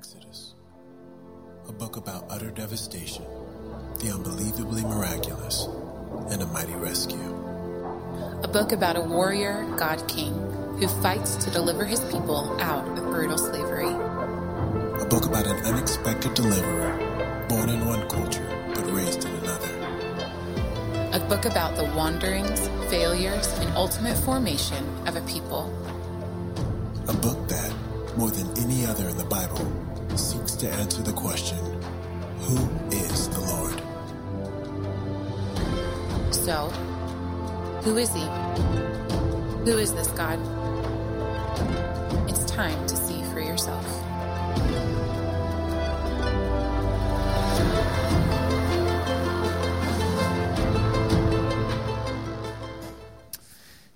Exodus, 0.00 0.54
a 1.68 1.72
book 1.72 1.98
about 1.98 2.24
utter 2.30 2.50
devastation, 2.50 3.22
the 3.98 4.10
unbelievably 4.10 4.82
miraculous, 4.82 5.68
and 6.30 6.40
a 6.40 6.46
mighty 6.46 6.72
rescue. 6.72 7.18
A 8.42 8.48
book 8.48 8.72
about 8.72 8.96
a 8.96 9.02
warrior 9.02 9.70
God 9.76 10.02
King 10.08 10.32
who 10.78 10.88
fights 11.02 11.36
to 11.44 11.50
deliver 11.50 11.84
his 11.84 12.00
people 12.10 12.58
out 12.62 12.88
of 12.96 13.04
brutal 13.10 13.36
slavery. 13.36 13.90
A 13.90 15.04
book 15.04 15.26
about 15.26 15.46
an 15.46 15.66
unexpected 15.66 16.32
deliverer, 16.32 16.96
born 17.50 17.68
in 17.68 17.84
one 17.84 18.08
culture 18.08 18.48
but 18.74 18.90
raised 18.90 19.26
in 19.26 19.30
another. 19.32 21.10
A 21.12 21.20
book 21.28 21.44
about 21.44 21.76
the 21.76 21.84
wanderings, 21.94 22.68
failures, 22.88 23.48
and 23.58 23.68
ultimate 23.76 24.16
formation 24.16 24.82
of 25.06 25.16
a 25.16 25.20
people. 25.28 25.70
A 27.06 27.12
book 27.12 27.48
that, 27.48 27.74
more 28.16 28.30
than 28.30 28.48
any 28.64 28.86
other 28.86 29.06
in 29.06 29.18
the 29.18 29.24
Bible, 29.24 29.89
seeks 30.16 30.54
to 30.56 30.70
answer 30.70 31.02
the 31.02 31.12
question 31.12 31.58
Who 32.38 32.56
is 32.90 33.28
the 33.28 33.40
Lord? 33.40 33.80
So, 36.34 36.68
who 37.82 37.96
is 37.96 38.12
he? 38.14 38.24
Who 39.64 39.78
is 39.78 39.92
this 39.92 40.08
God? 40.08 40.38
It's 42.28 42.44
time 42.44 42.86
to 42.86 42.96
see 42.96 43.09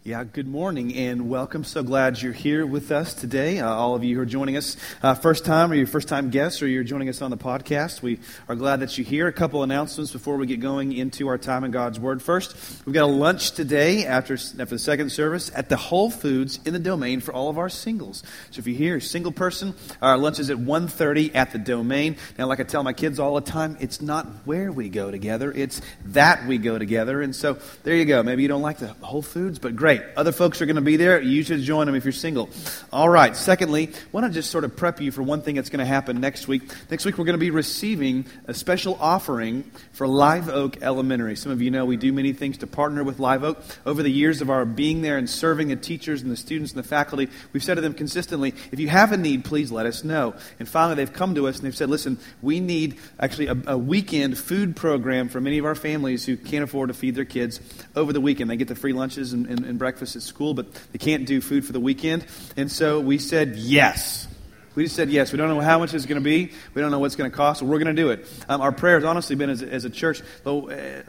Yeah, 0.06 0.22
good 0.22 0.46
morning 0.46 0.94
and 0.94 1.30
welcome. 1.30 1.64
So 1.64 1.82
glad 1.82 2.20
you're 2.20 2.34
here 2.34 2.66
with 2.66 2.92
us 2.92 3.14
today. 3.14 3.60
Uh, 3.60 3.70
all 3.70 3.94
of 3.94 4.04
you 4.04 4.16
who 4.16 4.20
are 4.20 4.26
joining 4.26 4.54
us 4.54 4.76
uh, 5.02 5.14
first 5.14 5.46
time 5.46 5.72
or 5.72 5.76
your 5.76 5.86
first 5.86 6.08
time 6.08 6.28
guests 6.28 6.60
or 6.60 6.66
you're 6.66 6.84
joining 6.84 7.08
us 7.08 7.22
on 7.22 7.30
the 7.30 7.38
podcast, 7.38 8.02
we 8.02 8.20
are 8.46 8.54
glad 8.54 8.80
that 8.80 8.98
you're 8.98 9.06
here. 9.06 9.28
A 9.28 9.32
couple 9.32 9.62
announcements 9.62 10.12
before 10.12 10.36
we 10.36 10.46
get 10.46 10.60
going 10.60 10.92
into 10.92 11.26
our 11.28 11.38
time 11.38 11.64
in 11.64 11.70
God's 11.70 11.98
Word. 11.98 12.20
First, 12.20 12.54
we've 12.84 12.92
got 12.92 13.04
a 13.04 13.06
lunch 13.06 13.52
today 13.52 14.04
after, 14.04 14.34
after 14.34 14.66
the 14.66 14.78
second 14.78 15.10
service 15.10 15.50
at 15.54 15.70
the 15.70 15.78
Whole 15.78 16.10
Foods 16.10 16.60
in 16.66 16.74
the 16.74 16.78
Domain 16.78 17.20
for 17.20 17.32
all 17.32 17.48
of 17.48 17.56
our 17.56 17.70
singles. 17.70 18.22
So 18.50 18.58
if 18.58 18.66
you're 18.66 18.76
here, 18.76 19.00
single 19.00 19.32
person, 19.32 19.74
our 20.02 20.18
lunch 20.18 20.38
is 20.38 20.50
at 20.50 20.58
1.30 20.58 21.34
at 21.34 21.52
the 21.52 21.58
Domain. 21.58 22.16
Now, 22.38 22.46
like 22.46 22.60
I 22.60 22.64
tell 22.64 22.82
my 22.82 22.92
kids 22.92 23.18
all 23.18 23.36
the 23.36 23.50
time, 23.50 23.78
it's 23.80 24.02
not 24.02 24.26
where 24.44 24.70
we 24.70 24.90
go 24.90 25.10
together, 25.10 25.50
it's 25.50 25.80
that 26.08 26.46
we 26.46 26.58
go 26.58 26.76
together. 26.78 27.22
And 27.22 27.34
so 27.34 27.56
there 27.84 27.96
you 27.96 28.04
go. 28.04 28.22
Maybe 28.22 28.42
you 28.42 28.48
don't 28.48 28.60
like 28.60 28.76
the 28.76 28.88
Whole 29.00 29.22
Foods, 29.22 29.58
but 29.58 29.74
great. 29.74 29.93
Other 30.16 30.32
folks 30.32 30.60
are 30.62 30.66
going 30.66 30.76
to 30.76 30.82
be 30.82 30.96
there. 30.96 31.20
You 31.20 31.42
should 31.42 31.60
join 31.60 31.86
them 31.86 31.94
if 31.94 32.04
you're 32.04 32.12
single. 32.12 32.50
All 32.92 33.08
right. 33.08 33.36
Secondly, 33.36 33.90
want 34.12 34.26
to 34.26 34.32
just 34.32 34.50
sort 34.50 34.64
of 34.64 34.76
prep 34.76 35.00
you 35.00 35.12
for 35.12 35.22
one 35.22 35.42
thing 35.42 35.54
that's 35.54 35.70
going 35.70 35.80
to 35.80 35.86
happen 35.86 36.20
next 36.20 36.48
week. 36.48 36.62
Next 36.90 37.04
week, 37.04 37.18
we're 37.18 37.24
going 37.24 37.34
to 37.34 37.38
be 37.38 37.50
receiving 37.50 38.26
a 38.46 38.54
special 38.54 38.96
offering 39.00 39.70
for 39.92 40.06
Live 40.06 40.48
Oak 40.48 40.82
Elementary. 40.82 41.36
Some 41.36 41.52
of 41.52 41.62
you 41.62 41.70
know 41.70 41.84
we 41.84 41.96
do 41.96 42.12
many 42.12 42.32
things 42.32 42.58
to 42.58 42.66
partner 42.66 43.04
with 43.04 43.18
Live 43.18 43.44
Oak. 43.44 43.62
Over 43.86 44.02
the 44.02 44.10
years 44.10 44.40
of 44.40 44.50
our 44.50 44.64
being 44.64 45.02
there 45.02 45.18
and 45.18 45.28
serving 45.28 45.68
the 45.68 45.76
teachers 45.76 46.22
and 46.22 46.30
the 46.30 46.36
students 46.36 46.72
and 46.72 46.82
the 46.82 46.88
faculty, 46.88 47.28
we've 47.52 47.64
said 47.64 47.74
to 47.74 47.80
them 47.80 47.94
consistently, 47.94 48.54
if 48.72 48.80
you 48.80 48.88
have 48.88 49.12
a 49.12 49.16
need, 49.16 49.44
please 49.44 49.70
let 49.70 49.86
us 49.86 50.04
know. 50.04 50.34
And 50.58 50.68
finally, 50.68 50.96
they've 50.96 51.12
come 51.12 51.34
to 51.34 51.48
us 51.48 51.56
and 51.56 51.66
they've 51.66 51.76
said, 51.76 51.90
listen, 51.90 52.18
we 52.42 52.60
need 52.60 52.98
actually 53.18 53.48
a, 53.48 53.56
a 53.66 53.78
weekend 53.78 54.38
food 54.38 54.76
program 54.76 55.28
for 55.28 55.40
many 55.40 55.58
of 55.58 55.64
our 55.64 55.74
families 55.74 56.24
who 56.24 56.36
can't 56.36 56.64
afford 56.64 56.88
to 56.88 56.94
feed 56.94 57.14
their 57.14 57.24
kids 57.24 57.60
over 57.96 58.12
the 58.12 58.20
weekend. 58.20 58.50
They 58.50 58.56
get 58.56 58.68
the 58.68 58.74
free 58.74 58.92
lunches 58.92 59.32
and, 59.32 59.46
and, 59.46 59.64
and 59.64 59.78
breakfast 59.84 60.16
at 60.16 60.22
school, 60.22 60.54
but 60.54 60.72
they 60.92 60.98
can't 60.98 61.26
do 61.26 61.42
food 61.42 61.62
for 61.62 61.74
the 61.74 61.80
weekend. 61.80 62.24
And 62.56 62.72
so 62.72 63.00
we 63.00 63.18
said 63.18 63.56
yes. 63.56 64.26
We 64.74 64.82
just 64.82 64.96
said 64.96 65.08
yes. 65.10 65.30
We 65.30 65.38
don't 65.38 65.48
know 65.48 65.60
how 65.60 65.78
much 65.78 65.94
it's 65.94 66.06
going 66.06 66.20
to 66.20 66.24
be. 66.24 66.50
We 66.74 66.82
don't 66.82 66.90
know 66.90 66.98
what's 66.98 67.14
going 67.14 67.30
to 67.30 67.36
cost. 67.36 67.60
So 67.60 67.66
we're 67.66 67.78
going 67.78 67.94
to 67.94 68.02
do 68.02 68.10
it. 68.10 68.26
Um, 68.48 68.60
our 68.60 68.72
prayer 68.72 68.96
has 68.96 69.04
honestly 69.04 69.36
been 69.36 69.50
as, 69.50 69.62
as 69.62 69.84
a 69.84 69.90
church, 69.90 70.20
uh, 70.44 70.60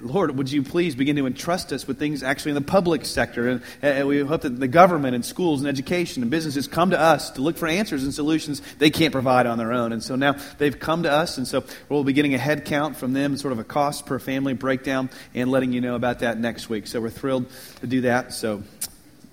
Lord, 0.02 0.38
would 0.38 0.52
you 0.52 0.62
please 0.62 0.94
begin 0.94 1.16
to 1.16 1.26
entrust 1.26 1.74
us 1.74 1.88
with 1.88 1.98
things 1.98 2.22
actually 2.22 2.52
in 2.52 2.56
the 2.56 2.62
public 2.62 3.06
sector? 3.06 3.48
And, 3.48 3.62
uh, 3.82 4.06
we 4.06 4.20
hope 4.20 4.42
that 4.42 4.60
the 4.60 4.68
government 4.68 5.16
and 5.16 5.26
schools 5.26 5.62
and 5.62 5.68
education 5.68 6.22
and 6.22 6.30
businesses 6.30 6.68
come 6.68 6.92
to 6.92 7.00
us 7.00 7.32
to 7.32 7.42
look 7.42 7.58
for 7.58 7.68
answers 7.68 8.04
and 8.04 8.14
solutions 8.14 8.62
they 8.78 8.92
can't 8.92 9.12
provide 9.12 9.48
on 9.48 9.58
their 9.58 9.74
own. 9.74 9.94
And 9.94 10.04
so 10.04 10.16
now 10.16 10.36
they've 10.60 10.80
come 10.80 11.04
to 11.04 11.12
us. 11.12 11.38
And 11.38 11.48
so 11.48 11.64
we'll 11.90 12.04
be 12.04 12.14
getting 12.14 12.36
a 12.36 12.40
head 12.40 12.66
count 12.66 12.98
from 12.98 13.14
them, 13.14 13.36
sort 13.36 13.52
of 13.52 13.58
a 13.58 13.64
cost 13.64 14.06
per 14.06 14.20
family 14.20 14.54
breakdown, 14.54 15.10
and 15.34 15.50
letting 15.50 15.74
you 15.74 15.82
know 15.82 15.96
about 15.96 16.20
that 16.20 16.38
next 16.38 16.70
week. 16.70 16.86
So 16.86 17.02
we're 17.02 17.10
thrilled 17.10 17.48
to 17.82 17.88
do 17.88 18.02
that. 18.02 18.34
So 18.34 18.62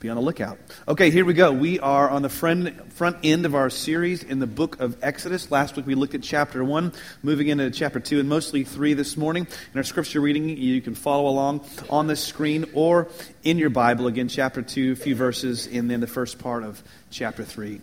be 0.02 0.08
on 0.08 0.16
the 0.16 0.22
lookout. 0.22 0.58
Okay, 0.88 1.10
here 1.10 1.24
we 1.24 1.32
go. 1.32 1.52
We 1.52 1.78
are 1.78 2.10
on 2.10 2.22
the 2.22 2.28
front, 2.28 2.92
front 2.92 3.18
end 3.22 3.46
of 3.46 3.54
our 3.54 3.70
series 3.70 4.24
in 4.24 4.40
the 4.40 4.48
book 4.48 4.80
of 4.80 4.96
Exodus. 5.00 5.52
Last 5.52 5.76
week 5.76 5.86
we 5.86 5.94
looked 5.94 6.16
at 6.16 6.24
chapter 6.24 6.64
1, 6.64 6.92
moving 7.22 7.46
into 7.46 7.70
chapter 7.70 8.00
2, 8.00 8.18
and 8.18 8.28
mostly 8.28 8.64
3 8.64 8.94
this 8.94 9.16
morning. 9.16 9.46
In 9.72 9.78
our 9.78 9.84
scripture 9.84 10.20
reading, 10.20 10.48
you 10.48 10.80
can 10.80 10.96
follow 10.96 11.28
along 11.28 11.64
on 11.88 12.08
the 12.08 12.16
screen 12.16 12.64
or 12.74 13.06
in 13.44 13.58
your 13.58 13.70
Bible. 13.70 14.08
Again, 14.08 14.26
chapter 14.26 14.60
2, 14.60 14.92
a 14.92 14.96
few 14.96 15.14
verses, 15.14 15.68
and 15.68 15.88
then 15.88 16.00
the 16.00 16.08
first 16.08 16.40
part 16.40 16.64
of 16.64 16.82
chapter 17.10 17.44
3. 17.44 17.80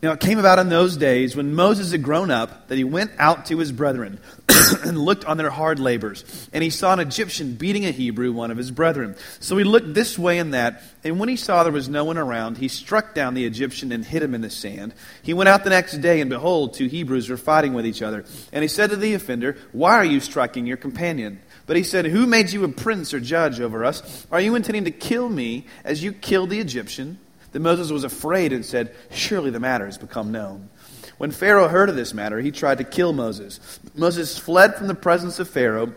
Now 0.00 0.12
it 0.12 0.20
came 0.20 0.38
about 0.38 0.60
in 0.60 0.68
those 0.68 0.96
days 0.96 1.34
when 1.34 1.54
Moses 1.54 1.90
had 1.90 2.04
grown 2.04 2.30
up 2.30 2.68
that 2.68 2.78
he 2.78 2.84
went 2.84 3.10
out 3.18 3.46
to 3.46 3.58
his 3.58 3.72
brethren 3.72 4.20
and 4.84 4.96
looked 4.96 5.24
on 5.24 5.38
their 5.38 5.50
hard 5.50 5.80
labors. 5.80 6.48
And 6.52 6.62
he 6.62 6.70
saw 6.70 6.92
an 6.92 7.00
Egyptian 7.00 7.54
beating 7.54 7.84
a 7.84 7.90
Hebrew, 7.90 8.30
one 8.30 8.52
of 8.52 8.56
his 8.56 8.70
brethren. 8.70 9.16
So 9.40 9.56
he 9.56 9.64
looked 9.64 9.94
this 9.94 10.16
way 10.16 10.38
and 10.38 10.54
that, 10.54 10.84
and 11.02 11.18
when 11.18 11.28
he 11.28 11.34
saw 11.34 11.64
there 11.64 11.72
was 11.72 11.88
no 11.88 12.04
one 12.04 12.16
around, 12.16 12.58
he 12.58 12.68
struck 12.68 13.12
down 13.12 13.34
the 13.34 13.44
Egyptian 13.44 13.90
and 13.90 14.04
hid 14.04 14.22
him 14.22 14.36
in 14.36 14.40
the 14.40 14.50
sand. 14.50 14.94
He 15.22 15.34
went 15.34 15.48
out 15.48 15.64
the 15.64 15.70
next 15.70 15.98
day, 15.98 16.20
and 16.20 16.30
behold, 16.30 16.74
two 16.74 16.86
Hebrews 16.86 17.28
were 17.28 17.36
fighting 17.36 17.74
with 17.74 17.86
each 17.86 18.02
other. 18.02 18.24
And 18.52 18.62
he 18.62 18.68
said 18.68 18.90
to 18.90 18.96
the 18.96 19.14
offender, 19.14 19.56
Why 19.72 19.94
are 19.94 20.04
you 20.04 20.20
striking 20.20 20.66
your 20.66 20.76
companion? 20.76 21.40
But 21.66 21.76
he 21.76 21.82
said, 21.82 22.06
Who 22.06 22.24
made 22.26 22.52
you 22.52 22.62
a 22.62 22.68
prince 22.68 23.12
or 23.12 23.18
judge 23.18 23.60
over 23.60 23.84
us? 23.84 24.26
Are 24.30 24.40
you 24.40 24.54
intending 24.54 24.84
to 24.84 24.90
kill 24.92 25.28
me 25.28 25.66
as 25.82 26.04
you 26.04 26.12
killed 26.12 26.50
the 26.50 26.60
Egyptian? 26.60 27.18
Then 27.52 27.62
Moses 27.62 27.90
was 27.90 28.04
afraid 28.04 28.52
and 28.52 28.64
said, 28.64 28.94
Surely 29.10 29.50
the 29.50 29.60
matter 29.60 29.86
has 29.86 29.98
become 29.98 30.32
known. 30.32 30.68
When 31.16 31.30
Pharaoh 31.30 31.68
heard 31.68 31.88
of 31.88 31.96
this 31.96 32.14
matter, 32.14 32.40
he 32.40 32.50
tried 32.50 32.78
to 32.78 32.84
kill 32.84 33.12
Moses. 33.12 33.80
Moses 33.94 34.38
fled 34.38 34.76
from 34.76 34.86
the 34.86 34.94
presence 34.94 35.38
of 35.38 35.48
Pharaoh 35.48 35.92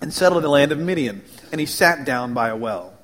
and 0.00 0.12
settled 0.12 0.38
in 0.38 0.42
the 0.42 0.50
land 0.50 0.72
of 0.72 0.78
Midian, 0.78 1.22
and 1.52 1.60
he 1.60 1.66
sat 1.66 2.04
down 2.04 2.34
by 2.34 2.48
a 2.48 2.56
well. 2.56 2.94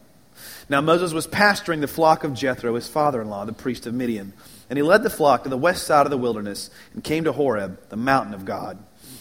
Now 0.68 0.80
Moses 0.80 1.12
was 1.12 1.26
pasturing 1.26 1.80
the 1.80 1.88
flock 1.88 2.24
of 2.24 2.34
Jethro, 2.34 2.74
his 2.74 2.88
father 2.88 3.22
in 3.22 3.28
law, 3.28 3.44
the 3.44 3.52
priest 3.52 3.86
of 3.86 3.94
Midian. 3.94 4.32
And 4.68 4.76
he 4.76 4.82
led 4.82 5.04
the 5.04 5.10
flock 5.10 5.44
to 5.44 5.48
the 5.48 5.56
west 5.56 5.86
side 5.86 6.06
of 6.06 6.10
the 6.10 6.18
wilderness 6.18 6.70
and 6.92 7.04
came 7.04 7.24
to 7.24 7.32
Horeb, 7.32 7.78
the 7.88 7.96
mountain 7.96 8.34
of 8.34 8.44
God. 8.44 8.78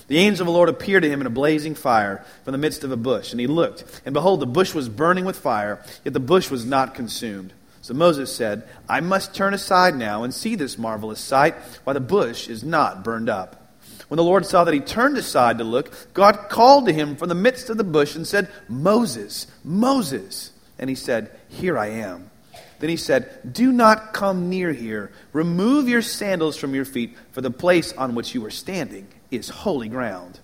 The 0.07 0.17
angel 0.17 0.43
of 0.43 0.47
the 0.47 0.53
Lord 0.53 0.69
appeared 0.69 1.03
to 1.03 1.09
him 1.09 1.21
in 1.21 1.27
a 1.27 1.31
blazing 1.31 1.75
fire 1.75 2.23
from 2.43 2.51
the 2.51 2.57
midst 2.57 2.83
of 2.83 2.91
a 2.91 2.97
bush. 2.97 3.31
And 3.31 3.39
he 3.39 3.47
looked, 3.47 4.01
and 4.05 4.13
behold, 4.13 4.39
the 4.39 4.47
bush 4.47 4.73
was 4.73 4.89
burning 4.89 5.25
with 5.25 5.37
fire, 5.37 5.83
yet 6.03 6.13
the 6.13 6.19
bush 6.19 6.49
was 6.49 6.65
not 6.65 6.95
consumed. 6.95 7.53
So 7.85 7.93
Moses 7.93 8.35
said, 8.35 8.67
I 8.89 8.99
must 8.99 9.35
turn 9.35 9.53
aside 9.53 9.95
now 9.95 10.23
and 10.23 10.33
see 10.33 10.55
this 10.55 10.75
marvelous 10.75 11.19
sight, 11.19 11.53
why 11.83 11.93
the 11.93 11.99
bush 11.99 12.47
is 12.49 12.63
not 12.63 13.03
burned 13.03 13.29
up. 13.29 13.77
When 14.07 14.15
the 14.17 14.23
Lord 14.23 14.47
saw 14.47 14.63
that 14.63 14.73
he 14.73 14.79
turned 14.79 15.17
aside 15.17 15.59
to 15.59 15.63
look, 15.63 16.11
God 16.15 16.49
called 16.49 16.87
to 16.87 16.93
him 16.93 17.15
from 17.15 17.29
the 17.29 17.35
midst 17.35 17.69
of 17.69 17.77
the 17.77 17.83
bush 17.83 18.15
and 18.15 18.25
said, 18.25 18.49
Moses, 18.67 19.45
Moses. 19.63 20.49
And 20.79 20.89
he 20.89 20.95
said, 20.95 21.29
Here 21.47 21.77
I 21.77 21.89
am. 21.89 22.31
Then 22.79 22.89
he 22.89 22.97
said, 22.97 23.53
Do 23.53 23.71
not 23.71 24.13
come 24.13 24.49
near 24.49 24.73
here. 24.73 25.11
Remove 25.31 25.87
your 25.87 26.01
sandals 26.01 26.57
from 26.57 26.73
your 26.73 26.85
feet, 26.85 27.15
for 27.33 27.41
the 27.41 27.51
place 27.51 27.93
on 27.93 28.15
which 28.15 28.33
you 28.33 28.43
are 28.47 28.49
standing 28.49 29.07
is 29.29 29.49
holy 29.49 29.89
ground. 29.89 30.39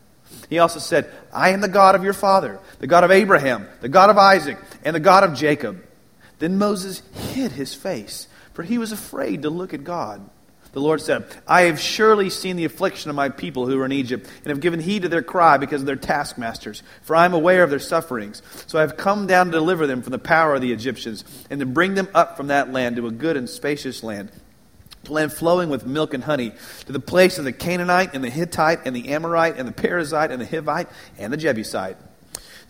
He 0.47 0.59
also 0.59 0.78
said, 0.78 1.09
I 1.34 1.50
am 1.50 1.62
the 1.62 1.68
God 1.68 1.96
of 1.96 2.03
your 2.03 2.13
father, 2.13 2.59
the 2.78 2.85
God 2.85 3.03
of 3.03 3.09
Abraham, 3.09 3.68
the 3.80 3.90
God 3.90 4.12
of 4.12 4.19
Isaac, 4.19 4.59
and 4.84 4.96
the 4.96 5.00
God 5.00 5.24
of 5.24 5.34
Jacob. 5.34 5.84
Then 6.41 6.57
Moses 6.57 7.03
hid 7.34 7.52
his 7.52 7.75
face, 7.75 8.28
for 8.53 8.63
he 8.63 8.79
was 8.79 8.91
afraid 8.91 9.44
to 9.44 9.51
look 9.51 9.75
at 9.75 9.83
God. 9.83 10.27
The 10.74 10.80
Lord 10.81 11.00
said, 11.00 11.25
I 11.48 11.63
have 11.63 11.80
surely 11.80 12.31
seen 12.31 12.56
the 12.56 12.66
affliction 12.66 13.12
of 13.12 13.16
my 13.16 13.30
people 13.30 13.68
who 13.68 13.80
are 13.80 13.86
in 13.86 13.92
Egypt, 13.92 14.27
and 14.39 14.48
have 14.48 14.60
given 14.60 14.80
heed 14.80 15.04
to 15.04 15.10
their 15.10 15.21
cry 15.21 15.57
because 15.57 15.81
of 15.81 15.86
their 15.86 15.95
taskmasters, 15.95 16.81
for 17.04 17.16
I 17.16 17.25
am 17.25 17.36
aware 17.36 17.62
of 17.62 17.69
their 17.69 17.77
sufferings. 17.77 18.42
So 18.66 18.80
I 18.80 18.81
have 18.81 18.98
come 18.98 19.27
down 19.27 19.48
to 19.48 19.51
deliver 19.51 19.86
them 19.86 20.01
from 20.01 20.13
the 20.13 20.18
power 20.18 20.56
of 20.56 20.62
the 20.62 20.74
Egyptians, 20.74 21.24
and 21.51 21.60
to 21.60 21.68
bring 21.68 21.94
them 21.94 22.07
up 22.16 22.38
from 22.38 22.48
that 22.48 22.74
land 22.74 22.95
to 22.95 23.06
a 23.06 23.12
good 23.12 23.38
and 23.38 23.48
spacious 23.48 24.01
land, 24.01 24.31
to 25.04 25.13
land 25.13 25.33
flowing 25.33 25.69
with 25.69 25.86
milk 25.86 26.16
and 26.16 26.24
honey, 26.24 26.54
to 26.88 26.92
the 26.92 27.00
place 27.00 27.38
of 27.38 27.45
the 27.45 27.54
Canaanite, 27.54 28.16
and 28.16 28.24
the 28.24 28.31
Hittite, 28.31 28.80
and 28.86 28.95
the 28.95 29.10
Amorite, 29.10 29.57
and 29.57 29.68
the 29.68 29.74
Perizzite, 29.74 30.31
and 30.31 30.42
the 30.42 30.48
Hivite, 30.48 30.88
and 31.19 31.31
the 31.31 31.38
Jebusite. 31.38 31.98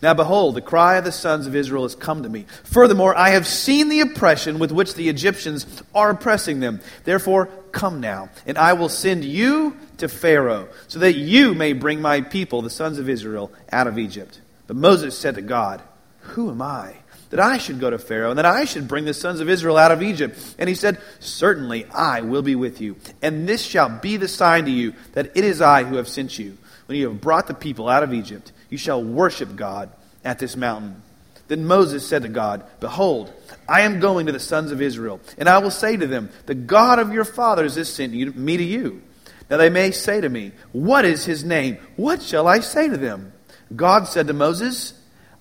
Now 0.02 0.14
behold, 0.14 0.56
the 0.56 0.60
cry 0.60 0.96
of 0.96 1.04
the 1.04 1.12
sons 1.12 1.46
of 1.46 1.54
Israel 1.54 1.84
has 1.84 1.94
come 1.94 2.24
to 2.24 2.28
me. 2.28 2.46
Furthermore, 2.64 3.16
I 3.16 3.30
have 3.30 3.46
seen 3.46 3.88
the 3.88 4.00
oppression 4.00 4.58
with 4.58 4.72
which 4.72 4.94
the 4.94 5.08
Egyptians 5.08 5.82
are 5.94 6.10
oppressing 6.10 6.58
them. 6.58 6.80
Therefore, 7.04 7.46
come 7.70 8.00
now, 8.00 8.28
and 8.44 8.58
I 8.58 8.72
will 8.72 8.88
send 8.88 9.24
you 9.24 9.76
to 9.98 10.08
Pharaoh, 10.08 10.68
so 10.88 10.98
that 10.98 11.14
you 11.14 11.54
may 11.54 11.72
bring 11.72 12.02
my 12.02 12.20
people, 12.20 12.62
the 12.62 12.70
sons 12.70 12.98
of 12.98 13.08
Israel, 13.08 13.52
out 13.70 13.86
of 13.86 13.96
Egypt. 13.96 14.40
But 14.66 14.76
Moses 14.76 15.16
said 15.16 15.36
to 15.36 15.42
God, 15.42 15.80
Who 16.20 16.50
am 16.50 16.60
I? 16.60 16.96
that 17.32 17.40
I 17.40 17.56
should 17.56 17.80
go 17.80 17.88
to 17.88 17.98
Pharaoh 17.98 18.28
and 18.28 18.38
that 18.38 18.44
I 18.44 18.66
should 18.66 18.86
bring 18.86 19.06
the 19.06 19.14
sons 19.14 19.40
of 19.40 19.48
Israel 19.48 19.78
out 19.78 19.90
of 19.90 20.02
Egypt? 20.02 20.38
And 20.58 20.68
he 20.68 20.74
said, 20.74 21.00
Certainly 21.18 21.86
I 21.86 22.20
will 22.20 22.42
be 22.42 22.54
with 22.54 22.80
you. 22.82 22.96
And 23.22 23.48
this 23.48 23.62
shall 23.62 23.88
be 23.88 24.18
the 24.18 24.28
sign 24.28 24.66
to 24.66 24.70
you 24.70 24.92
that 25.14 25.34
it 25.34 25.42
is 25.42 25.62
I 25.62 25.84
who 25.84 25.96
have 25.96 26.08
sent 26.08 26.38
you. 26.38 26.58
When 26.86 26.98
you 26.98 27.08
have 27.08 27.22
brought 27.22 27.46
the 27.46 27.54
people 27.54 27.88
out 27.88 28.02
of 28.02 28.12
Egypt, 28.12 28.52
you 28.72 28.78
shall 28.78 29.04
worship 29.04 29.54
God 29.54 29.90
at 30.24 30.38
this 30.38 30.56
mountain. 30.56 31.02
Then 31.46 31.66
Moses 31.66 32.08
said 32.08 32.22
to 32.22 32.28
God, 32.28 32.64
Behold, 32.80 33.30
I 33.68 33.82
am 33.82 34.00
going 34.00 34.24
to 34.26 34.32
the 34.32 34.40
sons 34.40 34.72
of 34.72 34.80
Israel, 34.80 35.20
and 35.36 35.46
I 35.46 35.58
will 35.58 35.70
say 35.70 35.94
to 35.94 36.06
them, 36.06 36.30
The 36.46 36.54
God 36.54 36.98
of 36.98 37.12
your 37.12 37.26
fathers 37.26 37.74
has 37.74 37.92
sent 37.92 38.14
me 38.14 38.56
to 38.56 38.64
you. 38.64 39.02
Now 39.50 39.58
they 39.58 39.68
may 39.68 39.90
say 39.90 40.22
to 40.22 40.28
me, 40.30 40.52
What 40.72 41.04
is 41.04 41.26
his 41.26 41.44
name? 41.44 41.76
What 41.96 42.22
shall 42.22 42.48
I 42.48 42.60
say 42.60 42.88
to 42.88 42.96
them? 42.96 43.34
God 43.76 44.08
said 44.08 44.26
to 44.28 44.32
Moses, 44.32 44.94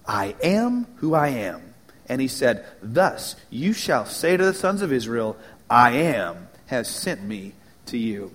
I 0.06 0.36
am 0.44 0.86
who 0.98 1.13
I 1.13 1.30
am. 1.30 1.74
And 2.10 2.19
he 2.19 2.28
said, 2.28 2.66
Thus 2.83 3.38
you 3.50 3.72
shall 3.72 4.06
say 4.06 4.36
to 4.36 4.44
the 4.44 4.54
sons 4.54 4.81
of 4.81 4.92
Israel, 4.92 5.38
I 5.69 5.92
am 5.92 6.50
has 6.66 6.89
sent 6.89 7.24
me 7.24 7.54
to 7.86 7.98
you. 7.98 8.33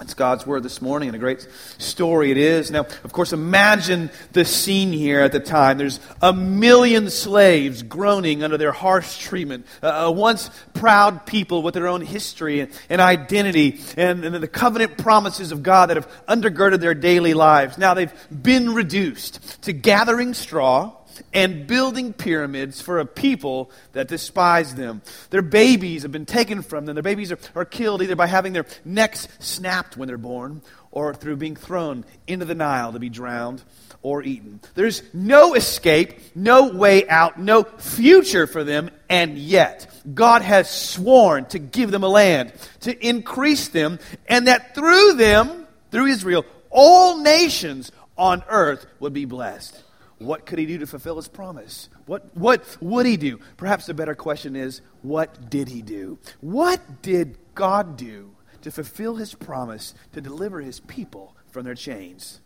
It's 0.00 0.14
God's 0.14 0.46
word 0.46 0.62
this 0.62 0.82
morning, 0.82 1.10
and 1.10 1.16
a 1.16 1.18
great 1.18 1.46
story 1.78 2.30
it 2.30 2.36
is. 2.36 2.70
Now, 2.70 2.86
of 3.04 3.12
course, 3.12 3.32
imagine 3.32 4.10
the 4.32 4.44
scene 4.44 4.90
here 4.90 5.20
at 5.20 5.32
the 5.32 5.38
time. 5.38 5.78
There's 5.78 6.00
a 6.20 6.32
million 6.32 7.10
slaves 7.10 7.82
groaning 7.82 8.42
under 8.42 8.56
their 8.56 8.72
harsh 8.72 9.18
treatment. 9.18 9.66
Uh, 9.82 10.12
once 10.14 10.50
proud 10.72 11.24
people 11.26 11.62
with 11.62 11.74
their 11.74 11.86
own 11.86 12.00
history 12.00 12.60
and, 12.60 12.72
and 12.88 13.00
identity, 13.00 13.80
and, 13.96 14.24
and 14.24 14.34
the 14.34 14.48
covenant 14.48 14.98
promises 14.98 15.52
of 15.52 15.62
God 15.62 15.90
that 15.90 15.96
have 15.98 16.10
undergirded 16.26 16.80
their 16.80 16.94
daily 16.94 17.34
lives. 17.34 17.78
Now 17.78 17.94
they've 17.94 18.12
been 18.30 18.74
reduced 18.74 19.62
to 19.62 19.72
gathering 19.72 20.34
straw 20.34 20.96
and 21.32 21.66
building 21.66 22.12
pyramids 22.12 22.80
for 22.80 22.98
a 22.98 23.06
people 23.06 23.70
that 23.92 24.08
despise 24.08 24.74
them. 24.74 25.02
Their 25.30 25.42
babies 25.42 26.02
have 26.02 26.12
been 26.12 26.26
taken 26.26 26.62
from 26.62 26.86
them. 26.86 26.94
Their 26.94 27.02
babies 27.02 27.32
are, 27.32 27.38
are 27.54 27.64
killed 27.64 28.02
either 28.02 28.16
by 28.16 28.26
having 28.26 28.52
their 28.52 28.66
necks 28.84 29.28
snapped 29.38 29.96
when 29.96 30.08
they're 30.08 30.18
born 30.18 30.62
or 30.90 31.14
through 31.14 31.36
being 31.36 31.56
thrown 31.56 32.04
into 32.26 32.44
the 32.44 32.54
Nile 32.54 32.92
to 32.92 32.98
be 32.98 33.08
drowned 33.08 33.62
or 34.02 34.22
eaten. 34.22 34.60
There's 34.74 35.02
no 35.14 35.54
escape, 35.54 36.18
no 36.34 36.68
way 36.68 37.08
out, 37.08 37.38
no 37.38 37.64
future 37.64 38.46
for 38.46 38.64
them, 38.64 38.90
and 39.08 39.38
yet 39.38 39.88
God 40.12 40.42
has 40.42 40.68
sworn 40.68 41.46
to 41.46 41.58
give 41.58 41.90
them 41.90 42.02
a 42.02 42.08
land, 42.08 42.52
to 42.80 43.06
increase 43.06 43.68
them, 43.68 43.98
and 44.26 44.48
that 44.48 44.74
through 44.74 45.14
them, 45.14 45.66
through 45.90 46.06
Israel, 46.06 46.44
all 46.70 47.18
nations 47.18 47.92
on 48.18 48.42
earth 48.48 48.86
would 49.00 49.12
be 49.12 49.24
blessed. 49.24 49.80
What 50.24 50.46
could 50.46 50.58
he 50.58 50.66
do 50.66 50.78
to 50.78 50.86
fulfill 50.86 51.16
his 51.16 51.28
promise? 51.28 51.88
What, 52.06 52.36
what 52.36 52.76
would 52.80 53.06
he 53.06 53.16
do? 53.16 53.40
Perhaps 53.56 53.86
the 53.86 53.94
better 53.94 54.14
question 54.14 54.56
is, 54.56 54.80
what 55.02 55.50
did 55.50 55.68
he 55.68 55.82
do? 55.82 56.18
What 56.40 57.02
did 57.02 57.38
God 57.54 57.96
do 57.96 58.36
to 58.62 58.70
fulfill 58.70 59.16
his 59.16 59.34
promise 59.34 59.94
to 60.12 60.20
deliver 60.20 60.60
his 60.60 60.80
people 60.80 61.36
from 61.50 61.64
their 61.64 61.74
chains? 61.74 62.40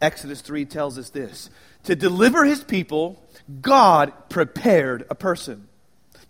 Exodus 0.00 0.40
3 0.40 0.64
tells 0.64 0.98
us 0.98 1.10
this 1.10 1.48
To 1.84 1.94
deliver 1.94 2.44
his 2.44 2.64
people, 2.64 3.22
God 3.60 4.12
prepared 4.28 5.04
a 5.08 5.14
person. 5.14 5.68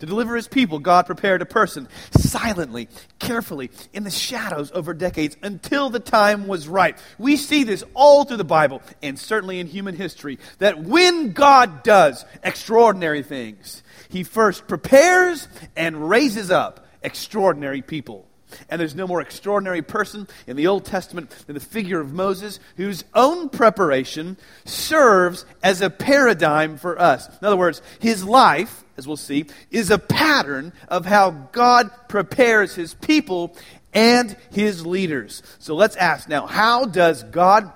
To 0.03 0.07
deliver 0.07 0.35
his 0.35 0.49
people, 0.49 0.81
God 0.81 1.07
prepared 1.07 1.43
a 1.43 1.47
person 1.47 1.87
silently, 2.11 2.89
carefully, 3.21 3.71
in 3.93 4.03
the 4.03 4.11
shadows 4.11 4.73
over 4.75 4.95
decades 4.95 5.37
until 5.45 5.91
the 5.91 6.01
time 6.01 6.49
was 6.49 6.67
right. 6.67 6.99
We 7.19 7.37
see 7.37 7.63
this 7.63 7.85
all 7.95 8.25
through 8.25 8.39
the 8.39 8.43
Bible 8.43 8.83
and 9.01 9.17
certainly 9.17 9.61
in 9.61 9.69
human 9.69 9.95
history 9.95 10.41
that 10.59 10.83
when 10.83 11.31
God 11.31 11.85
does 11.85 12.25
extraordinary 12.43 13.23
things, 13.23 13.85
he 14.09 14.25
first 14.25 14.67
prepares 14.67 15.47
and 15.77 16.09
raises 16.09 16.51
up 16.51 16.85
extraordinary 17.05 17.81
people. 17.81 18.27
And 18.69 18.81
there's 18.81 18.97
no 18.97 19.07
more 19.07 19.21
extraordinary 19.21 19.83
person 19.83 20.27
in 20.49 20.57
the 20.57 20.67
Old 20.67 20.85
Testament 20.85 21.31
than 21.47 21.55
the 21.55 21.61
figure 21.61 22.01
of 22.01 22.13
Moses, 22.13 22.59
whose 22.77 23.05
own 23.15 23.49
preparation 23.49 24.37
serves 24.65 25.45
as 25.63 25.81
a 25.81 25.91
paradigm 25.91 26.77
for 26.77 27.01
us. 27.01 27.29
In 27.29 27.47
other 27.47 27.57
words, 27.57 27.83
his 28.01 28.25
life, 28.25 28.85
as 29.03 29.09
we'll 29.09 29.17
see, 29.17 29.47
is 29.71 29.91
a 29.91 29.99
pattern 29.99 30.73
of 30.87 31.05
how 31.05 31.31
God 31.51 31.91
prepares 32.09 32.75
his 32.75 32.95
people 32.95 33.57
and 33.93 34.37
his 34.53 34.87
leaders. 34.87 35.43
So 35.59 35.75
let's 35.75 35.97
ask 35.97 36.29
now, 36.29 36.47
how 36.47 36.85
does 36.85 37.25
God 37.25 37.73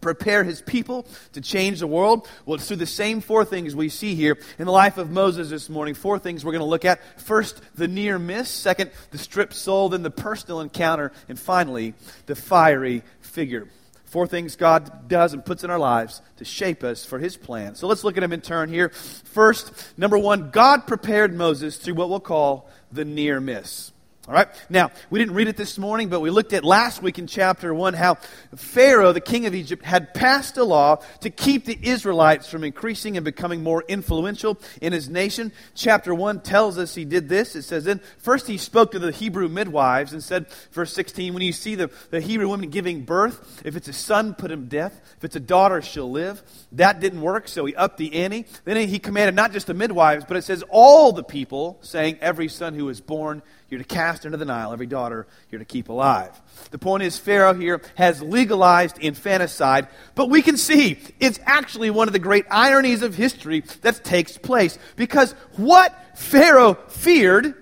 prepare 0.00 0.42
his 0.42 0.60
people 0.60 1.06
to 1.32 1.40
change 1.40 1.78
the 1.78 1.86
world? 1.86 2.28
Well, 2.44 2.56
it's 2.56 2.66
through 2.66 2.78
the 2.78 2.86
same 2.86 3.20
four 3.20 3.44
things 3.44 3.76
we 3.76 3.88
see 3.88 4.16
here 4.16 4.36
in 4.58 4.66
the 4.66 4.72
life 4.72 4.98
of 4.98 5.10
Moses 5.10 5.48
this 5.48 5.68
morning. 5.68 5.94
Four 5.94 6.18
things 6.18 6.44
we're 6.44 6.52
going 6.52 6.60
to 6.60 6.66
look 6.66 6.84
at. 6.84 7.00
First, 7.20 7.60
the 7.76 7.88
near 7.88 8.18
miss. 8.18 8.48
Second, 8.48 8.90
the 9.12 9.18
stripped 9.18 9.54
soul. 9.54 9.88
Then 9.88 10.02
the 10.02 10.10
personal 10.10 10.60
encounter. 10.60 11.12
And 11.28 11.38
finally, 11.38 11.94
the 12.26 12.34
fiery 12.34 13.04
figure. 13.20 13.68
Four 14.08 14.26
things 14.26 14.56
God 14.56 15.06
does 15.06 15.34
and 15.34 15.44
puts 15.44 15.64
in 15.64 15.70
our 15.70 15.78
lives 15.78 16.22
to 16.38 16.44
shape 16.44 16.82
us 16.82 17.04
for 17.04 17.18
his 17.18 17.36
plan. 17.36 17.74
So 17.74 17.86
let's 17.86 18.04
look 18.04 18.16
at 18.16 18.20
them 18.20 18.32
in 18.32 18.40
turn 18.40 18.70
here. 18.70 18.88
First, 18.88 19.98
number 19.98 20.16
one, 20.16 20.50
God 20.50 20.86
prepared 20.86 21.34
Moses 21.34 21.76
through 21.76 21.94
what 21.94 22.08
we'll 22.08 22.18
call 22.18 22.70
the 22.90 23.04
near 23.04 23.38
miss. 23.38 23.92
All 24.28 24.34
right? 24.34 24.48
Now, 24.68 24.90
we 25.08 25.18
didn't 25.18 25.36
read 25.36 25.48
it 25.48 25.56
this 25.56 25.78
morning, 25.78 26.10
but 26.10 26.20
we 26.20 26.28
looked 26.28 26.52
at 26.52 26.62
last 26.62 27.00
week 27.00 27.18
in 27.18 27.26
chapter 27.26 27.72
1 27.72 27.94
how 27.94 28.16
Pharaoh, 28.54 29.14
the 29.14 29.22
king 29.22 29.46
of 29.46 29.54
Egypt, 29.54 29.82
had 29.82 30.12
passed 30.12 30.58
a 30.58 30.64
law 30.64 30.96
to 31.22 31.30
keep 31.30 31.64
the 31.64 31.78
Israelites 31.80 32.46
from 32.46 32.62
increasing 32.62 33.16
and 33.16 33.24
becoming 33.24 33.62
more 33.62 33.82
influential 33.88 34.60
in 34.82 34.92
his 34.92 35.08
nation. 35.08 35.50
Chapter 35.74 36.14
1 36.14 36.42
tells 36.42 36.76
us 36.76 36.94
he 36.94 37.06
did 37.06 37.30
this. 37.30 37.56
It 37.56 37.62
says, 37.62 37.84
then 37.84 38.02
first 38.18 38.46
he 38.46 38.58
spoke 38.58 38.90
to 38.90 38.98
the 38.98 39.12
Hebrew 39.12 39.48
midwives 39.48 40.12
and 40.12 40.22
said, 40.22 40.48
verse 40.72 40.92
16, 40.92 41.32
when 41.32 41.42
you 41.42 41.52
see 41.52 41.74
the, 41.74 41.90
the 42.10 42.20
Hebrew 42.20 42.50
women 42.50 42.68
giving 42.68 43.06
birth, 43.06 43.62
if 43.64 43.76
it's 43.76 43.88
a 43.88 43.94
son, 43.94 44.34
put 44.34 44.50
him 44.50 44.64
to 44.64 44.76
death. 44.76 45.00
If 45.16 45.24
it's 45.24 45.36
a 45.36 45.40
daughter, 45.40 45.80
she'll 45.80 46.10
live. 46.10 46.42
That 46.72 47.00
didn't 47.00 47.22
work, 47.22 47.48
so 47.48 47.64
he 47.64 47.74
upped 47.74 47.96
the 47.96 48.14
ante. 48.14 48.44
Then 48.64 48.88
he 48.88 48.98
commanded 48.98 49.36
not 49.36 49.52
just 49.52 49.68
the 49.68 49.72
midwives, 49.74 50.26
but 50.28 50.36
it 50.36 50.44
says 50.44 50.62
all 50.68 51.12
the 51.12 51.24
people, 51.24 51.78
saying, 51.80 52.18
every 52.20 52.48
son 52.48 52.74
who 52.74 52.90
is 52.90 53.00
born 53.00 53.40
you're 53.68 53.78
to 53.78 53.84
cast 53.84 54.24
into 54.24 54.38
the 54.38 54.44
Nile 54.44 54.72
every 54.72 54.86
daughter 54.86 55.26
you're 55.50 55.58
to 55.58 55.64
keep 55.64 55.88
alive. 55.88 56.40
The 56.70 56.78
point 56.78 57.02
is, 57.02 57.18
Pharaoh 57.18 57.54
here 57.54 57.82
has 57.96 58.22
legalized 58.22 58.98
infanticide, 58.98 59.88
but 60.14 60.30
we 60.30 60.42
can 60.42 60.56
see 60.56 60.98
it's 61.20 61.38
actually 61.44 61.90
one 61.90 62.08
of 62.08 62.12
the 62.12 62.18
great 62.18 62.46
ironies 62.50 63.02
of 63.02 63.14
history 63.14 63.60
that 63.82 64.04
takes 64.04 64.38
place. 64.38 64.78
Because 64.96 65.32
what 65.56 65.94
Pharaoh 66.18 66.74
feared, 66.88 67.54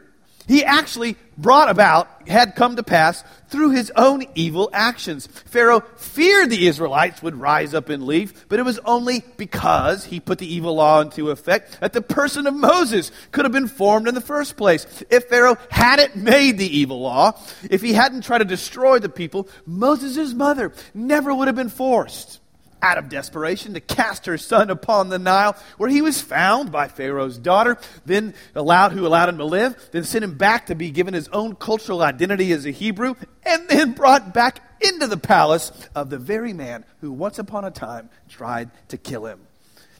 he 0.47 0.65
actually 0.65 1.17
brought 1.39 1.69
about, 1.69 2.09
had 2.29 2.55
come 2.55 2.77
to 2.77 2.83
pass 2.83 3.23
through 3.49 3.71
his 3.71 3.93
own 3.95 4.25
evil 4.35 4.71
actions. 4.73 5.27
Pharaoh 5.27 5.81
feared 5.97 6.51
the 6.51 6.67
Israelites 6.67 7.23
would 7.23 7.37
rise 7.37 7.75
up 7.75 7.89
and 7.89 8.07
leave, 8.07 8.47
but 8.49 8.59
it 8.59 8.65
was 8.65 8.79
only 8.85 9.25
because 9.37 10.05
he 10.05 10.19
put 10.19 10.39
the 10.39 10.53
evil 10.53 10.77
law 10.77 11.01
into 11.01 11.31
effect 11.31 11.81
that 11.81 11.93
the 11.93 12.01
person 12.01 12.47
of 12.47 12.55
Moses 12.55 13.11
could 13.33 13.45
have 13.45 13.53
been 13.53 13.69
formed 13.69 14.09
in 14.09 14.15
the 14.15 14.21
first 14.21 14.57
place. 14.57 14.87
If 15.11 15.25
Pharaoh 15.25 15.59
hadn't 15.71 16.17
made 16.17 16.59
the 16.59 16.79
evil 16.79 17.01
law, 17.01 17.39
if 17.69 17.83
he 17.83 17.93
hadn't 17.93 18.25
tried 18.25 18.39
to 18.39 18.45
destroy 18.45 18.99
the 18.99 19.09
people, 19.09 19.49
Moses' 19.67 20.33
mother 20.33 20.73
never 20.95 21.35
would 21.35 21.49
have 21.49 21.57
been 21.57 21.69
forced 21.69 22.41
out 22.87 22.99
of 22.99 23.09
desperation 23.09 23.75
to 23.75 23.81
cast 23.81 24.27
her 24.27 24.39
son 24.39 24.71
upon 24.71 25.09
the 25.09 25.19
Nile, 25.19 25.57
where 25.77 25.91
he 25.91 26.03
was 26.03 26.21
found 26.21 26.71
by 26.71 26.87
Pharaoh's 26.87 27.37
daughter, 27.37 27.77
then 28.05 28.33
allowed 28.55 28.93
who 28.93 29.05
allowed 29.07 29.29
him 29.29 29.39
to 29.39 29.45
live, 29.45 29.77
then 29.91 30.05
sent 30.05 30.23
him 30.23 30.37
back 30.37 30.67
to 30.67 30.77
be 30.77 30.91
given 30.91 31.13
his 31.13 31.29
own 31.29 31.57
cultural 31.57 32.01
identity 32.01 32.53
as 32.53 32.65
a 32.65 32.71
Hebrew, 32.71 33.15
and 33.45 33.69
then 33.69 33.93
brought 33.93 34.33
back 34.33 34.63
into 34.81 35.09
the 35.09 35.17
palace 35.17 35.73
of 35.97 36.11
the 36.11 36.19
very 36.19 36.53
man 36.53 36.85
who 37.01 37.11
once 37.11 37.41
upon 37.41 37.65
a 37.65 37.73
time 37.73 38.09
tried 38.29 38.71
to 38.89 38.97
kill 38.97 39.27
him. 39.27 39.41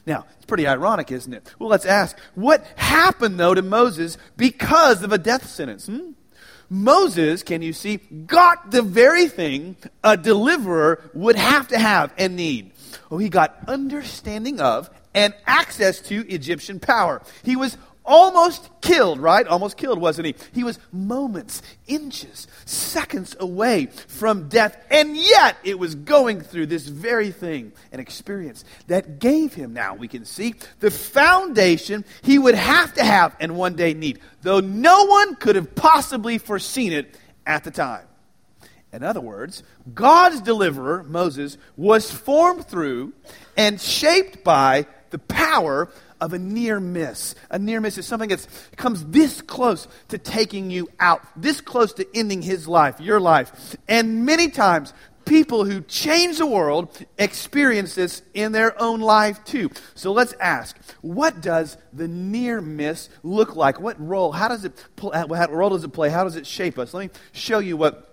Now, 0.05 0.25
it's 0.37 0.45
pretty 0.45 0.65
ironic, 0.65 1.11
isn't 1.11 1.33
it? 1.33 1.53
Well, 1.59 1.67
let's 1.67 1.85
ask, 1.85 2.17
what 2.35 2.65
happened 2.77 3.37
though 3.37 3.53
to 3.53 3.61
Moses 3.61 4.17
because 4.37 5.03
of 5.03 5.11
a 5.11 5.17
death 5.17 5.45
sentence? 5.49 5.87
Hmm? 5.87 6.11
Moses, 6.69 7.43
can 7.43 7.61
you 7.61 7.73
see, 7.73 7.97
got 7.97 8.71
the 8.71 8.81
very 8.81 9.27
thing 9.27 9.77
a 10.03 10.17
deliverer 10.17 11.09
would 11.13 11.37
have 11.37 11.69
to 11.69 11.79
have 11.79 12.13
and 12.17 12.35
need. 12.35 12.71
Oh, 13.09 13.17
he 13.17 13.29
got 13.29 13.57
understanding 13.67 14.59
of 14.59 14.89
and 15.13 15.33
access 15.45 15.99
to 16.01 16.27
Egyptian 16.27 16.79
power. 16.79 17.21
He 17.43 17.55
was 17.55 17.77
almost 18.07 18.69
killed, 18.81 19.19
right? 19.19 19.45
Almost 19.45 19.75
killed, 19.77 19.99
wasn't 19.99 20.27
he? 20.27 20.35
He 20.53 20.63
was 20.63 20.79
moments, 20.91 21.61
inches, 21.87 22.47
seconds 22.65 23.35
away 23.39 23.87
from 24.07 24.47
death, 24.47 24.77
and 24.89 25.15
yet 25.15 25.57
it 25.63 25.77
was 25.77 25.93
going 25.93 26.39
through 26.41 26.67
this 26.67 26.87
very 26.87 27.31
thing, 27.31 27.73
an 27.91 27.99
experience 27.99 28.63
that 28.87 29.19
gave 29.19 29.53
him, 29.53 29.73
now 29.73 29.93
we 29.93 30.07
can 30.07 30.23
see, 30.23 30.55
the 30.79 30.89
foundation 30.89 32.05
he 32.21 32.39
would 32.39 32.55
have 32.55 32.93
to 32.93 33.03
have 33.03 33.35
and 33.41 33.57
one 33.57 33.75
day 33.75 33.93
need, 33.93 34.19
though 34.41 34.61
no 34.61 35.05
one 35.05 35.35
could 35.35 35.57
have 35.57 35.75
possibly 35.75 36.37
foreseen 36.37 36.93
it 36.93 37.15
at 37.45 37.65
the 37.65 37.71
time. 37.71 38.06
In 38.97 39.03
other 39.03 39.21
words, 39.21 39.61
God's 39.93 40.41
deliverer, 40.41 41.03
Moses, 41.03 41.59
was 41.75 42.11
formed 42.11 42.65
through 42.65 43.13
and 43.55 43.79
shaped 43.79 44.43
by 44.43 44.87
the 45.11 45.19
power 45.19 45.89
of 46.19 46.33
a 46.33 46.39
near 46.39 46.79
miss. 46.79 47.35
A 47.51 47.59
near 47.59 47.79
miss 47.79 47.99
is 47.99 48.07
something 48.07 48.29
that 48.29 48.47
comes 48.75 49.05
this 49.05 49.43
close 49.43 49.87
to 50.07 50.17
taking 50.17 50.71
you 50.71 50.89
out, 50.99 51.21
this 51.35 51.61
close 51.61 51.93
to 51.93 52.07
ending 52.17 52.41
his 52.41 52.67
life, 52.67 52.99
your 52.99 53.19
life. 53.19 53.77
And 53.87 54.25
many 54.25 54.49
times, 54.49 54.93
people 55.25 55.63
who 55.63 55.81
change 55.81 56.39
the 56.39 56.47
world 56.47 57.05
experience 57.19 57.93
this 57.93 58.23
in 58.33 58.51
their 58.51 58.81
own 58.81 58.99
life 58.99 59.43
too. 59.43 59.69
So 59.93 60.11
let's 60.11 60.33
ask, 60.39 60.75
what 61.01 61.39
does 61.39 61.77
the 61.93 62.07
near 62.07 62.61
miss 62.61 63.09
look 63.21 63.55
like? 63.55 63.79
What 63.79 63.99
role? 63.99 64.31
How 64.31 64.47
does 64.47 64.65
it? 64.65 64.73
What 64.99 65.51
role 65.51 65.69
does 65.69 65.83
it 65.83 65.89
play? 65.89 66.09
How 66.09 66.23
does 66.23 66.35
it 66.35 66.47
shape 66.47 66.79
us? 66.79 66.95
Let 66.95 67.13
me 67.13 67.19
show 67.31 67.59
you 67.59 67.77
what 67.77 68.06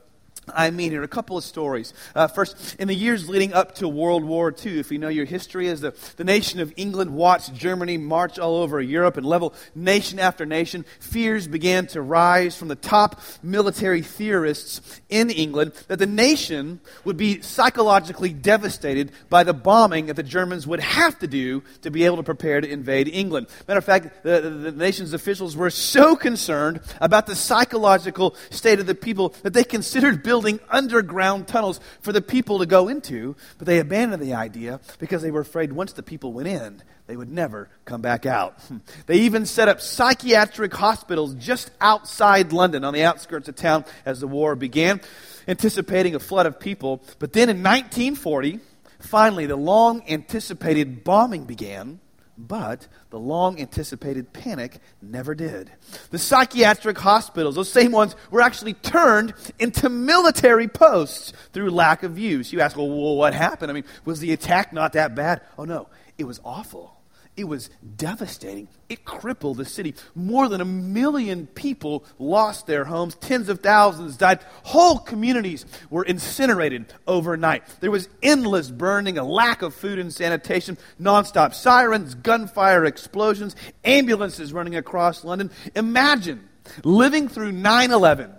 I 0.49 0.71
mean 0.71 0.91
here. 0.91 1.03
A 1.03 1.09
couple 1.09 1.37
of 1.37 1.45
stories. 1.45 1.95
Uh, 2.15 2.29
first, 2.29 2.77
in 2.79 2.89
the 2.89 2.95
years 2.95 3.29
leading 3.29 3.53
up 3.53 3.75
to 3.77 3.89
World 3.89 4.25
War 4.25 4.55
II, 4.65 4.79
if 4.79 4.91
you 4.91 4.99
know 4.99 5.09
your 5.09 5.25
history, 5.25 5.69
as 5.69 5.81
the, 5.81 5.95
the 6.17 6.25
nation 6.25 6.61
of 6.61 6.73
England 6.77 7.15
watched 7.15 7.55
Germany 7.55 7.97
march 7.97 8.39
all 8.39 8.57
over 8.57 8.81
Europe 8.81 9.17
and 9.17 9.27
level 9.27 9.55
nation 9.75 10.19
after 10.19 10.45
nation, 10.45 10.85
fears 11.01 11.49
began 11.49 11.87
to 11.89 12.03
rise 12.03 12.57
from 12.57 12.69
the 12.69 12.77
top 12.77 13.21
military 13.43 14.03
theorists 14.03 15.01
in 15.09 15.31
England 15.31 15.73
that 15.89 15.99
the 15.99 16.07
nation 16.07 16.81
would 17.05 17.17
be 17.17 17.41
psychologically 17.41 18.33
devastated 18.33 19.13
by 19.31 19.45
the 19.45 19.55
bombing 19.55 20.07
that 20.07 20.17
the 20.17 20.23
Germans 20.23 20.67
would 20.67 20.81
have 20.81 21.19
to 21.21 21.27
do 21.27 21.63
to 21.83 21.91
be 21.91 22.05
able 22.05 22.17
to 22.17 22.23
prepare 22.23 22.61
to 22.61 22.71
invade 22.71 23.09
England. 23.09 23.47
Matter 23.67 23.79
of 23.79 23.85
fact, 23.85 24.23
the, 24.23 24.41
the, 24.41 24.51
the 24.51 24.73
nation's 24.73 25.13
officials 25.13 25.57
were 25.57 25.71
so 25.71 26.17
concerned 26.17 26.81
about 27.01 27.27
the 27.27 27.35
psychological 27.35 28.35
state 28.51 28.81
of 28.81 28.87
the 28.87 28.95
people 28.95 29.35
that 29.43 29.53
they 29.53 29.65
considered 29.65 30.23
building 30.23 30.34
building 30.35 30.59
underground 30.69 31.47
tunnels 31.47 31.79
for 32.01 32.11
the 32.11 32.21
people 32.21 32.59
to 32.59 32.67
go 32.67 32.89
into, 32.89 33.37
but 33.57 33.69
they 33.69 33.79
abandoned 33.79 34.21
the 34.21 34.35
idea 34.35 34.81
because 34.99 35.23
they 35.23 35.31
were 35.31 35.43
afraid 35.43 35.73
once 35.73 35.93
the 35.93 36.03
people 36.03 36.33
went 36.33 36.49
in, 36.49 36.83
they 37.07 37.17
would 37.17 37.31
never 37.31 37.69
come 37.85 38.01
back 38.01 38.27
out. 38.27 38.59
They 39.07 39.19
even 39.19 39.47
set 39.47 39.69
up 39.69 39.81
psychiatric 39.81 40.75
hospitals 40.75 41.35
just 41.35 41.71
outside 41.81 42.53
London 42.53 42.83
on 42.83 42.95
the 42.95 43.05
outskirts 43.05 43.49
of 43.49 43.55
town 43.55 43.85
as 44.05 44.19
the 44.19 44.27
war 44.27 44.57
began, 44.57 45.01
anticipating 45.47 46.17
a 46.17 46.19
flood 46.19 46.47
of 46.47 46.59
people. 46.59 47.01
But 47.21 47.33
then 47.33 47.49
in 47.49 47.59
1940, 47.59 48.59
finally, 48.99 49.47
the 49.47 49.55
long 49.55 50.03
anticipated 50.09 51.05
bombing 51.05 51.45
began 51.45 52.01
but 52.37 52.89
the 53.11 53.19
long 53.19 53.61
anticipated 53.61 54.33
panic 54.33 54.79
never 55.01 55.35
did. 55.35 55.71
The 56.11 56.19
psychiatric 56.19 56.99
hospitals, 56.99 57.55
those 57.55 57.71
same 57.71 57.93
ones, 57.93 58.17
were 58.31 58.41
actually 58.41 58.75
turned 58.75 59.35
into 59.59 59.89
military 59.89 60.69
posts 60.69 61.33
through 61.53 61.71
lack 61.71 62.03
of 62.03 62.19
use. 62.19 62.53
You 62.53 62.61
ask, 62.61 62.77
well, 62.77 62.89
what 62.89 63.35
happened? 63.35 63.71
I 63.71 63.75
mean, 63.75 63.85
was 64.05 64.21
the 64.21 64.33
attack 64.33 64.73
not 64.73 64.95
that 64.95 65.15
bad? 65.15 65.43
Oh, 65.59 65.65
no, 65.65 65.89
it 66.19 66.25
was 66.25 66.41
awful. 66.45 66.94
It 67.37 67.49
was 67.49 67.69
devastating. 67.97 68.69
It 68.89 69.05
crippled 69.05 69.57
the 69.57 69.65
city. 69.65 69.95
More 70.15 70.49
than 70.49 70.61
a 70.61 70.65
million 70.65 71.49
people 71.49 72.05
lost 72.19 72.69
their 72.69 72.85
homes. 72.85 73.17
Tens 73.17 73.49
of 73.49 73.59
thousands 73.59 74.17
died. 74.17 74.41
Whole 74.63 74.99
communities 74.99 75.67
were 75.91 76.05
incinerated 76.05 76.93
overnight. 77.09 77.65
There 77.81 77.91
was 77.91 78.09
endless 78.23 78.71
burning, 78.71 79.19
a 79.19 79.25
lack 79.25 79.63
of 79.63 79.75
food 79.75 79.99
and 79.99 80.15
sanitation, 80.15 80.79
nonstop 81.01 81.55
sirens, 81.55 82.15
gunfire 82.15 82.85
explosions, 82.85 83.57
ambulances 83.85 84.53
running 84.53 84.77
across 84.77 85.25
London. 85.25 85.51
Imagine 85.75 86.49
living 86.85 87.29
through 87.29 87.51
9 87.51 87.91
11 87.91 88.33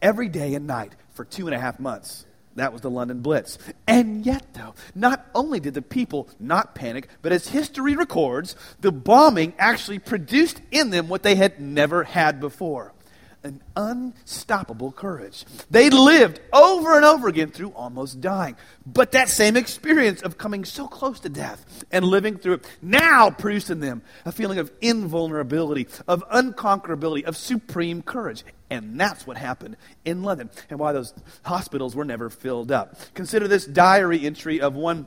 every 0.00 0.28
day 0.28 0.54
and 0.54 0.66
night 0.66 0.94
for 1.10 1.26
two 1.26 1.46
and 1.46 1.54
a 1.54 1.58
half 1.58 1.78
months. 1.78 2.24
That 2.58 2.72
was 2.72 2.82
the 2.82 2.90
London 2.90 3.20
Blitz. 3.20 3.58
And 3.86 4.24
yet, 4.24 4.54
though, 4.54 4.74
not 4.94 5.26
only 5.34 5.60
did 5.60 5.74
the 5.74 5.82
people 5.82 6.28
not 6.38 6.74
panic, 6.74 7.08
but 7.22 7.32
as 7.32 7.48
history 7.48 7.96
records, 7.96 8.56
the 8.80 8.92
bombing 8.92 9.54
actually 9.58 9.98
produced 9.98 10.60
in 10.70 10.90
them 10.90 11.08
what 11.08 11.22
they 11.22 11.34
had 11.34 11.60
never 11.60 12.04
had 12.04 12.40
before 12.40 12.92
an 13.44 13.62
unstoppable 13.76 14.92
courage. 14.92 15.44
They 15.70 15.90
lived 15.90 16.40
over 16.52 16.96
and 16.96 17.04
over 17.04 17.28
again 17.28 17.50
through 17.50 17.70
almost 17.70 18.20
dying. 18.20 18.56
But 18.84 19.12
that 19.12 19.28
same 19.28 19.56
experience 19.56 20.22
of 20.22 20.38
coming 20.38 20.64
so 20.64 20.86
close 20.86 21.20
to 21.20 21.28
death 21.28 21.84
and 21.90 22.04
living 22.04 22.36
through 22.36 22.54
it 22.54 22.76
now 22.82 23.30
produced 23.30 23.70
in 23.70 23.80
them 23.80 24.02
a 24.24 24.32
feeling 24.32 24.58
of 24.58 24.72
invulnerability, 24.80 25.86
of 26.06 26.28
unconquerability, 26.30 27.24
of 27.24 27.36
supreme 27.36 28.02
courage. 28.02 28.44
And 28.70 29.00
that's 29.00 29.26
what 29.26 29.36
happened 29.36 29.76
in 30.04 30.22
London 30.22 30.50
and 30.68 30.78
why 30.78 30.92
those 30.92 31.14
hospitals 31.42 31.94
were 31.94 32.04
never 32.04 32.30
filled 32.30 32.72
up. 32.72 32.96
Consider 33.14 33.48
this 33.48 33.64
diary 33.64 34.26
entry 34.26 34.60
of 34.60 34.74
one 34.74 35.06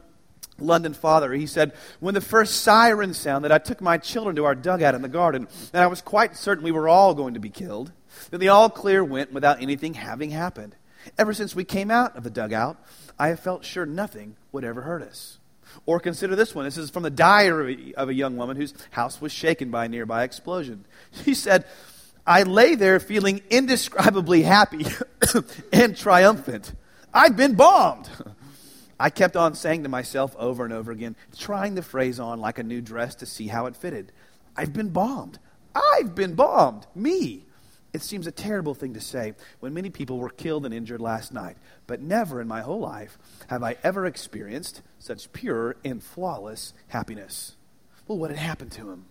London 0.57 0.93
father. 0.93 1.33
He 1.33 1.47
said, 1.47 1.73
When 1.99 2.13
the 2.13 2.21
first 2.21 2.61
siren 2.61 3.13
sounded, 3.13 3.51
I 3.51 3.57
took 3.57 3.81
my 3.81 3.97
children 3.97 4.35
to 4.37 4.45
our 4.45 4.55
dugout 4.55 4.95
in 4.95 5.01
the 5.01 5.09
garden, 5.09 5.47
and 5.73 5.83
I 5.83 5.87
was 5.87 6.01
quite 6.01 6.37
certain 6.37 6.63
we 6.63 6.71
were 6.71 6.87
all 6.87 7.13
going 7.13 7.33
to 7.33 7.39
be 7.39 7.49
killed. 7.49 7.91
Then 8.29 8.39
the 8.39 8.49
all 8.49 8.69
clear 8.69 9.03
went 9.03 9.31
without 9.31 9.61
anything 9.61 9.93
having 9.93 10.31
happened. 10.31 10.75
Ever 11.17 11.33
since 11.33 11.55
we 11.55 11.63
came 11.63 11.89
out 11.89 12.15
of 12.15 12.23
the 12.23 12.29
dugout, 12.29 12.77
I 13.17 13.29
have 13.29 13.39
felt 13.39 13.65
sure 13.65 13.85
nothing 13.85 14.35
would 14.51 14.63
ever 14.63 14.81
hurt 14.81 15.01
us. 15.01 15.39
Or 15.85 15.99
consider 15.99 16.35
this 16.35 16.53
one. 16.53 16.65
This 16.65 16.77
is 16.77 16.89
from 16.89 17.03
the 17.03 17.09
diary 17.09 17.95
of 17.95 18.09
a 18.09 18.13
young 18.13 18.37
woman 18.37 18.57
whose 18.57 18.73
house 18.91 19.21
was 19.21 19.31
shaken 19.31 19.71
by 19.71 19.85
a 19.85 19.89
nearby 19.89 20.23
explosion. 20.23 20.85
She 21.23 21.33
said, 21.33 21.65
I 22.25 22.43
lay 22.43 22.75
there 22.75 22.99
feeling 22.99 23.41
indescribably 23.49 24.43
happy 24.43 24.85
and 25.73 25.97
triumphant. 25.97 26.73
I've 27.13 27.35
been 27.35 27.55
bombed. 27.55 28.09
I 28.99 29.09
kept 29.09 29.35
on 29.35 29.55
saying 29.55 29.83
to 29.83 29.89
myself 29.89 30.35
over 30.37 30.63
and 30.63 30.71
over 30.71 30.91
again, 30.91 31.15
trying 31.37 31.73
the 31.73 31.81
phrase 31.81 32.19
on 32.19 32.39
like 32.39 32.59
a 32.59 32.63
new 32.63 32.81
dress 32.81 33.15
to 33.15 33.25
see 33.25 33.47
how 33.47 33.65
it 33.65 33.75
fitted. 33.75 34.11
I've 34.55 34.73
been 34.73 34.89
bombed. 34.89 35.39
I've 35.73 36.13
been 36.13 36.35
bombed. 36.35 36.85
Me. 36.93 37.45
It 37.93 38.01
seems 38.01 38.25
a 38.25 38.31
terrible 38.31 38.73
thing 38.73 38.93
to 38.93 39.01
say 39.01 39.33
when 39.59 39.73
many 39.73 39.89
people 39.89 40.17
were 40.17 40.29
killed 40.29 40.65
and 40.65 40.73
injured 40.73 41.01
last 41.01 41.33
night, 41.33 41.57
but 41.87 42.01
never 42.01 42.39
in 42.39 42.47
my 42.47 42.61
whole 42.61 42.79
life 42.79 43.17
have 43.47 43.63
I 43.63 43.75
ever 43.83 44.05
experienced 44.05 44.81
such 44.99 45.31
pure 45.33 45.75
and 45.83 46.01
flawless 46.01 46.73
happiness. 46.87 47.57
Well, 48.07 48.17
what 48.17 48.29
had 48.29 48.39
happened 48.39 48.71
to 48.73 48.91
him? 48.91 49.05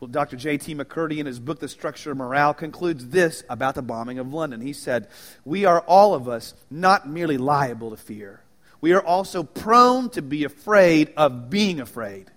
Well, 0.00 0.08
Dr. 0.08 0.36
J.T. 0.36 0.74
MacCurdy, 0.74 1.18
in 1.18 1.26
his 1.26 1.40
book, 1.40 1.60
The 1.60 1.68
Structure 1.68 2.12
of 2.12 2.18
Morale, 2.18 2.54
concludes 2.54 3.08
this 3.08 3.44
about 3.50 3.74
the 3.74 3.82
bombing 3.82 4.18
of 4.18 4.32
London. 4.32 4.60
He 4.60 4.72
said, 4.72 5.08
We 5.44 5.64
are 5.64 5.80
all 5.80 6.14
of 6.14 6.28
us 6.28 6.54
not 6.70 7.08
merely 7.08 7.38
liable 7.38 7.90
to 7.90 7.96
fear, 7.96 8.42
we 8.80 8.92
are 8.92 9.04
also 9.04 9.42
prone 9.42 10.10
to 10.10 10.22
be 10.22 10.44
afraid 10.44 11.12
of 11.16 11.50
being 11.50 11.80
afraid. 11.80 12.30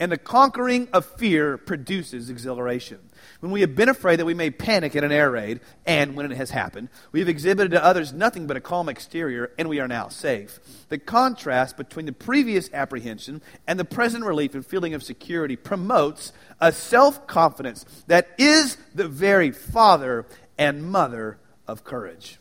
And 0.00 0.10
the 0.10 0.18
conquering 0.18 0.88
of 0.92 1.04
fear 1.04 1.58
produces 1.58 2.30
exhilaration. 2.30 2.98
When 3.40 3.52
we 3.52 3.60
have 3.60 3.74
been 3.74 3.88
afraid 3.88 4.18
that 4.18 4.26
we 4.26 4.34
may 4.34 4.50
panic 4.50 4.94
at 4.96 5.04
an 5.04 5.12
air 5.12 5.30
raid, 5.30 5.60
and 5.86 6.14
when 6.14 6.30
it 6.30 6.36
has 6.36 6.50
happened, 6.50 6.88
we 7.10 7.20
have 7.20 7.28
exhibited 7.28 7.72
to 7.72 7.84
others 7.84 8.12
nothing 8.12 8.46
but 8.46 8.56
a 8.56 8.60
calm 8.60 8.88
exterior, 8.88 9.50
and 9.58 9.68
we 9.68 9.80
are 9.80 9.88
now 9.88 10.08
safe. 10.08 10.60
The 10.88 10.98
contrast 10.98 11.76
between 11.76 12.06
the 12.06 12.12
previous 12.12 12.70
apprehension 12.72 13.42
and 13.66 13.78
the 13.78 13.84
present 13.84 14.24
relief 14.24 14.54
and 14.54 14.64
feeling 14.64 14.94
of 14.94 15.02
security 15.02 15.56
promotes 15.56 16.32
a 16.60 16.72
self 16.72 17.26
confidence 17.26 17.84
that 18.06 18.28
is 18.38 18.76
the 18.94 19.08
very 19.08 19.50
father 19.50 20.26
and 20.58 20.90
mother 20.90 21.38
of 21.66 21.84
courage. 21.84 22.38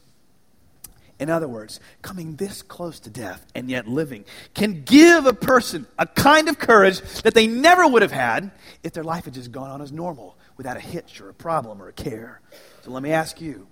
In 1.21 1.29
other 1.29 1.47
words, 1.47 1.79
coming 2.01 2.35
this 2.35 2.63
close 2.63 2.99
to 3.01 3.11
death 3.11 3.45
and 3.53 3.69
yet 3.69 3.87
living 3.87 4.25
can 4.55 4.81
give 4.81 5.27
a 5.27 5.33
person 5.33 5.85
a 5.99 6.07
kind 6.07 6.49
of 6.49 6.57
courage 6.57 6.99
that 7.21 7.35
they 7.35 7.45
never 7.45 7.87
would 7.87 8.01
have 8.01 8.11
had 8.11 8.49
if 8.81 8.93
their 8.93 9.03
life 9.03 9.25
had 9.25 9.35
just 9.35 9.51
gone 9.51 9.69
on 9.69 9.83
as 9.83 9.91
normal 9.91 10.35
without 10.57 10.77
a 10.77 10.81
hitch 10.81 11.21
or 11.21 11.29
a 11.29 11.33
problem 11.33 11.81
or 11.81 11.87
a 11.87 11.93
care. 11.93 12.41
So 12.83 12.91
let 12.91 13.03
me 13.03 13.11
ask 13.11 13.41
you 13.41 13.67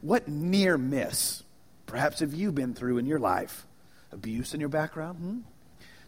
what 0.00 0.28
near 0.28 0.76
miss 0.76 1.42
perhaps 1.86 2.20
have 2.20 2.34
you 2.34 2.52
been 2.52 2.74
through 2.74 2.98
in 2.98 3.06
your 3.06 3.18
life? 3.18 3.66
Abuse 4.12 4.54
in 4.54 4.60
your 4.60 4.68
background? 4.68 5.18
Hmm? 5.18 5.38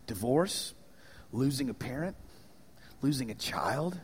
Divorce? 0.07 0.75
Losing 1.33 1.71
a 1.71 1.75
parent? 1.75 2.17
Losing 3.03 3.31
a 3.31 3.35
child? 3.35 3.99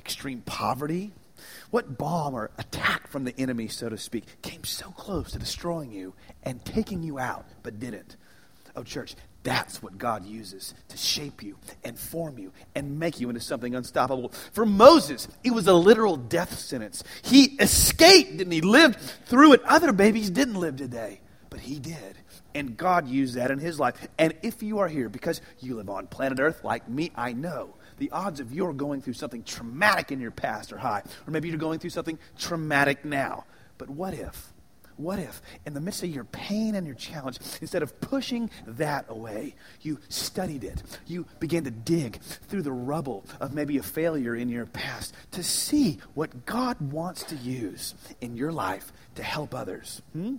Extreme 0.00 0.42
poverty? 0.42 1.12
What 1.70 1.96
bomb 1.98 2.34
or 2.34 2.50
attack 2.58 3.08
from 3.08 3.24
the 3.24 3.38
enemy, 3.38 3.68
so 3.68 3.88
to 3.88 3.98
speak, 3.98 4.42
came 4.42 4.64
so 4.64 4.90
close 4.90 5.32
to 5.32 5.38
destroying 5.38 5.92
you 5.92 6.14
and 6.42 6.64
taking 6.64 7.02
you 7.02 7.18
out, 7.18 7.46
but 7.62 7.80
didn't? 7.80 8.16
Oh, 8.76 8.82
church, 8.82 9.14
that's 9.42 9.82
what 9.82 9.96
God 9.96 10.26
uses 10.26 10.74
to 10.88 10.96
shape 10.96 11.42
you 11.42 11.56
and 11.82 11.98
form 11.98 12.38
you 12.38 12.52
and 12.74 12.98
make 12.98 13.20
you 13.20 13.30
into 13.30 13.40
something 13.40 13.74
unstoppable. 13.74 14.32
For 14.52 14.66
Moses, 14.66 15.28
it 15.42 15.52
was 15.52 15.66
a 15.66 15.72
literal 15.72 16.16
death 16.16 16.58
sentence. 16.58 17.02
He 17.22 17.56
escaped 17.58 18.40
and 18.40 18.52
he 18.52 18.60
lived 18.60 19.00
through 19.26 19.54
it. 19.54 19.62
Other 19.64 19.92
babies 19.92 20.28
didn't 20.28 20.56
live 20.56 20.76
today, 20.76 21.20
but 21.48 21.60
he 21.60 21.78
did. 21.78 22.18
And 22.54 22.76
God 22.76 23.08
used 23.08 23.36
that 23.36 23.50
in 23.50 23.58
his 23.58 23.80
life. 23.80 24.08
And 24.18 24.34
if 24.42 24.62
you 24.62 24.80
are 24.80 24.88
here 24.88 25.08
because 25.08 25.40
you 25.60 25.76
live 25.76 25.88
on 25.88 26.06
planet 26.06 26.38
Earth 26.38 26.62
like 26.62 26.88
me, 26.88 27.10
I 27.14 27.32
know 27.32 27.76
the 27.98 28.10
odds 28.10 28.40
of 28.40 28.52
you're 28.52 28.72
going 28.72 29.00
through 29.00 29.14
something 29.14 29.42
traumatic 29.42 30.12
in 30.12 30.20
your 30.20 30.32
past 30.32 30.72
are 30.72 30.78
high. 30.78 31.02
Or 31.26 31.30
maybe 31.30 31.48
you're 31.48 31.58
going 31.58 31.78
through 31.78 31.90
something 31.90 32.18
traumatic 32.38 33.04
now. 33.04 33.44
But 33.78 33.88
what 33.88 34.12
if? 34.12 34.52
What 35.00 35.18
if, 35.18 35.40
in 35.66 35.74
the 35.74 35.80
midst 35.80 36.02
of 36.02 36.10
your 36.10 36.24
pain 36.24 36.74
and 36.74 36.86
your 36.86 36.96
challenge, 36.96 37.38
instead 37.60 37.82
of 37.82 38.00
pushing 38.00 38.50
that 38.66 39.06
away, 39.08 39.54
you 39.80 39.98
studied 40.08 40.64
it? 40.64 40.82
You 41.06 41.26
began 41.38 41.64
to 41.64 41.70
dig 41.70 42.20
through 42.20 42.62
the 42.62 42.72
rubble 42.72 43.24
of 43.40 43.54
maybe 43.54 43.78
a 43.78 43.82
failure 43.82 44.34
in 44.34 44.48
your 44.48 44.66
past 44.66 45.14
to 45.32 45.42
see 45.42 45.98
what 46.14 46.46
God 46.46 46.80
wants 46.92 47.24
to 47.24 47.36
use 47.36 47.94
in 48.20 48.36
your 48.36 48.52
life 48.52 48.92
to 49.14 49.22
help 49.22 49.54
others. 49.54 50.02
Hmm? 50.12 50.36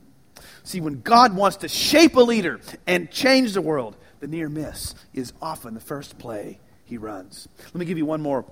See, 0.64 0.82
when 0.82 1.02
God 1.02 1.36
wants 1.36 1.58
to 1.58 1.68
shape 1.68 2.16
a 2.16 2.22
leader 2.22 2.62
and 2.88 3.12
change 3.12 3.54
the 3.54 3.62
world, 3.62 3.98
the 4.20 4.28
near 4.28 4.50
miss 4.50 4.96
is 5.14 5.34
often 5.42 5.74
the 5.74 5.80
first 5.80 6.18
play 6.18 6.60
he 6.86 6.98
runs. 6.98 7.48
Let 7.66 7.76
me 7.76 7.86
give 7.86 7.98
you 7.98 8.06
one 8.06 8.22
more 8.22 8.46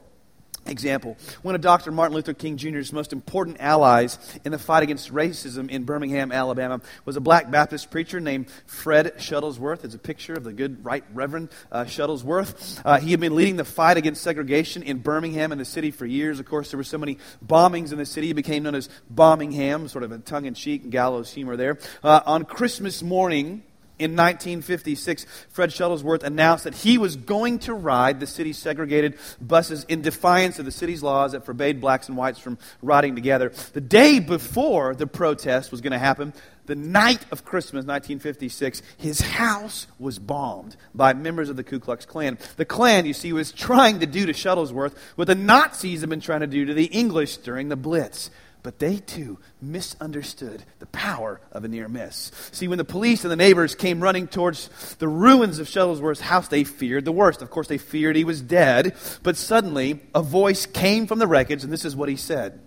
example. 0.70 1.18
One 1.42 1.56
of 1.56 1.62
Dr. 1.62 1.92
Martin 1.92 2.16
Luther 2.16 2.34
King 2.34 2.58
Jr.'s 2.58 2.94
most 2.94 3.14
important 3.14 3.58
allies 3.60 4.18
in 4.46 4.52
the 4.52 4.60
fight 4.60 4.84
against 4.84 5.14
racism 5.14 5.70
in 5.70 5.84
Birmingham, 5.84 6.32
Alabama, 6.32 6.82
was 7.06 7.16
a 7.16 7.22
black 7.22 7.52
Baptist 7.52 7.92
preacher 7.92 8.20
named 8.20 8.50
Fred 8.66 9.14
Shuttlesworth. 9.18 9.84
It's 9.84 9.96
a 9.96 10.00
picture 10.00 10.34
of 10.34 10.44
the 10.44 10.54
good 10.54 10.84
Right 10.84 11.04
Reverend 11.14 11.50
uh, 11.72 11.86
Shuttlesworth. 11.86 12.82
Uh, 12.84 13.00
he 13.00 13.12
had 13.12 13.20
been 13.20 13.36
leading 13.36 13.56
the 13.56 13.66
fight 13.66 13.98
against 13.98 14.22
segregation 14.22 14.84
in 14.84 15.00
Birmingham 15.00 15.52
and 15.52 15.60
the 15.60 15.66
city 15.66 15.92
for 15.92 16.06
years. 16.06 16.40
Of 16.40 16.46
course, 16.46 16.72
there 16.72 16.78
were 16.78 16.84
so 16.84 16.98
many 16.98 17.18
bombings 17.46 17.92
in 17.92 17.98
the 17.98 18.06
city. 18.06 18.28
He 18.28 18.34
became 18.34 18.64
known 18.64 18.76
as 18.76 18.90
Bombingham, 19.14 19.90
sort 19.90 20.04
of 20.04 20.12
a 20.12 20.20
tongue-in-cheek 20.20 20.90
gallows 20.90 21.32
humor 21.32 21.56
there. 21.56 21.78
Uh, 22.04 22.22
on 22.26 22.46
Christmas 22.46 23.02
morning, 23.02 23.64
in 24.00 24.16
1956, 24.16 25.26
Fred 25.50 25.70
Shuttlesworth 25.70 26.24
announced 26.24 26.64
that 26.64 26.74
he 26.74 26.98
was 26.98 27.16
going 27.18 27.60
to 27.60 27.74
ride 27.74 28.20
the 28.20 28.28
city's 28.28 28.58
segregated 28.58 29.18
buses 29.42 29.84
in 29.84 30.02
defiance 30.02 30.58
of 30.58 30.66
the 30.66 30.72
city's 30.72 31.04
laws 31.04 31.34
that 31.34 31.46
forbade 31.46 31.82
blacks 31.82 32.08
and 32.08 32.18
whites 32.18 32.40
from 32.40 32.58
riding 32.82 33.14
together. 33.16 33.50
The 33.74 33.82
day 33.82 34.20
before 34.20 34.96
the 34.96 35.08
protest 35.08 35.70
was 35.72 35.82
going 35.82 35.92
to 35.92 36.00
happen, 36.00 36.34
the 36.66 36.76
night 36.76 37.26
of 37.32 37.44
Christmas, 37.44 37.86
1956, 37.86 38.84
his 38.98 39.22
house 39.22 39.88
was 39.98 40.20
bombed 40.20 40.76
by 40.94 41.14
members 41.14 41.50
of 41.50 41.56
the 41.56 41.64
Ku 41.64 41.80
Klux 41.80 42.06
Klan. 42.06 42.38
The 42.58 42.66
Klan, 42.66 43.06
you 43.08 43.14
see, 43.14 43.34
was 43.34 43.52
trying 43.52 44.00
to 44.02 44.06
do 44.06 44.28
to 44.28 44.34
Shuttlesworth 44.34 44.96
what 45.16 45.28
the 45.28 45.36
Nazis 45.36 46.02
had 46.02 46.10
been 46.10 46.22
trying 46.22 46.42
to 46.42 46.48
do 46.48 46.66
to 46.66 46.74
the 46.74 46.86
English 46.86 47.38
during 47.38 47.70
the 47.70 47.76
Blitz. 47.76 48.30
But 48.62 48.80
they 48.80 48.98
too 48.98 49.40
misunderstood 49.62 50.64
the 50.80 50.86
power 50.88 51.40
of 51.52 51.64
a 51.64 51.68
near 51.70 51.88
miss. 51.88 52.32
See, 52.52 52.68
when 52.68 52.78
the 52.78 52.84
police 52.84 53.24
and 53.24 53.32
the 53.32 53.38
neighbors 53.38 53.74
came 53.74 54.02
running 54.02 54.28
towards 54.28 54.70
the 54.96 55.08
ruins 55.08 55.60
of 55.60 55.68
Shuttlesworth's 55.68 56.20
house, 56.20 56.50
they 56.50 56.66
feared 56.66 57.06
the 57.06 57.12
worst. 57.12 57.42
Of 57.42 57.50
course, 57.50 57.68
they 57.68 57.78
feared 57.78 58.16
he 58.16 58.26
was 58.26 58.42
dead. 58.42 58.96
But 59.24 59.38
suddenly, 59.38 60.02
a 60.14 60.22
voice 60.22 60.66
came 60.66 61.08
from 61.08 61.20
the 61.20 61.28
wreckage, 61.28 61.64
and 61.64 61.72
this 61.72 61.86
is 61.86 61.96
what 61.96 62.10
he 62.10 62.18
said 62.18 62.60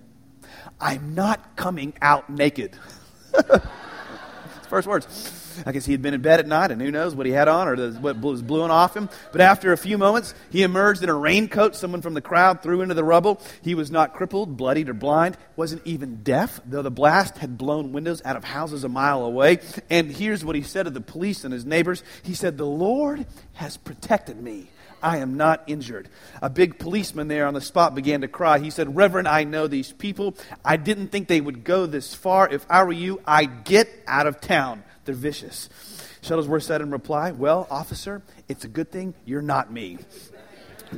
I'm 0.81 1.15
not 1.15 1.57
coming 1.57 1.95
out 2.01 2.31
naked. 2.31 2.77
First 4.69 4.89
words. 4.89 5.42
I 5.67 5.73
guess 5.73 5.85
he 5.85 5.93
had 5.93 6.03
been 6.03 6.15
in 6.15 6.23
bed 6.23 6.41
at 6.41 6.47
night, 6.47 6.71
and 6.71 6.81
who 6.81 6.91
knows 6.91 7.15
what 7.15 7.27
he 7.27 7.33
had 7.33 7.49
on 7.49 7.69
or 7.69 7.91
what 7.93 8.21
was 8.21 8.43
blowing 8.43 8.71
off 8.71 8.97
him. 8.97 9.09
But 9.33 9.41
after 9.41 9.73
a 9.73 9.77
few 9.77 9.99
moments, 9.99 10.35
he 10.51 10.63
emerged 10.63 11.03
in 11.03 11.09
a 11.09 11.15
raincoat 11.15 11.77
someone 11.77 12.03
from 12.03 12.15
the 12.15 12.21
crowd 12.21 12.63
threw 12.63 12.83
into 12.83 12.95
the 12.95 13.05
rubble. 13.05 13.41
He 13.63 13.75
was 13.75 13.91
not 13.91 14.15
crippled, 14.15 14.57
bloodied, 14.57 14.89
or 14.89 14.95
blind, 14.95 15.37
wasn't 15.57 15.87
even 15.87 16.23
deaf, 16.23 16.61
though 16.67 16.83
the 16.83 16.91
blast 16.91 17.39
had 17.39 17.59
blown 17.59 17.93
windows 17.93 18.23
out 18.25 18.37
of 18.37 18.45
houses 18.45 18.85
a 18.85 18.89
mile 18.89 19.25
away. 19.25 19.61
And 19.91 20.11
here's 20.11 20.45
what 20.45 20.57
he 20.57 20.63
said 20.63 20.85
to 20.85 20.91
the 20.91 21.01
police 21.01 21.45
and 21.45 21.53
his 21.53 21.65
neighbors 21.65 22.03
He 22.23 22.35
said, 22.35 22.57
The 22.57 22.67
Lord 22.67 23.27
has 23.55 23.77
protected 23.77 24.41
me. 24.41 24.69
I 25.03 25.19
am 25.19 25.37
not 25.37 25.65
injured. 25.67 26.09
A 26.41 26.49
big 26.49 26.79
policeman 26.79 27.29
there 27.29 27.47
on 27.47 27.55
the 27.55 27.61
spot 27.61 27.95
began 27.95 28.21
to 28.21 28.29
cry. 28.29 28.61
He 28.61 28.71
said, 28.71 28.95
Reverend, 28.97 29.27
I 29.27 29.45
know 29.45 29.67
these 29.67 29.93
people. 29.93 30.37
I 30.65 30.77
didn't 30.77 31.09
think 31.09 31.27
they 31.27 31.41
would 31.41 31.65
go 31.65 31.87
this 31.87 32.15
far. 32.15 32.49
If 32.49 32.65
I 32.71 32.85
were 32.85 32.93
you, 32.93 33.21
I'd 33.27 33.65
get 33.65 33.89
out 34.07 34.27
of 34.27 34.41
town. 34.41 34.85
They're 35.05 35.15
vicious. 35.15 35.69
Shuttlesworth 36.23 36.63
said 36.63 36.81
in 36.81 36.91
reply, 36.91 37.33
Well, 37.33 37.67
officer, 37.71 38.23
it's 38.49 38.65
a 38.65 38.69
good 38.69 38.91
thing 38.91 39.15
you're 39.25 39.43
not 39.43 39.73
me. 39.73 39.99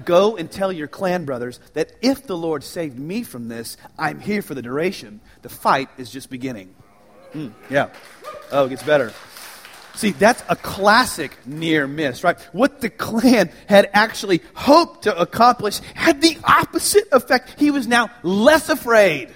Go 0.04 0.36
and 0.36 0.50
tell 0.50 0.72
your 0.72 0.88
Klan 0.88 1.24
brothers 1.24 1.60
that 1.74 1.92
if 2.02 2.26
the 2.26 2.36
Lord 2.36 2.64
saved 2.64 2.98
me 2.98 3.22
from 3.22 3.48
this, 3.48 3.76
I'm 3.98 4.20
here 4.20 4.42
for 4.42 4.54
the 4.54 4.62
duration. 4.62 5.20
The 5.42 5.48
fight 5.48 5.88
is 5.98 6.10
just 6.10 6.30
beginning. 6.30 6.74
Mm, 7.32 7.52
yeah. 7.70 7.90
Oh, 8.50 8.66
it 8.66 8.70
gets 8.70 8.82
better. 8.82 9.12
See, 9.94 10.10
that's 10.10 10.42
a 10.48 10.56
classic 10.56 11.38
near 11.46 11.86
miss, 11.86 12.24
right? 12.24 12.38
What 12.52 12.80
the 12.80 12.90
Klan 12.90 13.50
had 13.68 13.88
actually 13.92 14.42
hoped 14.54 15.04
to 15.04 15.16
accomplish 15.16 15.78
had 15.94 16.20
the 16.20 16.36
opposite 16.42 17.06
effect. 17.12 17.60
He 17.60 17.70
was 17.70 17.86
now 17.86 18.10
less 18.24 18.68
afraid 18.68 19.30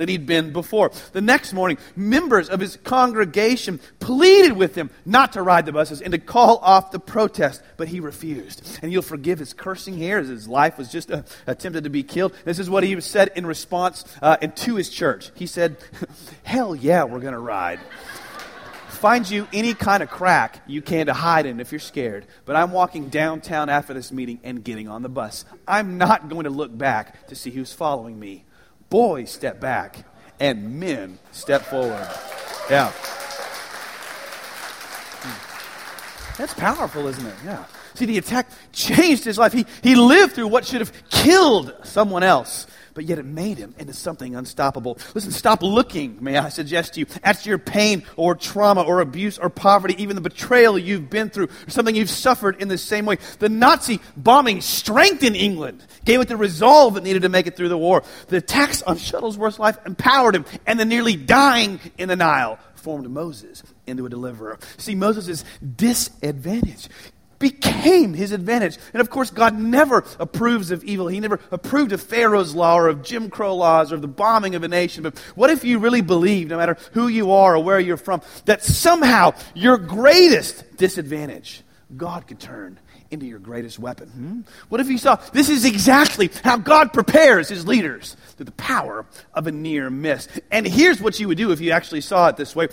than 0.00 0.08
he'd 0.08 0.24
been 0.24 0.50
before. 0.50 0.90
The 1.12 1.20
next 1.20 1.52
morning, 1.52 1.76
members 1.94 2.48
of 2.48 2.58
his 2.58 2.78
congregation 2.78 3.80
pleaded 3.98 4.54
with 4.54 4.74
him 4.74 4.88
not 5.04 5.34
to 5.34 5.42
ride 5.42 5.66
the 5.66 5.72
buses 5.72 6.00
and 6.00 6.12
to 6.12 6.18
call 6.18 6.56
off 6.62 6.90
the 6.90 6.98
protest, 6.98 7.62
but 7.76 7.88
he 7.88 8.00
refused. 8.00 8.78
And 8.80 8.90
you'll 8.90 9.02
forgive 9.02 9.38
his 9.38 9.52
cursing 9.52 9.98
here 9.98 10.16
as 10.16 10.28
his 10.28 10.48
life 10.48 10.78
was 10.78 10.90
just 10.90 11.10
uh, 11.10 11.24
attempted 11.46 11.84
to 11.84 11.90
be 11.90 12.02
killed. 12.02 12.34
This 12.46 12.58
is 12.58 12.70
what 12.70 12.82
he 12.82 12.98
said 13.02 13.32
in 13.36 13.44
response 13.44 14.06
uh, 14.22 14.38
and 14.40 14.56
to 14.56 14.76
his 14.76 14.88
church. 14.88 15.32
He 15.34 15.46
said, 15.46 15.76
Hell 16.44 16.74
yeah, 16.74 17.04
we're 17.04 17.20
going 17.20 17.34
to 17.34 17.38
ride 17.38 17.78
find 18.88 19.30
you 19.30 19.48
any 19.50 19.72
kind 19.72 20.02
of 20.02 20.10
crack 20.10 20.60
you 20.66 20.82
can 20.82 21.06
to 21.06 21.14
hide 21.14 21.46
in 21.46 21.58
if 21.58 21.72
you're 21.72 21.78
scared. 21.78 22.26
But 22.44 22.56
I'm 22.56 22.70
walking 22.70 23.08
downtown 23.08 23.70
after 23.70 23.94
this 23.94 24.12
meeting 24.12 24.40
and 24.44 24.62
getting 24.62 24.88
on 24.88 25.00
the 25.00 25.08
bus. 25.08 25.46
I'm 25.66 25.96
not 25.96 26.28
going 26.28 26.44
to 26.44 26.50
look 26.50 26.76
back 26.76 27.28
to 27.28 27.34
see 27.34 27.50
who's 27.50 27.72
following 27.72 28.20
me. 28.20 28.44
Boys 28.90 29.30
step 29.30 29.60
back 29.60 30.04
and 30.40 30.78
men 30.78 31.18
step 31.32 31.62
forward. 31.62 32.08
Yeah. 32.68 32.90
Hmm. 35.22 36.36
That's 36.36 36.54
powerful, 36.54 37.06
isn't 37.06 37.26
it? 37.26 37.34
Yeah. 37.44 37.64
See, 37.94 38.06
the 38.06 38.18
attack 38.18 38.48
changed 38.72 39.24
his 39.24 39.38
life. 39.38 39.52
He, 39.52 39.66
he 39.82 39.94
lived 39.94 40.34
through 40.34 40.48
what 40.48 40.66
should 40.66 40.80
have 40.80 40.92
killed 41.10 41.74
someone 41.84 42.22
else 42.22 42.66
but 42.94 43.04
yet 43.04 43.18
it 43.18 43.24
made 43.24 43.58
him 43.58 43.74
into 43.78 43.92
something 43.92 44.34
unstoppable. 44.34 44.98
Listen, 45.14 45.30
stop 45.30 45.62
looking, 45.62 46.18
may 46.20 46.36
I 46.36 46.48
suggest 46.48 46.94
to 46.94 47.00
you, 47.00 47.06
at 47.22 47.46
your 47.46 47.58
pain 47.58 48.02
or 48.16 48.34
trauma 48.34 48.82
or 48.82 49.00
abuse 49.00 49.38
or 49.38 49.50
poverty, 49.50 50.00
even 50.02 50.16
the 50.16 50.22
betrayal 50.22 50.78
you've 50.78 51.10
been 51.10 51.30
through, 51.30 51.48
or 51.66 51.70
something 51.70 51.94
you've 51.94 52.10
suffered 52.10 52.60
in 52.60 52.68
the 52.68 52.78
same 52.78 53.06
way. 53.06 53.18
The 53.38 53.48
Nazi 53.48 54.00
bombing 54.16 54.60
strengthened 54.60 55.36
England, 55.36 55.84
gave 56.04 56.20
it 56.20 56.28
the 56.28 56.36
resolve 56.36 56.96
it 56.96 57.04
needed 57.04 57.22
to 57.22 57.28
make 57.28 57.46
it 57.46 57.56
through 57.56 57.68
the 57.68 57.78
war. 57.78 58.02
The 58.28 58.38
attacks 58.38 58.82
on 58.82 58.96
Shuttlesworth's 58.96 59.58
life 59.58 59.78
empowered 59.86 60.34
him, 60.34 60.44
and 60.66 60.78
the 60.78 60.84
nearly 60.84 61.16
dying 61.16 61.80
in 61.98 62.08
the 62.08 62.16
Nile 62.16 62.58
formed 62.74 63.08
Moses 63.10 63.62
into 63.86 64.06
a 64.06 64.08
deliverer. 64.08 64.58
See, 64.78 64.94
Moses' 64.94 65.44
disadvantage 65.76 66.88
became 67.40 68.14
his 68.14 68.30
advantage. 68.30 68.78
And 68.92 69.00
of 69.00 69.10
course, 69.10 69.30
God 69.32 69.58
never 69.58 70.04
approves 70.20 70.70
of 70.70 70.84
evil. 70.84 71.08
He 71.08 71.18
never 71.18 71.40
approved 71.50 71.90
of 71.90 72.00
Pharaoh's 72.00 72.54
law 72.54 72.76
or 72.76 72.86
of 72.86 73.02
Jim 73.02 73.28
Crow 73.28 73.56
laws 73.56 73.90
or 73.90 73.96
of 73.96 74.02
the 74.02 74.08
bombing 74.08 74.54
of 74.54 74.62
a 74.62 74.68
nation. 74.68 75.02
But 75.02 75.18
what 75.34 75.50
if 75.50 75.64
you 75.64 75.80
really 75.80 76.02
believe, 76.02 76.46
no 76.46 76.58
matter 76.58 76.76
who 76.92 77.08
you 77.08 77.32
are 77.32 77.56
or 77.56 77.64
where 77.64 77.80
you're 77.80 77.96
from, 77.96 78.22
that 78.44 78.62
somehow 78.62 79.32
your 79.54 79.76
greatest 79.76 80.76
disadvantage, 80.76 81.62
God 81.96 82.28
could 82.28 82.38
turn 82.38 82.78
into 83.10 83.26
your 83.26 83.38
greatest 83.38 83.78
weapon? 83.78 84.08
Hmm? 84.08 84.40
What 84.68 84.80
if 84.80 84.88
you 84.88 84.98
saw 84.98 85.16
this 85.32 85.48
is 85.48 85.64
exactly 85.64 86.30
how 86.44 86.58
God 86.58 86.92
prepares 86.92 87.48
his 87.48 87.66
leaders 87.66 88.16
through 88.36 88.46
the 88.46 88.52
power 88.52 89.04
of 89.34 89.46
a 89.46 89.52
near 89.52 89.90
miss? 89.90 90.28
And 90.50 90.66
here's 90.66 91.00
what 91.00 91.18
you 91.18 91.26
would 91.28 91.38
do 91.38 91.50
if 91.50 91.60
you 91.60 91.72
actually 91.72 92.02
saw 92.02 92.28
it 92.28 92.36
this 92.36 92.54
way 92.54 92.68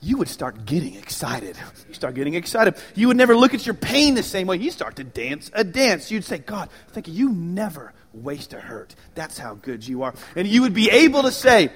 you 0.00 0.16
would 0.18 0.28
start 0.28 0.64
getting 0.64 0.94
excited. 0.94 1.56
You 1.88 1.94
start 1.94 2.14
getting 2.14 2.34
excited. 2.34 2.76
You 2.94 3.08
would 3.08 3.16
never 3.16 3.36
look 3.36 3.52
at 3.54 3.66
your 3.66 3.74
pain 3.74 4.14
the 4.14 4.22
same 4.22 4.46
way. 4.46 4.56
You 4.56 4.70
start 4.70 4.96
to 4.96 5.04
dance 5.04 5.50
a 5.52 5.64
dance. 5.64 6.10
You'd 6.10 6.24
say, 6.24 6.38
God, 6.38 6.68
thank 6.88 7.08
you. 7.08 7.14
You 7.14 7.32
never 7.32 7.92
waste 8.12 8.52
a 8.52 8.60
hurt. 8.60 8.94
That's 9.14 9.38
how 9.38 9.54
good 9.54 9.86
you 9.86 10.04
are. 10.04 10.14
And 10.36 10.46
you 10.46 10.62
would 10.62 10.74
be 10.74 10.88
able 10.90 11.22
to 11.22 11.32
say 11.32 11.68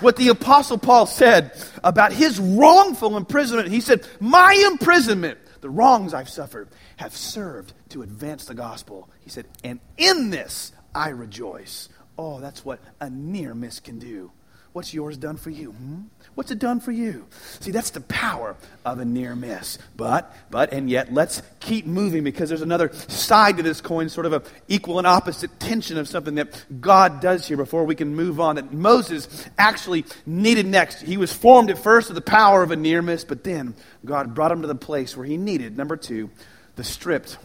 what 0.00 0.16
the 0.16 0.28
Apostle 0.28 0.76
Paul 0.76 1.06
said 1.06 1.52
about 1.82 2.12
his 2.12 2.38
wrongful 2.38 3.16
imprisonment. 3.16 3.68
He 3.68 3.80
said, 3.80 4.06
My 4.20 4.52
imprisonment, 4.70 5.38
the 5.62 5.70
wrongs 5.70 6.12
I've 6.12 6.28
suffered, 6.28 6.68
have 6.98 7.16
served 7.16 7.72
to 7.90 8.02
advance 8.02 8.44
the 8.44 8.54
gospel. 8.54 9.08
He 9.20 9.30
said, 9.30 9.46
And 9.64 9.80
in 9.96 10.28
this 10.28 10.72
I 10.94 11.10
rejoice. 11.10 11.88
Oh, 12.18 12.40
that's 12.40 12.62
what 12.62 12.80
a 13.00 13.08
near 13.08 13.54
miss 13.54 13.80
can 13.80 13.98
do. 13.98 14.32
What's 14.72 14.94
yours 14.94 15.16
done 15.16 15.36
for 15.36 15.50
you? 15.50 15.72
Hmm? 15.72 16.02
What's 16.36 16.52
it 16.52 16.60
done 16.60 16.78
for 16.78 16.92
you? 16.92 17.26
See, 17.58 17.72
that's 17.72 17.90
the 17.90 18.00
power 18.02 18.56
of 18.84 19.00
a 19.00 19.04
near 19.04 19.34
miss. 19.34 19.78
But, 19.96 20.32
but, 20.48 20.72
and 20.72 20.88
yet, 20.88 21.12
let's 21.12 21.42
keep 21.58 21.86
moving 21.86 22.22
because 22.22 22.48
there's 22.48 22.62
another 22.62 22.92
side 23.08 23.56
to 23.56 23.64
this 23.64 23.80
coin, 23.80 24.08
sort 24.08 24.26
of 24.26 24.32
an 24.32 24.42
equal 24.68 24.98
and 24.98 25.08
opposite 25.08 25.58
tension 25.58 25.98
of 25.98 26.06
something 26.06 26.36
that 26.36 26.64
God 26.80 27.20
does 27.20 27.48
here 27.48 27.56
before 27.56 27.84
we 27.84 27.96
can 27.96 28.14
move 28.14 28.38
on. 28.38 28.56
That 28.56 28.72
Moses 28.72 29.44
actually 29.58 30.04
needed 30.24 30.66
next. 30.66 31.02
He 31.02 31.16
was 31.16 31.32
formed 31.32 31.70
at 31.70 31.78
first 31.78 32.08
of 32.08 32.14
the 32.14 32.20
power 32.20 32.62
of 32.62 32.70
a 32.70 32.76
near 32.76 33.02
miss, 33.02 33.24
but 33.24 33.42
then 33.42 33.74
God 34.04 34.36
brought 34.36 34.52
him 34.52 34.62
to 34.62 34.68
the 34.68 34.76
place 34.76 35.16
where 35.16 35.26
he 35.26 35.36
needed, 35.36 35.76
number 35.76 35.96
two, 35.96 36.30
the 36.76 36.84
stripped 36.84 37.38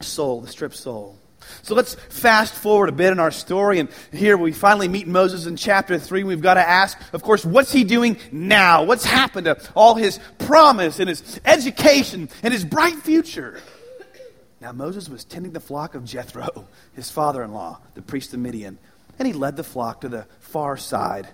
soul, 0.00 0.40
the 0.40 0.48
stripped 0.48 0.76
soul. 0.76 1.16
So 1.62 1.74
let's 1.74 1.94
fast 1.94 2.54
forward 2.54 2.88
a 2.88 2.92
bit 2.92 3.12
in 3.12 3.20
our 3.20 3.30
story. 3.30 3.78
And 3.78 3.88
here 4.12 4.36
we 4.36 4.52
finally 4.52 4.88
meet 4.88 5.06
Moses 5.06 5.46
in 5.46 5.56
chapter 5.56 5.98
3. 5.98 6.24
We've 6.24 6.40
got 6.40 6.54
to 6.54 6.68
ask, 6.68 6.98
of 7.12 7.22
course, 7.22 7.44
what's 7.44 7.72
he 7.72 7.84
doing 7.84 8.18
now? 8.32 8.84
What's 8.84 9.04
happened 9.04 9.46
to 9.46 9.60
all 9.74 9.94
his 9.94 10.18
promise 10.38 10.98
and 11.00 11.08
his 11.08 11.40
education 11.44 12.28
and 12.42 12.52
his 12.52 12.64
bright 12.64 12.96
future? 12.96 13.60
Now, 14.60 14.72
Moses 14.72 15.08
was 15.08 15.24
tending 15.24 15.52
the 15.52 15.60
flock 15.60 15.94
of 15.94 16.04
Jethro, 16.04 16.66
his 16.94 17.10
father 17.10 17.42
in 17.42 17.52
law, 17.52 17.80
the 17.94 18.02
priest 18.02 18.34
of 18.34 18.40
Midian, 18.40 18.78
and 19.18 19.26
he 19.26 19.32
led 19.32 19.56
the 19.56 19.64
flock 19.64 20.02
to 20.02 20.08
the 20.08 20.26
far 20.40 20.76
side 20.76 21.28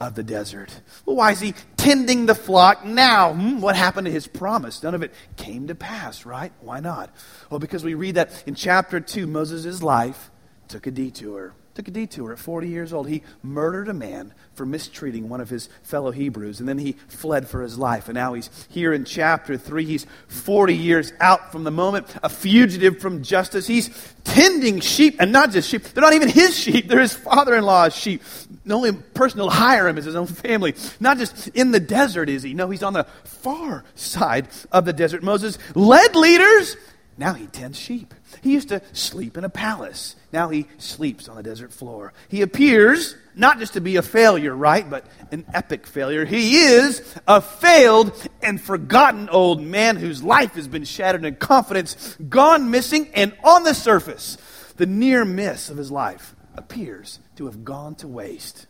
of 0.00 0.14
the 0.14 0.22
desert. 0.22 0.80
Well, 1.06 1.16
why 1.16 1.32
is 1.32 1.40
he 1.40 1.54
tending 1.76 2.26
the 2.26 2.34
flock 2.34 2.84
now? 2.84 3.32
Hmm, 3.32 3.60
what 3.60 3.76
happened 3.76 4.06
to 4.06 4.12
his 4.12 4.26
promise? 4.26 4.82
None 4.82 4.94
of 4.94 5.02
it 5.02 5.12
came 5.36 5.68
to 5.68 5.74
pass, 5.74 6.26
right? 6.26 6.52
Why 6.60 6.80
not? 6.80 7.14
Well, 7.50 7.60
because 7.60 7.84
we 7.84 7.94
read 7.94 8.16
that 8.16 8.42
in 8.46 8.54
chapter 8.54 9.00
2, 9.00 9.26
Moses' 9.26 9.82
life 9.82 10.30
took 10.68 10.86
a 10.86 10.90
detour 10.90 11.54
took 11.74 11.88
a 11.88 11.90
detour 11.90 12.32
at 12.32 12.38
40 12.38 12.68
years 12.68 12.92
old. 12.92 13.08
He 13.08 13.22
murdered 13.42 13.88
a 13.88 13.94
man 13.94 14.34
for 14.54 14.66
mistreating 14.66 15.28
one 15.28 15.40
of 15.40 15.48
his 15.48 15.68
fellow 15.82 16.10
Hebrews, 16.10 16.60
and 16.60 16.68
then 16.68 16.78
he 16.78 16.92
fled 17.08 17.48
for 17.48 17.62
his 17.62 17.78
life. 17.78 18.08
And 18.08 18.14
now 18.14 18.34
he's 18.34 18.50
here 18.68 18.92
in 18.92 19.04
chapter 19.04 19.56
3. 19.56 19.84
He's 19.84 20.06
40 20.28 20.74
years 20.74 21.12
out 21.20 21.50
from 21.50 21.64
the 21.64 21.70
moment, 21.70 22.14
a 22.22 22.28
fugitive 22.28 23.00
from 23.00 23.22
justice. 23.22 23.66
He's 23.66 23.90
tending 24.24 24.80
sheep, 24.80 25.16
and 25.18 25.32
not 25.32 25.50
just 25.50 25.68
sheep. 25.68 25.82
They're 25.82 26.02
not 26.02 26.14
even 26.14 26.28
his 26.28 26.58
sheep, 26.58 26.88
they're 26.88 27.00
his 27.00 27.14
father 27.14 27.54
in 27.54 27.64
law's 27.64 27.96
sheep. 27.96 28.22
The 28.64 28.74
only 28.74 28.92
person 28.92 29.40
who'll 29.40 29.50
hire 29.50 29.88
him 29.88 29.98
is 29.98 30.04
his 30.04 30.14
own 30.14 30.26
family. 30.26 30.74
Not 31.00 31.18
just 31.18 31.48
in 31.48 31.72
the 31.72 31.80
desert 31.80 32.28
is 32.28 32.42
he. 32.42 32.54
No, 32.54 32.70
he's 32.70 32.82
on 32.82 32.92
the 32.92 33.04
far 33.24 33.84
side 33.94 34.48
of 34.70 34.84
the 34.84 34.92
desert. 34.92 35.22
Moses 35.22 35.58
led 35.74 36.14
leaders 36.14 36.76
now 37.18 37.34
he 37.34 37.46
tends 37.46 37.78
sheep. 37.78 38.14
He 38.42 38.52
used 38.52 38.70
to 38.70 38.80
sleep 38.92 39.36
in 39.36 39.44
a 39.44 39.50
palace. 39.50 40.16
Now 40.32 40.48
he 40.48 40.66
sleeps 40.78 41.28
on 41.28 41.36
the 41.36 41.42
desert 41.42 41.72
floor. 41.72 42.12
He 42.28 42.40
appears 42.40 43.14
not 43.34 43.58
just 43.58 43.74
to 43.74 43.80
be 43.80 43.96
a 43.96 44.02
failure, 44.02 44.56
right, 44.56 44.88
but 44.88 45.06
an 45.30 45.44
epic 45.52 45.86
failure. 45.86 46.24
He 46.24 46.56
is 46.56 47.02
a 47.28 47.42
failed 47.42 48.12
and 48.42 48.60
forgotten 48.60 49.28
old 49.28 49.62
man 49.62 49.96
whose 49.96 50.22
life 50.22 50.54
has 50.54 50.68
been 50.68 50.84
shattered 50.84 51.24
and 51.24 51.38
confidence 51.38 52.16
gone 52.28 52.70
missing, 52.70 53.08
and 53.14 53.34
on 53.44 53.64
the 53.64 53.74
surface, 53.74 54.38
the 54.78 54.86
near 54.86 55.24
miss 55.24 55.68
of 55.68 55.76
his 55.76 55.90
life 55.90 56.34
appears 56.54 57.18
to 57.36 57.46
have 57.46 57.64
gone 57.64 57.94
to 57.96 58.08
waste. 58.08 58.66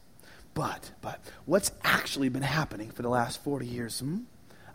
But, 0.54 0.90
but, 1.00 1.20
what's 1.46 1.72
actually 1.82 2.28
been 2.28 2.42
happening 2.42 2.90
for 2.90 3.02
the 3.02 3.08
last 3.08 3.42
40 3.42 3.66
years? 3.66 4.00
Hmm? 4.00 4.20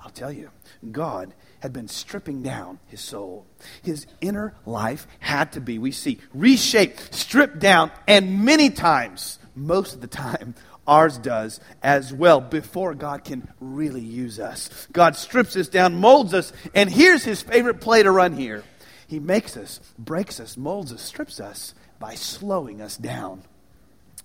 I'll 0.03 0.11
tell 0.11 0.31
you. 0.31 0.49
God 0.91 1.33
had 1.59 1.73
been 1.73 1.87
stripping 1.87 2.41
down 2.41 2.79
his 2.87 3.01
soul. 3.01 3.45
His 3.81 4.07
inner 4.21 4.53
life 4.65 5.07
had 5.19 5.51
to 5.53 5.61
be, 5.61 5.79
we 5.79 5.91
see, 5.91 6.19
reshaped, 6.33 7.13
stripped 7.13 7.59
down, 7.59 7.91
and 8.07 8.45
many 8.45 8.69
times, 8.69 9.39
most 9.55 9.93
of 9.93 10.01
the 10.01 10.07
time, 10.07 10.55
ours 10.87 11.17
does 11.17 11.59
as 11.83 12.13
well 12.13 12.39
before 12.39 12.93
God 12.93 13.25
can 13.25 13.47
really 13.59 14.01
use 14.01 14.39
us. 14.39 14.87
God 14.91 15.15
strips 15.15 15.55
us 15.57 15.67
down, 15.67 15.99
molds 15.99 16.33
us, 16.33 16.53
and 16.73 16.89
here's 16.89 17.23
his 17.23 17.41
favorite 17.41 17.81
play 17.81 18.03
to 18.03 18.11
run 18.11 18.33
here. 18.33 18.63
He 19.07 19.19
makes 19.19 19.57
us, 19.57 19.79
breaks 19.97 20.39
us, 20.39 20.57
molds 20.57 20.93
us, 20.93 21.01
strips 21.01 21.39
us 21.39 21.73
by 21.99 22.15
slowing 22.15 22.81
us 22.81 22.97
down 22.97 23.43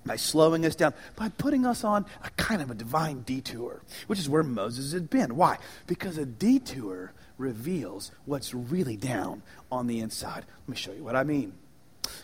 by 0.05 0.17
slowing 0.17 0.67
us 0.67 0.75
down, 0.75 0.95
by 1.17 1.29
putting 1.29 1.65
us 1.65 1.85
on 1.85 2.05
a 2.25 2.31
kind 2.31 2.61
of 2.61 2.71
a 2.71 2.75
divine 2.75 3.21
detour, 3.23 3.83
which 4.07 4.19
is 4.19 4.29
where 4.29 4.43
Moses 4.43 4.93
had 4.93 5.09
been. 5.09 5.37
Why? 5.37 5.59
Because 5.87 6.19
a 6.19 6.27
detour 6.27 7.13
reveals 7.39 8.11
what's 8.25 8.53
really 8.53 8.97
down 8.97 9.43
on 9.71 9.87
the 9.87 10.01
inside. 10.01 10.45
Let 10.63 10.69
me 10.69 10.77
show 10.77 10.93
you 10.93 11.05
what 11.05 11.17
I 11.17 11.25
mean. 11.25 11.53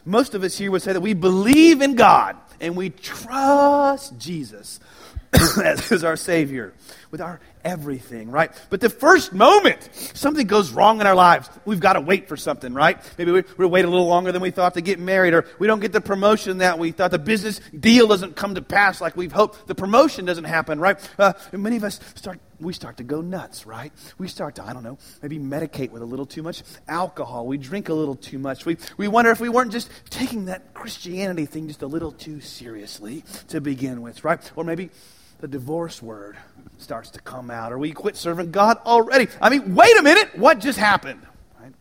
Most 0.04 0.34
of 0.34 0.42
us 0.42 0.58
here 0.58 0.70
would 0.70 0.82
say 0.82 0.92
that 0.92 1.00
we 1.00 1.14
believe 1.14 1.82
in 1.82 1.94
God 1.94 2.36
and 2.60 2.76
we 2.76 2.90
trust 2.90 4.18
Jesus 4.18 4.80
as 5.62 6.04
our 6.04 6.16
Savior 6.16 6.72
with 7.10 7.20
our 7.20 7.40
everything, 7.64 8.30
right? 8.30 8.50
But 8.70 8.80
the 8.80 8.88
first 8.88 9.32
moment 9.32 9.88
something 10.14 10.46
goes 10.46 10.70
wrong 10.70 11.00
in 11.00 11.06
our 11.06 11.14
lives, 11.14 11.50
we've 11.64 11.80
got 11.80 11.94
to 11.94 12.00
wait 12.00 12.28
for 12.28 12.36
something, 12.36 12.72
right? 12.72 12.98
Maybe 13.18 13.32
we, 13.32 13.44
we 13.56 13.66
wait 13.66 13.84
a 13.84 13.88
little 13.88 14.06
longer 14.06 14.32
than 14.32 14.40
we 14.40 14.50
thought 14.50 14.74
to 14.74 14.80
get 14.80 14.98
married, 14.98 15.34
or 15.34 15.44
we 15.58 15.66
don't 15.66 15.80
get 15.80 15.92
the 15.92 16.00
promotion 16.00 16.58
that 16.58 16.78
we 16.78 16.92
thought. 16.92 17.10
The 17.10 17.18
business 17.18 17.60
deal 17.78 18.06
doesn't 18.06 18.36
come 18.36 18.54
to 18.54 18.62
pass 18.62 19.00
like 19.00 19.16
we've 19.16 19.32
hoped. 19.32 19.66
The 19.66 19.74
promotion 19.74 20.24
doesn't 20.24 20.44
happen, 20.44 20.80
right? 20.80 20.98
Uh, 21.18 21.34
many 21.52 21.76
of 21.76 21.84
us 21.84 22.00
start, 22.14 22.40
we 22.60 22.72
start 22.72 22.98
to 22.98 23.04
go 23.04 23.20
nuts, 23.20 23.66
right? 23.66 23.92
We 24.18 24.28
start 24.28 24.56
to, 24.56 24.64
I 24.64 24.72
don't 24.72 24.82
know, 24.82 24.98
maybe 25.20 25.38
medicate 25.38 25.90
with 25.90 26.02
a 26.02 26.06
little 26.06 26.26
too 26.26 26.42
much 26.42 26.62
alcohol. 26.86 27.46
We 27.46 27.58
drink 27.58 27.88
a 27.88 27.94
little 27.94 28.16
too 28.16 28.38
much. 28.38 28.64
We, 28.64 28.78
we 28.96 29.08
wonder 29.08 29.30
if 29.30 29.40
we 29.40 29.48
weren't 29.48 29.72
just 29.72 29.90
taking 30.10 30.46
that 30.46 30.74
Christianity 30.74 31.46
thing 31.46 31.68
just 31.68 31.82
a 31.82 31.86
little 31.86 32.12
too 32.12 32.40
seriously 32.40 33.24
to 33.48 33.60
begin 33.60 34.00
with, 34.00 34.24
right? 34.24 34.40
Or 34.56 34.64
maybe 34.64 34.90
the 35.40 35.48
divorce 35.48 36.02
word 36.02 36.36
starts 36.78 37.10
to 37.10 37.20
come 37.20 37.50
out, 37.50 37.72
or 37.72 37.78
we 37.78 37.92
quit 37.92 38.16
serving 38.16 38.50
God 38.50 38.78
already. 38.84 39.28
I 39.40 39.50
mean, 39.50 39.74
wait 39.74 39.96
a 39.98 40.02
minute, 40.02 40.38
what 40.38 40.58
just 40.58 40.78
happened? 40.78 41.20
Right? 41.60 41.72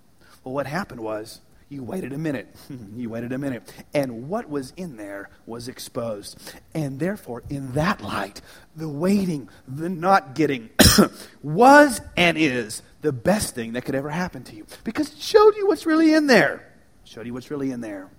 Well, 0.43 0.53
what 0.53 0.67
happened 0.67 1.01
was 1.01 1.41
you 1.69 1.83
waited 1.83 2.13
a 2.13 2.17
minute. 2.17 2.55
you 2.95 3.09
waited 3.09 3.33
a 3.33 3.37
minute. 3.37 3.71
And 3.93 4.29
what 4.29 4.49
was 4.49 4.73
in 4.77 4.97
there 4.97 5.29
was 5.45 5.67
exposed. 5.67 6.39
And 6.73 6.99
therefore, 6.99 7.43
in 7.49 7.73
that 7.73 8.01
light, 8.01 8.41
the 8.75 8.87
waiting, 8.87 9.49
the 9.67 9.89
not 9.89 10.33
getting, 10.35 10.69
was 11.43 11.99
and 12.15 12.37
is 12.37 12.81
the 13.01 13.11
best 13.11 13.53
thing 13.53 13.73
that 13.73 13.85
could 13.85 13.95
ever 13.95 14.09
happen 14.09 14.43
to 14.45 14.55
you. 14.55 14.65
Because 14.83 15.11
it 15.11 15.19
showed 15.19 15.55
you 15.55 15.67
what's 15.67 15.85
really 15.85 16.13
in 16.13 16.27
there. 16.27 16.73
Showed 17.03 17.25
you 17.25 17.33
what's 17.33 17.51
really 17.51 17.71
in 17.71 17.81
there. 17.81 18.09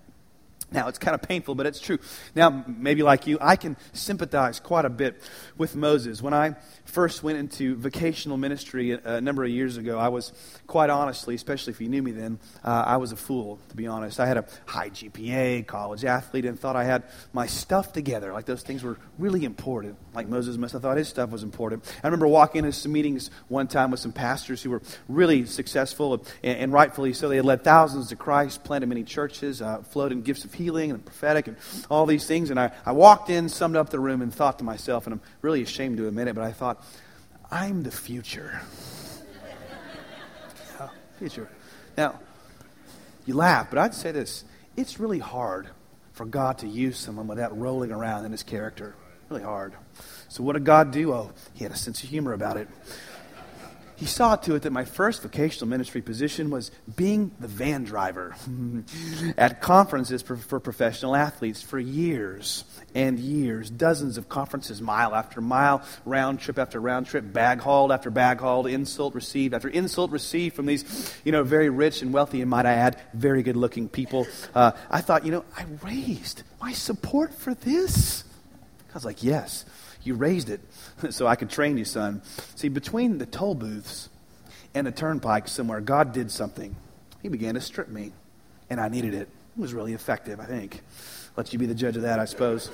Now, 0.71 0.87
it's 0.87 0.99
kind 0.99 1.15
of 1.15 1.21
painful, 1.21 1.55
but 1.55 1.65
it's 1.65 1.79
true. 1.79 1.97
Now, 2.35 2.63
maybe 2.67 3.01
like 3.01 3.25
you, 3.25 3.39
I 3.41 3.55
can 3.55 3.75
sympathize 3.93 4.59
quite 4.59 4.85
a 4.85 4.89
bit 4.89 5.21
with 5.57 5.75
Moses. 5.75 6.21
When 6.21 6.33
I 6.33 6.55
first 6.85 7.23
went 7.23 7.39
into 7.39 7.75
vocational 7.75 8.37
ministry 8.37 8.91
a, 8.91 9.15
a 9.15 9.21
number 9.21 9.43
of 9.43 9.49
years 9.49 9.77
ago, 9.77 9.97
I 9.97 10.09
was 10.09 10.31
quite 10.67 10.91
honestly, 10.91 11.33
especially 11.33 11.71
if 11.71 11.81
you 11.81 11.89
knew 11.89 12.03
me 12.03 12.11
then, 12.11 12.39
uh, 12.63 12.83
I 12.85 12.97
was 12.97 13.11
a 13.11 13.15
fool, 13.15 13.59
to 13.69 13.75
be 13.75 13.87
honest. 13.87 14.19
I 14.19 14.27
had 14.27 14.37
a 14.37 14.45
high 14.65 14.89
GPA, 14.91 15.65
college 15.65 16.05
athlete, 16.05 16.45
and 16.45 16.59
thought 16.59 16.75
I 16.75 16.83
had 16.83 17.03
my 17.33 17.47
stuff 17.47 17.91
together. 17.91 18.31
Like 18.31 18.45
those 18.45 18.61
things 18.61 18.83
were 18.83 18.97
really 19.17 19.45
important. 19.45 19.97
Like 20.13 20.27
Moses 20.27 20.57
must 20.57 20.73
have 20.73 20.83
thought 20.83 20.97
his 20.97 21.07
stuff 21.07 21.31
was 21.31 21.41
important. 21.41 21.83
I 22.03 22.07
remember 22.07 22.27
walking 22.27 22.65
into 22.65 22.73
some 22.73 22.91
meetings 22.91 23.31
one 23.47 23.67
time 23.67 23.89
with 23.89 23.99
some 23.99 24.11
pastors 24.11 24.61
who 24.61 24.69
were 24.69 24.81
really 25.07 25.45
successful, 25.45 26.25
and, 26.43 26.57
and 26.57 26.73
rightfully 26.73 27.13
so. 27.13 27.27
They 27.27 27.37
had 27.37 27.45
led 27.45 27.63
thousands 27.63 28.09
to 28.09 28.15
Christ, 28.15 28.63
planted 28.63 28.87
many 28.87 29.03
churches, 29.03 29.61
uh, 29.61 29.81
flowed 29.81 30.11
in 30.11 30.21
gifts 30.21 30.45
of 30.45 30.51
healing 30.59 30.91
and 30.91 31.03
prophetic 31.03 31.47
and 31.47 31.57
all 31.89 32.05
these 32.05 32.27
things. 32.27 32.49
And 32.51 32.59
I, 32.59 32.71
I 32.85 32.91
walked 32.91 33.29
in, 33.29 33.49
summed 33.49 33.77
up 33.77 33.89
the 33.89 33.99
room, 33.99 34.21
and 34.21 34.33
thought 34.33 34.59
to 34.59 34.65
myself, 34.65 35.07
and 35.07 35.13
I'm 35.13 35.21
really 35.41 35.63
ashamed 35.63 35.97
to 35.97 36.07
admit 36.07 36.27
it, 36.27 36.35
but 36.35 36.43
I 36.43 36.51
thought, 36.51 36.83
I'm 37.49 37.81
the 37.81 37.91
future. 37.91 38.61
yeah, 39.47 40.81
oh, 40.81 40.91
future. 41.17 41.49
Now, 41.97 42.19
you 43.25 43.33
laugh, 43.33 43.69
but 43.69 43.79
I'd 43.79 43.95
say 43.95 44.11
this 44.11 44.43
it's 44.75 44.99
really 44.99 45.19
hard 45.19 45.67
for 46.11 46.25
God 46.25 46.59
to 46.59 46.67
use 46.67 46.97
someone 46.97 47.27
without 47.27 47.57
rolling 47.57 47.91
around 47.91 48.25
in 48.25 48.31
his 48.31 48.43
character. 48.43 48.95
Really 49.29 49.43
hard. 49.43 49.73
So, 50.27 50.43
what 50.43 50.53
did 50.53 50.65
God 50.65 50.91
do? 50.91 51.13
Oh, 51.13 51.31
he 51.53 51.63
had 51.63 51.71
a 51.71 51.77
sense 51.77 52.03
of 52.03 52.09
humor 52.09 52.33
about 52.33 52.57
it 52.57 52.67
he 53.99 54.05
saw 54.05 54.37
to 54.37 54.55
it 54.55 54.61
that 54.61 54.71
my 54.71 54.85
first 54.85 55.21
vocational 55.23 55.67
ministry 55.67 56.01
position 56.01 56.49
was 56.49 56.71
being 56.95 57.31
the 57.41 57.49
van 57.49 57.83
driver 57.83 58.33
at 59.37 59.61
conferences 59.61 60.21
for, 60.21 60.37
for, 60.37 60.61
professional 60.61 61.17
athletes 61.17 61.61
for 61.61 61.77
years 61.77 62.63
and 62.95 63.19
years. 63.19 63.69
Dozens 63.69 64.17
of 64.17 64.29
conferences, 64.29 64.81
mile 64.81 65.13
after 65.13 65.41
mile, 65.41 65.83
round 66.05 66.39
trip 66.39 66.57
after 66.57 66.79
round 66.79 67.07
trip, 67.07 67.33
bag 67.33 67.59
hauled 67.59 67.91
after 67.91 68.09
bag 68.09 68.39
hauled, 68.39 68.67
insult 68.67 69.15
received 69.15 69.53
after 69.53 69.67
insult 69.67 70.11
received 70.11 70.55
from 70.55 70.65
these, 70.65 71.13
you 71.25 71.33
know, 71.33 71.43
very 71.43 71.69
rich 71.69 72.01
and 72.01 72.13
wealthy, 72.13 72.39
and 72.39 72.49
might 72.49 72.65
I 72.65 72.73
add, 72.73 73.01
very 73.13 73.43
good 73.43 73.57
looking 73.57 73.89
people. 73.89 74.27
Uh, 74.55 74.71
I 74.89 75.01
thought, 75.01 75.25
you 75.25 75.31
know, 75.33 75.43
I 75.57 75.65
raised 75.83 76.43
my 76.61 76.71
support 76.71 77.33
for 77.33 77.53
this. 77.53 78.23
I 78.91 78.93
was 78.93 79.03
like, 79.03 79.23
yes. 79.23 79.65
You 80.03 80.15
raised 80.15 80.49
it 80.49 80.61
so 81.11 81.27
I 81.27 81.35
could 81.35 81.49
train 81.49 81.77
you, 81.77 81.85
son. 81.85 82.21
See, 82.55 82.69
between 82.69 83.17
the 83.17 83.25
toll 83.25 83.55
booths 83.55 84.09
and 84.73 84.87
the 84.87 84.91
turnpike 84.91 85.47
somewhere, 85.47 85.81
God 85.81 86.13
did 86.13 86.31
something. 86.31 86.75
He 87.21 87.29
began 87.29 87.55
to 87.55 87.61
strip 87.61 87.89
me, 87.89 88.13
and 88.69 88.79
I 88.79 88.87
needed 88.87 89.13
it. 89.13 89.27
It 89.57 89.61
was 89.61 89.73
really 89.73 89.93
effective, 89.93 90.39
I 90.39 90.45
think. 90.45 90.81
Let 91.35 91.51
you 91.53 91.59
be 91.59 91.65
the 91.65 91.75
judge 91.75 91.95
of 91.95 92.03
that, 92.03 92.19
I 92.19 92.25
suppose. 92.25 92.71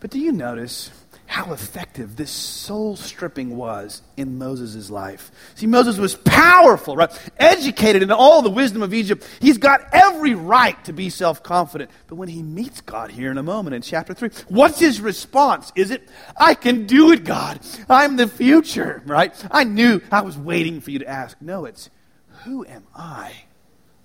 but 0.00 0.10
do 0.10 0.18
you 0.18 0.32
notice 0.32 0.90
how 1.34 1.52
effective 1.52 2.14
this 2.14 2.30
soul 2.30 2.94
stripping 2.94 3.56
was 3.56 4.02
in 4.16 4.38
Moses' 4.38 4.88
life. 4.88 5.32
See, 5.56 5.66
Moses 5.66 5.98
was 5.98 6.14
powerful, 6.14 6.94
right? 6.94 7.10
Educated 7.38 8.04
in 8.04 8.12
all 8.12 8.40
the 8.40 8.50
wisdom 8.50 8.82
of 8.82 8.94
Egypt. 8.94 9.28
He's 9.40 9.58
got 9.58 9.80
every 9.92 10.36
right 10.36 10.82
to 10.84 10.92
be 10.92 11.10
self 11.10 11.42
confident. 11.42 11.90
But 12.06 12.14
when 12.14 12.28
he 12.28 12.40
meets 12.40 12.82
God 12.82 13.10
here 13.10 13.32
in 13.32 13.38
a 13.38 13.42
moment 13.42 13.74
in 13.74 13.82
chapter 13.82 14.14
3, 14.14 14.30
what's 14.46 14.78
his 14.78 15.00
response? 15.00 15.72
Is 15.74 15.90
it, 15.90 16.08
I 16.36 16.54
can 16.54 16.86
do 16.86 17.10
it, 17.10 17.24
God. 17.24 17.58
I'm 17.90 18.14
the 18.14 18.28
future, 18.28 19.02
right? 19.04 19.34
I 19.50 19.64
knew 19.64 20.00
I 20.12 20.20
was 20.20 20.38
waiting 20.38 20.80
for 20.80 20.92
you 20.92 21.00
to 21.00 21.08
ask. 21.08 21.36
No, 21.40 21.64
it's, 21.64 21.90
who 22.44 22.64
am 22.64 22.86
I? 22.94 23.32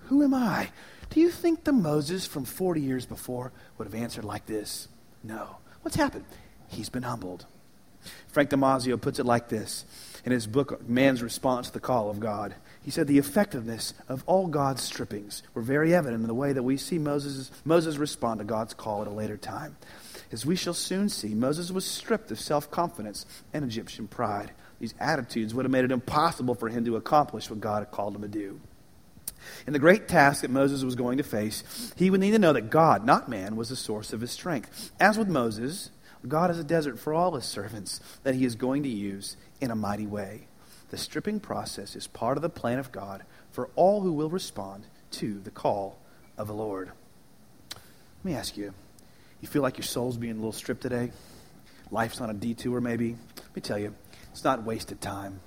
Who 0.07 0.23
am 0.23 0.33
I? 0.33 0.69
Do 1.11 1.19
you 1.19 1.29
think 1.29 1.63
the 1.63 1.73
Moses 1.73 2.25
from 2.25 2.45
40 2.45 2.81
years 2.81 3.05
before 3.05 3.51
would 3.77 3.85
have 3.85 3.93
answered 3.93 4.25
like 4.25 4.47
this? 4.47 4.87
No. 5.23 5.57
What's 5.83 5.95
happened? 5.95 6.25
He's 6.69 6.89
been 6.89 7.03
humbled. 7.03 7.45
Frank 8.27 8.49
Damazio 8.49 8.99
puts 8.99 9.19
it 9.19 9.25
like 9.25 9.49
this 9.49 9.85
in 10.25 10.31
his 10.31 10.47
book, 10.47 10.87
Man's 10.87 11.23
Response 11.23 11.67
to 11.67 11.73
the 11.73 11.79
Call 11.79 12.09
of 12.09 12.19
God. 12.19 12.55
He 12.83 12.91
said 12.91 13.07
the 13.07 13.17
effectiveness 13.17 13.93
of 14.07 14.23
all 14.25 14.47
God's 14.47 14.81
strippings 14.83 15.43
were 15.53 15.61
very 15.61 15.93
evident 15.93 16.21
in 16.21 16.27
the 16.27 16.33
way 16.33 16.53
that 16.53 16.63
we 16.63 16.77
see 16.77 16.97
Moses, 16.97 17.51
Moses 17.65 17.97
respond 17.97 18.39
to 18.39 18.45
God's 18.45 18.73
call 18.73 19.01
at 19.01 19.07
a 19.07 19.11
later 19.11 19.37
time. 19.37 19.75
As 20.31 20.45
we 20.45 20.55
shall 20.55 20.73
soon 20.73 21.09
see, 21.09 21.33
Moses 21.33 21.71
was 21.71 21.85
stripped 21.85 22.31
of 22.31 22.39
self 22.39 22.69
confidence 22.69 23.25
and 23.53 23.65
Egyptian 23.65 24.07
pride. 24.07 24.51
These 24.79 24.93
attitudes 24.99 25.53
would 25.53 25.65
have 25.65 25.71
made 25.71 25.85
it 25.85 25.91
impossible 25.91 26.55
for 26.55 26.69
him 26.69 26.85
to 26.85 26.95
accomplish 26.95 27.49
what 27.49 27.59
God 27.59 27.79
had 27.79 27.91
called 27.91 28.15
him 28.15 28.21
to 28.21 28.27
do. 28.27 28.61
In 29.65 29.73
the 29.73 29.79
great 29.79 30.07
task 30.07 30.41
that 30.41 30.51
Moses 30.51 30.83
was 30.83 30.95
going 30.95 31.17
to 31.17 31.23
face, 31.23 31.93
he 31.95 32.09
would 32.09 32.19
need 32.19 32.31
to 32.31 32.39
know 32.39 32.53
that 32.53 32.69
God, 32.69 33.05
not 33.05 33.29
man, 33.29 33.55
was 33.55 33.69
the 33.69 33.75
source 33.75 34.13
of 34.13 34.21
his 34.21 34.31
strength. 34.31 34.91
As 34.99 35.17
with 35.17 35.27
Moses, 35.27 35.89
God 36.27 36.51
is 36.51 36.59
a 36.59 36.63
desert 36.63 36.99
for 36.99 37.13
all 37.13 37.35
his 37.35 37.45
servants 37.45 38.01
that 38.23 38.35
he 38.35 38.45
is 38.45 38.55
going 38.55 38.83
to 38.83 38.89
use 38.89 39.37
in 39.61 39.71
a 39.71 39.75
mighty 39.75 40.05
way. 40.05 40.47
The 40.89 40.97
stripping 40.97 41.39
process 41.39 41.95
is 41.95 42.07
part 42.07 42.37
of 42.37 42.41
the 42.41 42.49
plan 42.49 42.79
of 42.79 42.91
God 42.91 43.23
for 43.51 43.69
all 43.75 44.01
who 44.01 44.11
will 44.11 44.29
respond 44.29 44.85
to 45.11 45.39
the 45.39 45.51
call 45.51 45.97
of 46.37 46.47
the 46.47 46.53
Lord. 46.53 46.91
Let 47.73 48.25
me 48.25 48.33
ask 48.33 48.57
you 48.57 48.73
you 49.41 49.47
feel 49.47 49.61
like 49.61 49.77
your 49.77 49.85
soul's 49.85 50.17
being 50.17 50.33
a 50.33 50.35
little 50.35 50.51
stripped 50.51 50.81
today? 50.81 51.11
Life's 51.91 52.19
on 52.19 52.29
a 52.29 52.33
detour, 52.33 52.81
maybe? 52.81 53.15
Let 53.37 53.55
me 53.55 53.61
tell 53.61 53.79
you, 53.79 53.95
it's 54.31 54.43
not 54.43 54.63
wasted 54.63 54.99
time. 54.99 55.39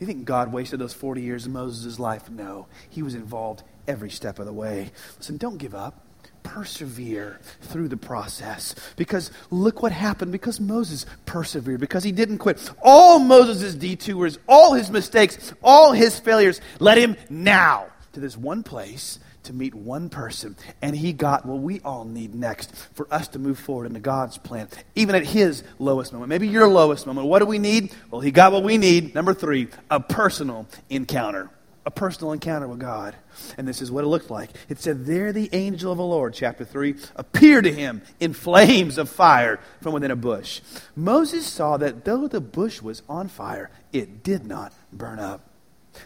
You 0.00 0.06
think 0.06 0.24
God 0.24 0.52
wasted 0.52 0.80
those 0.80 0.92
40 0.92 1.22
years 1.22 1.46
of 1.46 1.52
Moses' 1.52 1.98
life? 1.98 2.28
No. 2.30 2.66
He 2.90 3.02
was 3.02 3.14
involved 3.14 3.62
every 3.86 4.10
step 4.10 4.38
of 4.38 4.46
the 4.46 4.52
way. 4.52 4.90
Listen, 5.16 5.36
don't 5.36 5.58
give 5.58 5.74
up 5.74 6.04
persevere 6.48 7.38
through 7.60 7.88
the 7.88 7.96
process. 7.96 8.74
Because 8.96 9.30
look 9.50 9.82
what 9.82 9.92
happened. 9.92 10.32
Because 10.32 10.60
Moses 10.60 11.04
persevered, 11.26 11.80
because 11.80 12.04
he 12.04 12.12
didn't 12.12 12.38
quit. 12.38 12.70
All 12.82 13.18
Moses' 13.18 13.74
detours, 13.74 14.38
all 14.48 14.74
his 14.74 14.90
mistakes, 14.90 15.52
all 15.62 15.92
his 15.92 16.18
failures 16.18 16.60
led 16.80 16.98
him 16.98 17.16
now 17.28 17.88
to 18.12 18.20
this 18.20 18.36
one 18.36 18.62
place 18.62 19.18
to 19.44 19.52
meet 19.52 19.74
one 19.74 20.08
person. 20.08 20.56
And 20.80 20.96
he 20.96 21.12
got 21.12 21.44
what 21.44 21.60
we 21.60 21.80
all 21.80 22.04
need 22.04 22.34
next 22.34 22.74
for 22.94 23.06
us 23.12 23.28
to 23.28 23.38
move 23.38 23.58
forward 23.58 23.86
into 23.86 24.00
God's 24.00 24.38
plan, 24.38 24.68
even 24.94 25.14
at 25.14 25.24
his 25.24 25.62
lowest 25.78 26.12
moment. 26.12 26.30
Maybe 26.30 26.48
your 26.48 26.66
lowest 26.66 27.06
moment. 27.06 27.26
What 27.26 27.40
do 27.40 27.46
we 27.46 27.58
need? 27.58 27.94
Well, 28.10 28.20
he 28.20 28.30
got 28.30 28.52
what 28.52 28.62
we 28.62 28.78
need. 28.78 29.14
Number 29.14 29.34
three, 29.34 29.68
a 29.90 30.00
personal 30.00 30.66
encounter 30.88 31.50
a 31.88 31.90
personal 31.90 32.34
encounter 32.34 32.68
with 32.68 32.78
God. 32.78 33.16
And 33.56 33.66
this 33.66 33.80
is 33.80 33.90
what 33.90 34.04
it 34.04 34.08
looked 34.08 34.30
like. 34.30 34.50
It 34.68 34.78
said, 34.78 35.06
There 35.06 35.32
the 35.32 35.48
angel 35.54 35.90
of 35.90 35.96
the 35.96 36.04
Lord, 36.04 36.34
chapter 36.34 36.62
3, 36.62 36.94
appeared 37.16 37.64
to 37.64 37.72
him 37.72 38.02
in 38.20 38.34
flames 38.34 38.98
of 38.98 39.08
fire 39.08 39.58
from 39.80 39.94
within 39.94 40.10
a 40.10 40.16
bush. 40.16 40.60
Moses 40.94 41.46
saw 41.46 41.78
that 41.78 42.04
though 42.04 42.28
the 42.28 42.42
bush 42.42 42.82
was 42.82 43.02
on 43.08 43.28
fire, 43.28 43.70
it 43.90 44.22
did 44.22 44.44
not 44.44 44.74
burn 44.92 45.18
up. 45.18 45.48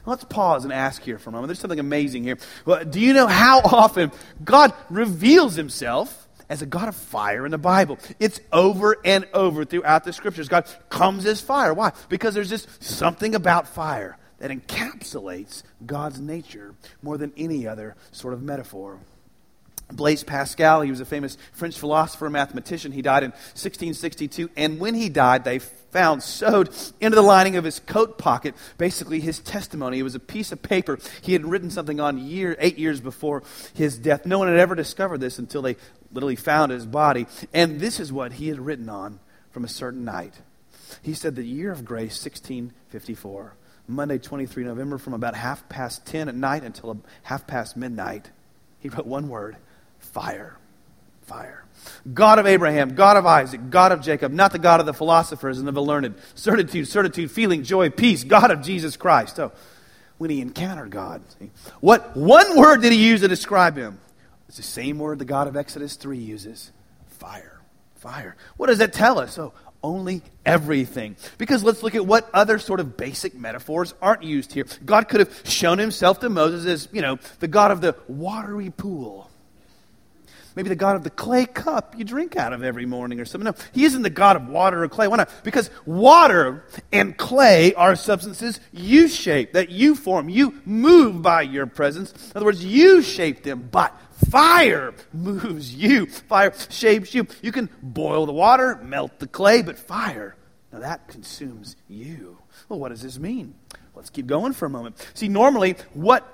Let's 0.07 0.23
pause 0.23 0.62
and 0.62 0.73
ask 0.73 1.03
here 1.03 1.18
for 1.18 1.31
a 1.31 1.33
moment. 1.33 1.49
There's 1.49 1.59
something 1.59 1.81
amazing 1.81 2.23
here. 2.23 2.38
Well, 2.64 2.85
do 2.85 3.01
you 3.01 3.12
know 3.12 3.27
how 3.27 3.59
often 3.64 4.12
God 4.45 4.73
reveals 4.88 5.57
himself 5.57 6.29
as 6.49 6.62
a 6.62 6.66
God 6.66 6.87
of 6.87 6.95
fire 6.95 7.45
in 7.45 7.51
the 7.51 7.59
Bible? 7.59 7.99
It's 8.21 8.38
over 8.53 8.99
and 9.05 9.27
over 9.35 9.64
throughout 9.64 10.05
the 10.05 10.12
scriptures. 10.12 10.49
God 10.49 10.64
comes 10.90 11.27
as 11.27 11.40
fire. 11.40 11.75
Why? 11.75 11.90
Because 12.09 12.35
there's 12.35 12.51
just 12.51 12.85
something 12.85 13.35
about 13.35 13.66
fire 13.66 14.16
that 14.43 14.51
encapsulates 14.51 15.63
God's 15.87 16.21
nature 16.21 16.75
more 17.01 17.17
than 17.17 17.33
any 17.37 17.69
other 17.69 17.95
sort 18.11 18.35
of 18.35 18.43
metaphor. 18.43 18.99
Blaise 19.93 20.25
Pascal, 20.25 20.81
he 20.81 20.91
was 20.91 20.99
a 20.99 21.05
famous 21.05 21.39
French 21.53 21.79
philosopher 21.79 22.27
and 22.27 22.33
mathematician. 22.33 22.91
He 22.91 23.03
died 23.03 23.23
in 23.23 23.31
1662, 23.31 24.51
and 24.57 24.81
when 24.81 24.97
he 24.97 25.09
died, 25.09 25.45
they 25.45 25.61
found 25.61 26.25
sewed 26.25 26.71
into 27.01 27.15
the 27.15 27.23
lining 27.23 27.55
of 27.55 27.63
his 27.63 27.79
coat 27.79 28.19
pocket 28.19 28.57
basically 28.79 29.21
his 29.21 29.39
testimony. 29.39 30.01
It 30.01 30.03
was 30.03 30.17
a 30.17 30.21
piece 30.21 30.51
of 30.51 30.61
paper 30.61 30.99
he 31.21 31.35
had 31.35 31.47
written 31.47 31.71
something 31.71 32.01
on 32.01 32.19
year, 32.19 32.57
eight 32.59 32.79
years 32.79 33.01
before 33.01 33.45
his 33.75 33.97
death. 33.97 34.27
No 34.27 34.41
one 34.41 34.49
had 34.49 34.59
ever 34.59 34.75
discovered 34.75 35.19
this 35.19 35.39
until 35.39 35.63
they 35.63 35.77
literally 36.11 36.35
found 36.35 36.73
his 36.73 36.85
body. 36.85 37.29
And 37.55 37.79
this 37.79 38.01
is 38.01 38.13
what 38.13 38.33
he 38.33 38.49
had 38.49 38.59
written 38.59 38.89
on 38.89 39.21
from 39.53 39.65
a 39.65 39.69
certain 39.69 40.05
night. 40.05 40.35
He 41.01 41.15
said, 41.15 41.37
The 41.37 41.45
year 41.45 41.71
of 41.71 41.85
grace, 41.85 42.21
1654. 42.25 43.55
Monday, 43.93 44.19
23 44.19 44.65
November, 44.65 44.99
from 44.99 45.15
about 45.15 45.35
half 45.35 45.69
past 45.69 46.07
10 46.07 46.29
at 46.29 46.35
night 46.35 46.65
until 46.65 47.01
half 47.23 47.47
past 47.47 47.77
midnight, 47.77 48.31
he 48.81 48.89
wrote 48.89 49.07
one 49.07 49.29
word 49.29 49.57
fire. 49.99 50.57
Fire. 51.23 51.65
God 52.13 52.39
of 52.39 52.47
Abraham, 52.47 52.95
God 52.95 53.17
of 53.17 53.27
Isaac, 53.27 53.71
God 53.71 53.93
of 53.93 54.01
Jacob, 54.03 54.33
not 54.33 54.53
the 54.53 54.59
God 54.59 54.81
of 54.81 54.87
the 54.87 54.93
philosophers 54.93 55.59
and 55.59 55.69
of 55.69 55.75
the 55.75 55.83
learned. 55.83 56.15
Certitude, 56.35 56.89
certitude, 56.89 57.31
feeling, 57.31 57.63
joy, 57.63 57.91
peace, 57.91 58.25
God 58.25 58.51
of 58.51 58.63
Jesus 58.63 58.97
Christ. 58.97 59.37
So, 59.37 59.53
when 60.19 60.31
he 60.31 60.41
encountered 60.41 60.91
God, 60.91 61.23
see, 61.39 61.51
what 61.81 62.17
one 62.17 62.57
word 62.57 62.83
did 62.83 62.93
he 62.93 63.07
use 63.07 63.21
to 63.23 63.29
describe 63.29 63.77
him? 63.77 63.99
It's 64.49 64.57
the 64.57 64.63
same 64.63 64.99
word 64.99 65.19
the 65.19 65.25
God 65.25 65.49
of 65.49 65.57
Exodus 65.57 65.97
3 65.97 66.19
uses 66.19 66.71
fire. 67.09 67.61
Fire. 67.97 68.37
What 68.57 68.67
does 68.67 68.79
that 68.79 68.93
tell 68.93 69.19
us? 69.19 69.39
Oh, 69.39 69.53
only 69.83 70.23
everything. 70.45 71.16
Because 71.38 71.62
let's 71.64 71.83
look 71.83 71.95
at 71.95 72.07
what 72.07 72.29
other 72.33 72.59
sort 72.59 72.81
of 72.81 72.97
basic 72.97 73.35
metaphors 73.35 73.95
aren't 74.01 74.23
used 74.23 74.53
here. 74.53 74.66
God 74.85 75.09
could 75.09 75.21
have 75.21 75.42
shown 75.45 75.79
himself 75.79 76.21
to 76.21 76.31
Moses 76.31 76.66
as, 76.66 76.88
you 76.92 77.03
know, 77.03 77.18
the 77.40 77.49
God 77.49 77.71
of 77.71 77.81
the 77.81 77.97
watery 78.09 78.71
pool. 78.71 79.31
Maybe 80.55 80.68
the 80.68 80.77
God 80.77 80.97
of 80.97 81.05
the 81.05 81.11
clay 81.11 81.47
cup 81.47 81.95
you 81.97 82.05
drink 82.05 82.37
out 82.37 82.53
of 82.53 82.62
every 82.62 82.85
morning 82.85 83.21
or 83.21 83.25
something. 83.25 83.47
No, 83.47 83.55
he 83.73 83.85
isn't 83.85 84.03
the 84.03 84.11
God 84.11 84.37
of 84.37 84.49
water 84.49 84.85
or 84.85 84.88
clay. 84.88 85.09
Why 85.09 85.16
not? 85.16 85.31
Because 85.45 85.71
water 85.87 86.64
and 86.92 87.16
clay 87.16 87.73
are 87.75 87.97
substances 87.97 88.61
you 88.71 89.09
shape, 89.09 89.55
that 89.55 89.71
you 89.71 89.95
form. 89.95 90.29
You 90.29 90.61
move 90.66 91.23
by 91.23 91.42
your 91.42 91.66
presence. 91.66 92.12
In 92.12 92.37
other 92.37 92.45
words, 92.45 92.64
you 92.64 93.01
shape 93.01 93.42
them. 93.42 93.68
But 93.71 93.99
Fire 94.31 94.95
moves 95.13 95.75
you. 95.75 96.07
Fire 96.07 96.53
shapes 96.69 97.15
you. 97.15 97.27
You 97.43 97.53
can 97.53 97.69
boil 97.83 98.27
the 98.27 98.33
water, 98.33 98.77
melt 98.83 99.19
the 99.19 99.27
clay, 99.27 99.63
but 99.63 99.79
fire, 99.79 100.37
now 100.73 100.81
that 100.81 101.09
consumes 101.09 101.77
you. 101.89 102.39
Well, 102.69 102.79
what 102.79 102.91
does 102.91 103.03
this 103.03 103.19
mean? 103.19 103.55
Let's 103.95 104.11
keep 104.11 104.27
going 104.27 104.53
for 104.53 104.67
a 104.67 104.71
moment. 104.71 104.97
See, 105.15 105.29
normally, 105.29 105.77
what 105.93 106.27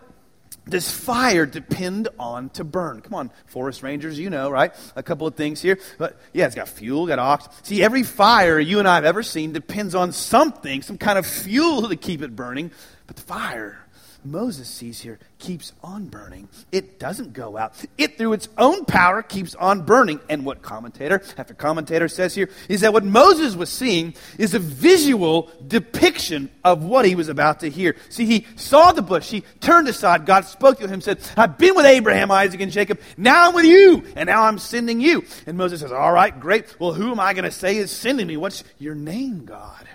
does 0.69 0.91
fire 0.91 1.47
depend 1.47 2.09
on 2.19 2.51
to 2.51 2.65
burn? 2.65 3.01
Come 3.01 3.15
on, 3.15 3.31
forest 3.47 3.83
rangers, 3.83 4.19
you 4.19 4.31
know, 4.31 4.51
right? 4.51 4.73
A 4.95 5.03
couple 5.03 5.27
of 5.27 5.35
things 5.35 5.61
here. 5.61 5.79
But 5.99 6.21
yeah, 6.33 6.47
it's 6.47 6.55
got 6.55 6.69
fuel, 6.69 7.07
got 7.07 7.19
ox. 7.19 7.49
See, 7.63 7.83
every 7.83 8.03
fire 8.03 8.59
you 8.59 8.79
and 8.79 8.87
I 8.87 8.97
have 8.97 9.05
ever 9.05 9.23
seen 9.23 9.53
depends 9.53 9.95
on 9.95 10.13
something, 10.13 10.83
some 10.83 10.99
kind 10.99 11.19
of 11.19 11.27
fuel 11.27 11.89
to 11.89 11.97
keep 11.97 12.23
it 12.23 12.37
burning. 12.37 12.71
But 13.07 13.17
the 13.17 13.23
fire 13.23 13.79
Moses 14.31 14.69
sees 14.69 15.01
here 15.01 15.19
keeps 15.39 15.73
on 15.83 16.07
burning. 16.07 16.49
It 16.73 16.99
doesn't 16.99 17.33
go 17.33 17.57
out. 17.57 17.73
It, 17.97 18.19
through 18.19 18.35
its 18.35 18.49
own 18.59 18.85
power, 18.85 19.23
keeps 19.23 19.55
on 19.55 19.83
burning. 19.83 20.21
And 20.29 20.45
what 20.45 20.63
commentator 20.63 21.23
after 21.37 21.55
commentator 21.55 22.09
says 22.09 22.35
here 22.35 22.51
is 22.69 22.81
that 22.83 22.93
what 22.93 23.05
Moses 23.05 23.57
was 23.57 23.71
seeing 23.71 24.15
is 24.37 24.55
a 24.55 24.59
visual 24.59 25.51
depiction 25.67 26.51
of 26.65 26.83
what 26.85 27.05
he 27.05 27.15
was 27.15 27.29
about 27.29 27.61
to 27.61 27.71
hear. 27.71 27.97
See, 28.09 28.27
he 28.27 28.47
saw 28.57 28.93
the 28.93 29.03
bush. 29.03 29.31
He 29.31 29.43
turned 29.61 29.89
aside. 29.89 30.27
God 30.27 30.45
spoke 30.45 30.79
to 30.81 30.89
him, 30.89 31.01
said, 31.01 31.21
I've 31.37 31.57
been 31.57 31.75
with 31.75 31.87
Abraham, 31.87 32.31
Isaac, 32.31 32.61
and 32.61 32.73
Jacob. 32.73 33.01
Now 33.17 33.49
I'm 33.49 33.55
with 33.55 33.65
you. 33.65 34.05
And 34.17 34.27
now 34.27 34.45
I'm 34.45 34.59
sending 34.59 35.01
you. 35.01 35.25
And 35.47 35.57
Moses 35.57 35.81
says, 35.81 35.93
All 35.93 36.13
right, 36.13 36.39
great. 36.39 36.79
Well, 36.81 36.93
who 36.93 37.11
am 37.11 37.21
I 37.21 37.33
going 37.33 37.45
to 37.45 37.51
say 37.51 37.77
is 37.77 37.91
sending 37.91 38.27
me? 38.27 38.37
What's 38.37 38.65
your 38.79 38.95
name, 38.95 39.45
God? 39.45 39.87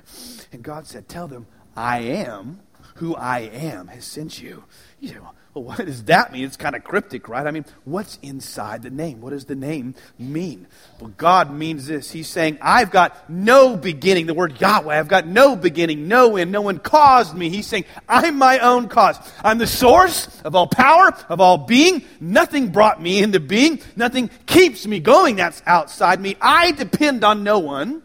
And 0.52 0.64
God 0.64 0.88
said, 0.88 1.10
Tell 1.10 1.28
them, 1.28 1.48
I 1.76 2.00
am 2.00 2.60
who 2.96 3.16
I 3.16 3.40
am 3.40 3.88
has 3.88 4.06
sent 4.06 4.42
you. 4.42 4.64
You 5.00 5.10
say, 5.10 5.18
well, 5.54 5.66
what 5.66 5.86
does 5.86 6.06
that 6.06 6.32
mean? 6.32 6.46
It's 6.46 6.58
kind 6.58 6.76
of 6.76 6.84
cryptic, 6.84 7.30
right? 7.30 7.46
I 7.46 7.52
mean, 7.52 7.66
what's 7.86 8.18
inside 8.24 8.82
the 8.82 8.90
name? 8.90 9.22
What 9.22 9.32
does 9.32 9.46
the 9.46 9.56
name 9.56 9.94
mean? 10.18 10.66
Well, 11.00 11.12
God 11.16 11.52
means 11.52 11.86
this. 11.86 12.10
He's 12.10 12.28
saying, 12.28 12.58
I've 12.60 12.90
got 12.90 13.30
no 13.30 13.78
beginning. 13.78 14.26
The 14.26 14.34
word 14.34 14.60
Yahweh, 14.60 14.98
I've 14.98 15.08
got 15.08 15.28
no 15.28 15.56
beginning, 15.56 16.08
no 16.08 16.38
end. 16.38 16.52
No 16.52 16.62
one 16.62 16.80
caused 16.80 17.36
me. 17.36 17.50
He's 17.50 17.68
saying, 17.68 17.86
I'm 18.10 18.38
my 18.40 18.60
own 18.60 18.88
cause. 18.90 19.20
I'm 19.44 19.60
the 19.60 19.68
source 19.68 20.28
of 20.42 20.56
all 20.56 20.68
power, 20.68 21.16
of 21.30 21.40
all 21.40 21.60
being. 21.60 22.04
Nothing 22.20 22.70
brought 22.70 23.00
me 23.00 23.22
into 23.22 23.40
being. 23.40 23.80
Nothing 23.96 24.32
keeps 24.48 24.88
me 24.88 25.00
going 25.00 25.36
that's 25.36 25.62
outside 25.68 26.20
me. 26.20 26.36
I 26.42 26.72
depend 26.72 27.24
on 27.24 27.44
no 27.44 27.60
one, 27.60 28.02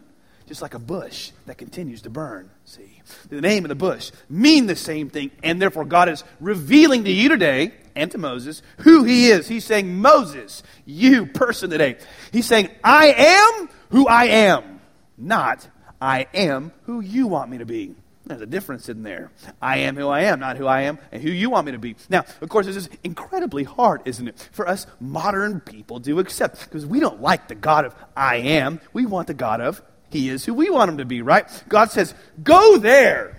just 0.46 0.60
like 0.60 0.74
a 0.74 0.78
bush 0.78 1.30
that 1.46 1.56
continues 1.56 2.02
to 2.02 2.10
burn. 2.10 2.50
See? 2.66 2.97
The 3.28 3.40
name 3.40 3.64
of 3.64 3.68
the 3.68 3.74
bush 3.74 4.10
mean 4.28 4.66
the 4.66 4.76
same 4.76 5.10
thing. 5.10 5.30
And 5.42 5.60
therefore, 5.60 5.84
God 5.84 6.08
is 6.08 6.24
revealing 6.40 7.04
to 7.04 7.10
you 7.10 7.28
today 7.28 7.72
and 7.94 8.10
to 8.12 8.18
Moses 8.18 8.62
who 8.78 9.04
he 9.04 9.28
is. 9.28 9.48
He's 9.48 9.64
saying, 9.64 9.96
Moses, 9.96 10.62
you 10.84 11.26
person 11.26 11.70
today. 11.70 11.96
He's 12.32 12.46
saying, 12.46 12.70
I 12.82 13.12
am 13.16 13.68
who 13.90 14.06
I 14.06 14.24
am, 14.26 14.80
not 15.16 15.68
I 16.00 16.26
am 16.34 16.72
who 16.84 17.00
you 17.00 17.26
want 17.26 17.50
me 17.50 17.58
to 17.58 17.66
be. 17.66 17.94
There's 18.24 18.40
a 18.42 18.46
difference 18.46 18.90
in 18.90 19.02
there. 19.02 19.30
I 19.60 19.78
am 19.78 19.96
who 19.96 20.08
I 20.08 20.22
am, 20.22 20.38
not 20.38 20.58
who 20.58 20.66
I 20.66 20.82
am, 20.82 20.98
and 21.10 21.22
who 21.22 21.30
you 21.30 21.48
want 21.48 21.64
me 21.64 21.72
to 21.72 21.78
be. 21.78 21.96
Now, 22.10 22.26
of 22.42 22.48
course, 22.50 22.66
this 22.66 22.76
is 22.76 22.90
incredibly 23.02 23.64
hard, 23.64 24.02
isn't 24.04 24.28
it, 24.28 24.48
for 24.52 24.68
us 24.68 24.86
modern 25.00 25.60
people 25.60 25.98
to 26.00 26.18
accept 26.18 26.64
because 26.64 26.84
we 26.84 27.00
don't 27.00 27.22
like 27.22 27.48
the 27.48 27.54
God 27.54 27.86
of 27.86 27.94
I 28.14 28.36
am. 28.36 28.80
We 28.92 29.06
want 29.06 29.28
the 29.28 29.34
God 29.34 29.62
of 29.62 29.82
He 30.10 30.28
is 30.28 30.44
who 30.44 30.54
we 30.54 30.70
want 30.70 30.90
Him 30.90 30.98
to 30.98 31.04
be, 31.04 31.22
right? 31.22 31.46
God 31.68 31.90
says, 31.90 32.14
Go 32.42 32.78
there, 32.78 33.36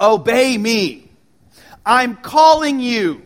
obey 0.00 0.56
me. 0.56 1.10
I'm 1.84 2.16
calling 2.16 2.80
you, 2.80 3.22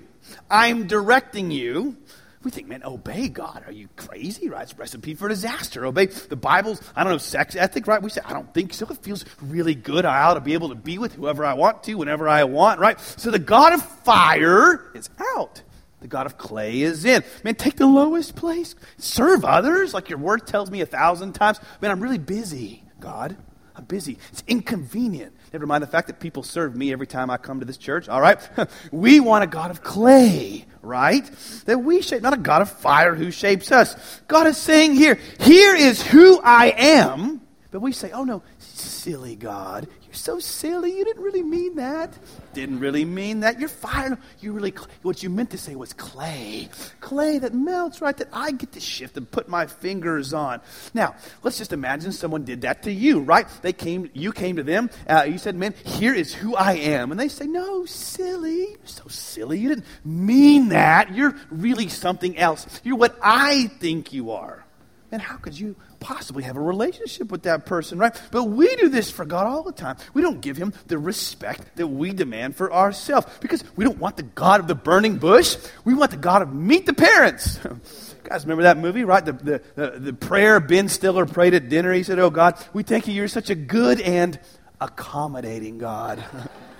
I'm 0.51 0.87
directing 0.87 1.51
you. 1.51 1.97
We 2.45 2.51
think, 2.51 2.67
man, 2.67 2.83
obey 2.85 3.29
God. 3.29 3.63
Are 3.67 3.73
you 3.73 3.89
crazy? 3.97 4.49
Right? 4.49 4.63
It's 4.63 4.73
a 4.73 4.77
recipe 4.77 5.15
for 5.15 5.29
disaster. 5.29 5.87
Obey 5.87 6.07
the 6.07 6.35
Bible's, 6.35 6.81
I 6.97 7.05
don't 7.05 7.13
know, 7.13 7.19
sex 7.19 7.55
ethic, 7.55 7.87
right? 7.87 8.03
We 8.03 8.11
say, 8.11 8.21
I 8.25 8.33
don't 8.33 8.53
think 8.53 8.75
so. 8.75 8.87
It 8.91 8.99
feels 8.99 9.25
really 9.41 9.77
good. 9.77 10.05
I 10.05 10.23
ought 10.25 10.35
to 10.35 10.41
be 10.41 10.55
able 10.55 10.71
to 10.71 10.75
be 10.75 10.99
with 10.99 11.15
whoever 11.15 11.45
I 11.45 11.55
want 11.55 11.85
to, 11.85 11.95
whenever 11.95 12.29
I 12.29 12.45
want, 12.45 12.81
right? 12.81 12.99
So 13.01 13.31
the 13.31 13.39
God 13.39 13.75
of 13.75 13.83
fire 13.83 14.91
is 14.95 15.09
out. 15.37 15.63
The 16.03 16.09
God 16.09 16.27
of 16.27 16.37
clay 16.37 16.83
is 16.83 17.05
in. 17.05 17.23
Man, 17.45 17.55
take 17.55 17.77
the 17.77 17.87
lowest 17.87 18.35
place. 18.35 18.75
Serve 18.99 19.45
others 19.45 19.95
like 19.95 20.09
your 20.09 20.19
word 20.19 20.47
tells 20.47 20.71
me 20.71 20.81
a 20.81 20.87
thousand 20.87 21.33
times. 21.33 21.61
Man, 21.81 21.93
I'm 21.93 22.01
really 22.01 22.19
busy, 22.19 22.83
God. 22.99 23.37
I'm 23.77 23.85
busy. 23.85 24.19
It's 24.33 24.43
inconvenient. 24.49 25.33
Never 25.53 25.65
mind 25.65 25.83
the 25.83 25.87
fact 25.87 26.09
that 26.09 26.19
people 26.19 26.43
serve 26.43 26.75
me 26.75 26.93
every 26.93 27.07
time 27.07 27.31
I 27.31 27.37
come 27.37 27.61
to 27.61 27.65
this 27.65 27.77
church, 27.77 28.09
all 28.09 28.21
right? 28.21 28.39
we 28.93 29.21
want 29.21 29.45
a 29.45 29.47
God 29.47 29.71
of 29.71 29.83
clay, 29.83 30.67
right? 30.83 31.25
That 31.67 31.79
we 31.79 32.03
shape, 32.03 32.21
not 32.21 32.35
a 32.35 32.39
God 32.39 32.63
of 32.63 32.71
fire 32.71 33.15
who 33.15 33.31
shapes 33.31 33.71
us. 33.71 34.21
God 34.27 34.49
is 34.49 34.57
saying 34.57 34.95
here, 34.95 35.19
here 35.39 35.77
is 35.77 36.03
who 36.03 36.41
I 36.43 36.75
am. 36.77 37.43
But 37.71 37.81
we 37.81 37.93
say, 37.93 38.11
oh 38.11 38.25
no, 38.25 38.43
silly 38.59 39.37
God. 39.37 39.89
You're 40.13 40.19
so 40.19 40.41
silly. 40.41 40.95
You 40.95 41.07
didn't 41.07 41.23
really 41.23 41.43
mean 41.43 41.77
that. 41.77 42.19
Didn't 42.53 42.81
really 42.81 43.07
mean 43.07 43.41
that. 43.41 43.59
You're 43.59 43.71
fire. 43.71 44.19
You 44.41 44.53
really, 44.53 44.75
what 45.01 45.23
you 45.23 45.31
meant 45.31 45.53
to 45.53 45.57
say 45.59 45.75
was 45.75 45.95
clay. 45.95 46.69
Clay 47.01 47.39
that 47.39 47.55
melts, 47.55 48.03
right? 48.03 48.15
That 48.15 48.29
I 48.31 48.53
get 48.53 48.73
to 48.73 48.81
shift 48.81 49.17
and 49.17 49.31
put 49.31 49.49
my 49.49 49.65
fingers 49.65 50.35
on. 50.35 50.61
Now, 50.93 51.15
let's 51.43 51.57
just 51.57 51.73
imagine 51.73 52.13
someone 52.13 52.45
did 52.45 52.61
that 52.61 52.83
to 52.83 52.93
you, 52.93 53.21
right? 53.21 53.47
They 53.63 53.73
came, 53.73 54.11
you 54.13 54.33
came 54.33 54.57
to 54.57 54.63
them. 54.63 54.91
Uh, 55.09 55.25
you 55.27 55.39
said, 55.39 55.57
man, 55.57 55.73
here 55.83 56.13
is 56.13 56.35
who 56.35 56.57
I 56.57 56.75
am. 56.75 57.11
And 57.11 57.19
they 57.19 57.29
say, 57.29 57.47
no, 57.47 57.87
silly. 57.87 58.67
You're 58.67 58.79
so 58.85 59.09
silly. 59.09 59.61
You 59.61 59.71
didn't 59.71 59.87
mean 60.05 60.69
that. 60.69 61.15
You're 61.15 61.35
really 61.49 61.89
something 61.89 62.37
else. 62.37 62.67
You're 62.85 62.99
what 62.99 63.19
I 63.23 63.69
think 63.81 64.13
you 64.13 64.33
are. 64.33 64.63
And 65.11 65.21
how 65.21 65.37
could 65.37 65.59
you 65.59 65.77
possibly 66.03 66.43
have 66.43 66.57
a 66.57 66.61
relationship 66.61 67.31
with 67.31 67.45
that 67.45 67.65
person, 67.65 67.99
right? 67.99 68.21
But 68.31 68.45
we 68.45 68.75
do 68.77 68.89
this 68.89 69.11
for 69.11 69.25
God 69.25 69.47
all 69.47 69.63
the 69.63 69.73
time. 69.73 69.97
We 70.13 70.21
don't 70.21 70.41
give 70.41 70.57
him 70.57 70.75
the 70.89 70.99
respect 70.99 71.77
that 71.77 71.87
we 71.87 72.13
demand 72.13 72.57
for 72.57 72.73
ourselves 72.73 73.27
because 73.41 73.65
we 73.77 73.85
don't 73.85 73.99
want 73.99 74.17
the 74.17 74.25
God 74.25 74.61
of 74.61 74.67
the 74.67 74.75
burning 74.75 75.17
bush. 75.17 75.57
We 75.85 75.95
want 75.95 76.11
the 76.11 76.17
God 76.17 76.43
of 76.43 76.53
meet 76.53 76.87
the 76.87 76.93
parents. 76.93 77.59
guys 78.25 78.45
remember 78.45 78.65
that 78.65 78.79
movie, 78.79 79.05
right? 79.05 79.25
The, 79.25 79.33
the, 79.33 79.63
the, 79.75 79.91
the 79.99 80.13
prayer 80.13 80.59
Ben 80.61 80.89
Stiller 80.89 81.27
prayed 81.27 81.55
at 81.55 81.69
dinner. 81.69 81.93
He 81.93 82.03
said, 82.03 82.19
Oh 82.19 82.31
God, 82.31 82.63
we 82.73 82.83
thank 82.83 83.07
you. 83.07 83.15
You're 83.15 83.29
such 83.29 83.51
a 83.51 83.55
good 83.55 84.01
and 84.01 84.39
accommodating 84.81 85.79
God. 85.79 86.25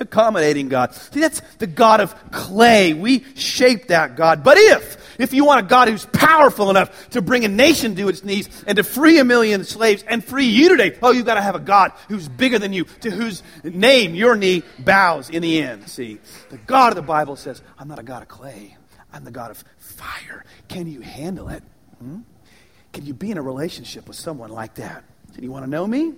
accommodating 0.00 0.68
God. 0.68 0.94
See, 0.94 1.20
that's 1.20 1.40
the 1.58 1.66
God 1.66 2.00
of 2.00 2.14
clay. 2.30 2.92
We 2.94 3.24
shape 3.34 3.88
that 3.88 4.16
God. 4.16 4.44
But 4.44 4.58
if, 4.58 5.16
if 5.20 5.32
you 5.32 5.44
want 5.44 5.60
a 5.60 5.68
God 5.68 5.88
who's 5.88 6.06
powerful 6.06 6.70
enough 6.70 7.10
to 7.10 7.22
bring 7.22 7.44
a 7.44 7.48
nation 7.48 7.96
to 7.96 8.08
its 8.08 8.24
knees 8.24 8.48
and 8.66 8.76
to 8.76 8.84
free 8.84 9.18
a 9.18 9.24
million 9.24 9.64
slaves 9.64 10.04
and 10.06 10.24
free 10.24 10.46
you 10.46 10.68
today, 10.68 10.98
oh, 11.02 11.12
you've 11.12 11.26
got 11.26 11.34
to 11.34 11.42
have 11.42 11.54
a 11.54 11.60
God 11.60 11.92
who's 12.08 12.28
bigger 12.28 12.58
than 12.58 12.72
you, 12.72 12.84
to 13.00 13.10
whose 13.10 13.42
name 13.64 14.14
your 14.14 14.36
knee 14.36 14.62
bows 14.78 15.30
in 15.30 15.42
the 15.42 15.62
end. 15.62 15.88
See, 15.88 16.18
the 16.50 16.58
God 16.58 16.92
of 16.92 16.96
the 16.96 17.02
Bible 17.02 17.36
says, 17.36 17.62
I'm 17.78 17.88
not 17.88 17.98
a 17.98 18.02
God 18.02 18.22
of 18.22 18.28
clay. 18.28 18.76
I'm 19.12 19.24
the 19.24 19.30
God 19.30 19.50
of 19.50 19.64
fire. 19.78 20.44
Can 20.68 20.86
you 20.86 21.00
handle 21.00 21.48
it? 21.48 21.62
Hmm? 21.98 22.20
Can 22.92 23.06
you 23.06 23.14
be 23.14 23.30
in 23.30 23.38
a 23.38 23.42
relationship 23.42 24.08
with 24.08 24.16
someone 24.16 24.50
like 24.50 24.74
that? 24.76 25.04
Do 25.34 25.42
you 25.42 25.50
want 25.50 25.64
to 25.64 25.70
know 25.70 25.86
me? 25.86 26.14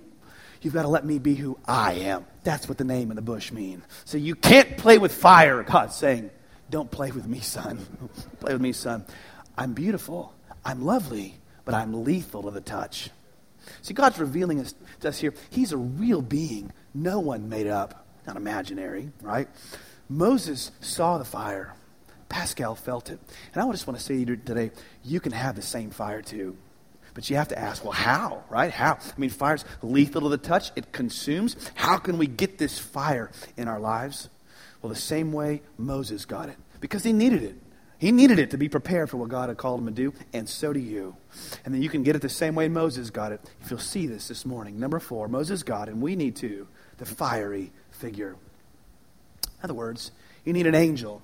You've 0.61 0.73
got 0.73 0.83
to 0.83 0.87
let 0.89 1.05
me 1.05 1.19
be 1.19 1.35
who 1.35 1.57
I 1.65 1.93
am. 1.93 2.25
That's 2.49 2.67
what 2.67 2.79
the 2.79 2.83
name 2.83 3.11
of 3.11 3.15
the 3.15 3.21
bush 3.21 3.51
mean. 3.51 3.83
So 4.05 4.17
you 4.17 4.33
can't 4.33 4.75
play 4.75 4.97
with 4.97 5.13
fire, 5.13 5.61
God's 5.61 5.95
saying. 5.95 6.31
Don't 6.71 6.89
play 6.89 7.11
with 7.11 7.27
me, 7.27 7.41
son. 7.41 7.77
play 8.39 8.53
with 8.53 8.61
me, 8.61 8.71
son. 8.73 9.05
I'm 9.55 9.73
beautiful. 9.73 10.33
I'm 10.65 10.83
lovely, 10.83 11.35
but 11.63 11.75
I'm 11.75 12.03
lethal 12.03 12.41
to 12.41 12.49
the 12.49 12.59
touch. 12.59 13.11
See, 13.83 13.93
God's 13.93 14.17
revealing 14.17 14.61
us, 14.61 14.73
to 15.01 15.09
us 15.09 15.19
here. 15.19 15.35
He's 15.51 15.73
a 15.73 15.77
real 15.77 16.23
being, 16.23 16.73
no 16.91 17.19
one 17.19 17.49
made 17.49 17.67
up, 17.67 18.07
not 18.25 18.35
imaginary, 18.35 19.11
right? 19.21 19.47
Moses 20.09 20.71
saw 20.81 21.19
the 21.19 21.25
fire. 21.25 21.75
Pascal 22.29 22.73
felt 22.73 23.11
it. 23.11 23.19
And 23.53 23.61
I 23.61 23.71
just 23.71 23.85
want 23.85 23.99
to 23.99 24.03
say 24.03 24.25
to 24.25 24.31
you 24.31 24.37
today, 24.37 24.71
you 25.03 25.19
can 25.19 25.33
have 25.33 25.55
the 25.55 25.61
same 25.61 25.91
fire 25.91 26.23
too. 26.23 26.57
But 27.19 27.29
you 27.29 27.35
have 27.35 27.49
to 27.49 27.59
ask, 27.59 27.83
well, 27.83 27.91
how, 27.91 28.45
right? 28.49 28.71
How? 28.71 28.93
I 28.93 29.19
mean, 29.19 29.29
fire's 29.29 29.65
lethal 29.81 30.21
to 30.21 30.29
the 30.29 30.37
touch, 30.37 30.71
it 30.77 30.93
consumes. 30.93 31.57
How 31.75 31.97
can 31.97 32.17
we 32.17 32.27
get 32.27 32.57
this 32.57 32.79
fire 32.79 33.29
in 33.57 33.67
our 33.67 33.77
lives? 33.77 34.29
Well, 34.81 34.89
the 34.89 34.95
same 34.95 35.33
way 35.33 35.61
Moses 35.77 36.23
got 36.23 36.47
it, 36.47 36.55
because 36.79 37.03
he 37.03 37.11
needed 37.11 37.43
it. 37.43 37.57
He 37.97 38.13
needed 38.13 38.39
it 38.39 38.51
to 38.51 38.57
be 38.57 38.69
prepared 38.69 39.09
for 39.09 39.17
what 39.17 39.27
God 39.27 39.49
had 39.49 39.57
called 39.57 39.81
him 39.81 39.87
to 39.87 39.91
do, 39.91 40.13
and 40.31 40.47
so 40.47 40.71
do 40.71 40.79
you. 40.79 41.17
And 41.65 41.73
then 41.73 41.81
you 41.81 41.89
can 41.89 42.03
get 42.03 42.15
it 42.15 42.21
the 42.21 42.29
same 42.29 42.55
way 42.55 42.69
Moses 42.69 43.09
got 43.09 43.33
it. 43.33 43.41
If 43.59 43.69
you'll 43.69 43.81
see 43.81 44.07
this 44.07 44.29
this 44.29 44.45
morning. 44.45 44.79
Number 44.79 45.01
four, 45.01 45.27
Moses 45.27 45.61
got, 45.61 45.89
and 45.89 46.01
we 46.01 46.15
need 46.15 46.37
to, 46.37 46.69
the 46.99 47.05
fiery 47.05 47.73
figure. 47.91 48.37
In 49.43 49.49
other 49.65 49.73
words, 49.73 50.13
you 50.45 50.53
need 50.53 50.67
an 50.67 50.75
angel. 50.75 51.21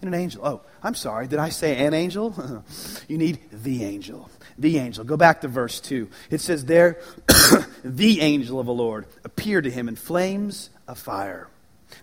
And 0.00 0.14
an 0.14 0.20
angel. 0.20 0.46
Oh, 0.46 0.60
I'm 0.82 0.94
sorry. 0.94 1.26
Did 1.26 1.38
I 1.38 1.48
say 1.48 1.84
an 1.84 1.94
angel? 1.94 2.64
you 3.08 3.18
need 3.18 3.40
the 3.50 3.84
angel. 3.84 4.30
The 4.56 4.78
angel. 4.78 5.04
Go 5.04 5.16
back 5.16 5.40
to 5.40 5.48
verse 5.48 5.80
2. 5.80 6.08
It 6.30 6.40
says 6.40 6.64
there, 6.64 7.00
the 7.84 8.20
angel 8.20 8.60
of 8.60 8.66
the 8.66 8.72
Lord 8.72 9.06
appeared 9.24 9.64
to 9.64 9.70
him 9.70 9.88
in 9.88 9.96
flames 9.96 10.70
of 10.86 10.98
fire. 10.98 11.48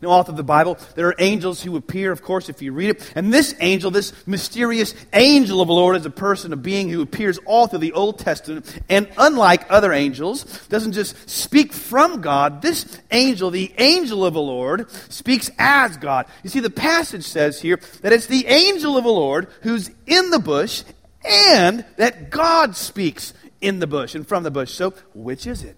Now, 0.01 0.09
author 0.09 0.31
of 0.31 0.37
the 0.37 0.43
Bible, 0.43 0.77
there 0.95 1.07
are 1.07 1.15
angels 1.19 1.61
who 1.61 1.75
appear, 1.77 2.11
of 2.11 2.21
course, 2.21 2.49
if 2.49 2.61
you 2.61 2.73
read 2.73 2.89
it. 2.91 3.11
And 3.15 3.33
this 3.33 3.55
angel, 3.59 3.91
this 3.91 4.13
mysterious 4.27 4.93
angel 5.13 5.61
of 5.61 5.67
the 5.67 5.73
Lord, 5.73 5.95
is 5.95 6.05
a 6.05 6.09
person, 6.09 6.53
a 6.53 6.57
being 6.57 6.89
who 6.89 7.01
appears 7.01 7.37
all 7.45 7.67
through 7.67 7.79
the 7.79 7.93
Old 7.93 8.19
Testament. 8.19 8.79
And 8.89 9.07
unlike 9.17 9.65
other 9.69 9.93
angels, 9.93 10.43
doesn't 10.67 10.93
just 10.93 11.29
speak 11.29 11.71
from 11.73 12.21
God. 12.21 12.61
This 12.61 12.99
angel, 13.11 13.51
the 13.51 13.73
angel 13.77 14.25
of 14.25 14.33
the 14.33 14.41
Lord, 14.41 14.89
speaks 15.09 15.49
as 15.57 15.97
God. 15.97 16.25
You 16.43 16.49
see, 16.49 16.59
the 16.59 16.69
passage 16.69 17.23
says 17.23 17.61
here 17.61 17.79
that 18.01 18.13
it's 18.13 18.27
the 18.27 18.47
angel 18.47 18.97
of 18.97 19.03
the 19.03 19.09
Lord 19.09 19.47
who's 19.61 19.89
in 20.05 20.29
the 20.29 20.39
bush 20.39 20.83
and 21.23 21.85
that 21.97 22.29
God 22.29 22.75
speaks 22.75 23.33
in 23.61 23.79
the 23.79 23.87
bush 23.87 24.15
and 24.15 24.27
from 24.27 24.43
the 24.43 24.51
bush. 24.51 24.71
So, 24.71 24.91
which 25.13 25.47
is 25.47 25.63
it? 25.63 25.77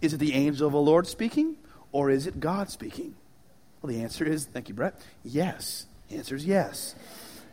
Is 0.00 0.14
it 0.14 0.18
the 0.18 0.34
angel 0.34 0.66
of 0.66 0.72
the 0.72 0.80
Lord 0.80 1.06
speaking 1.06 1.56
or 1.92 2.10
is 2.10 2.26
it 2.26 2.40
God 2.40 2.70
speaking? 2.70 3.14
Well, 3.86 3.94
the 3.94 4.02
answer 4.02 4.24
is, 4.24 4.46
thank 4.46 4.68
you, 4.68 4.74
Brett, 4.74 5.00
yes. 5.22 5.86
The 6.08 6.16
answer 6.16 6.34
is 6.34 6.44
yes. 6.44 6.96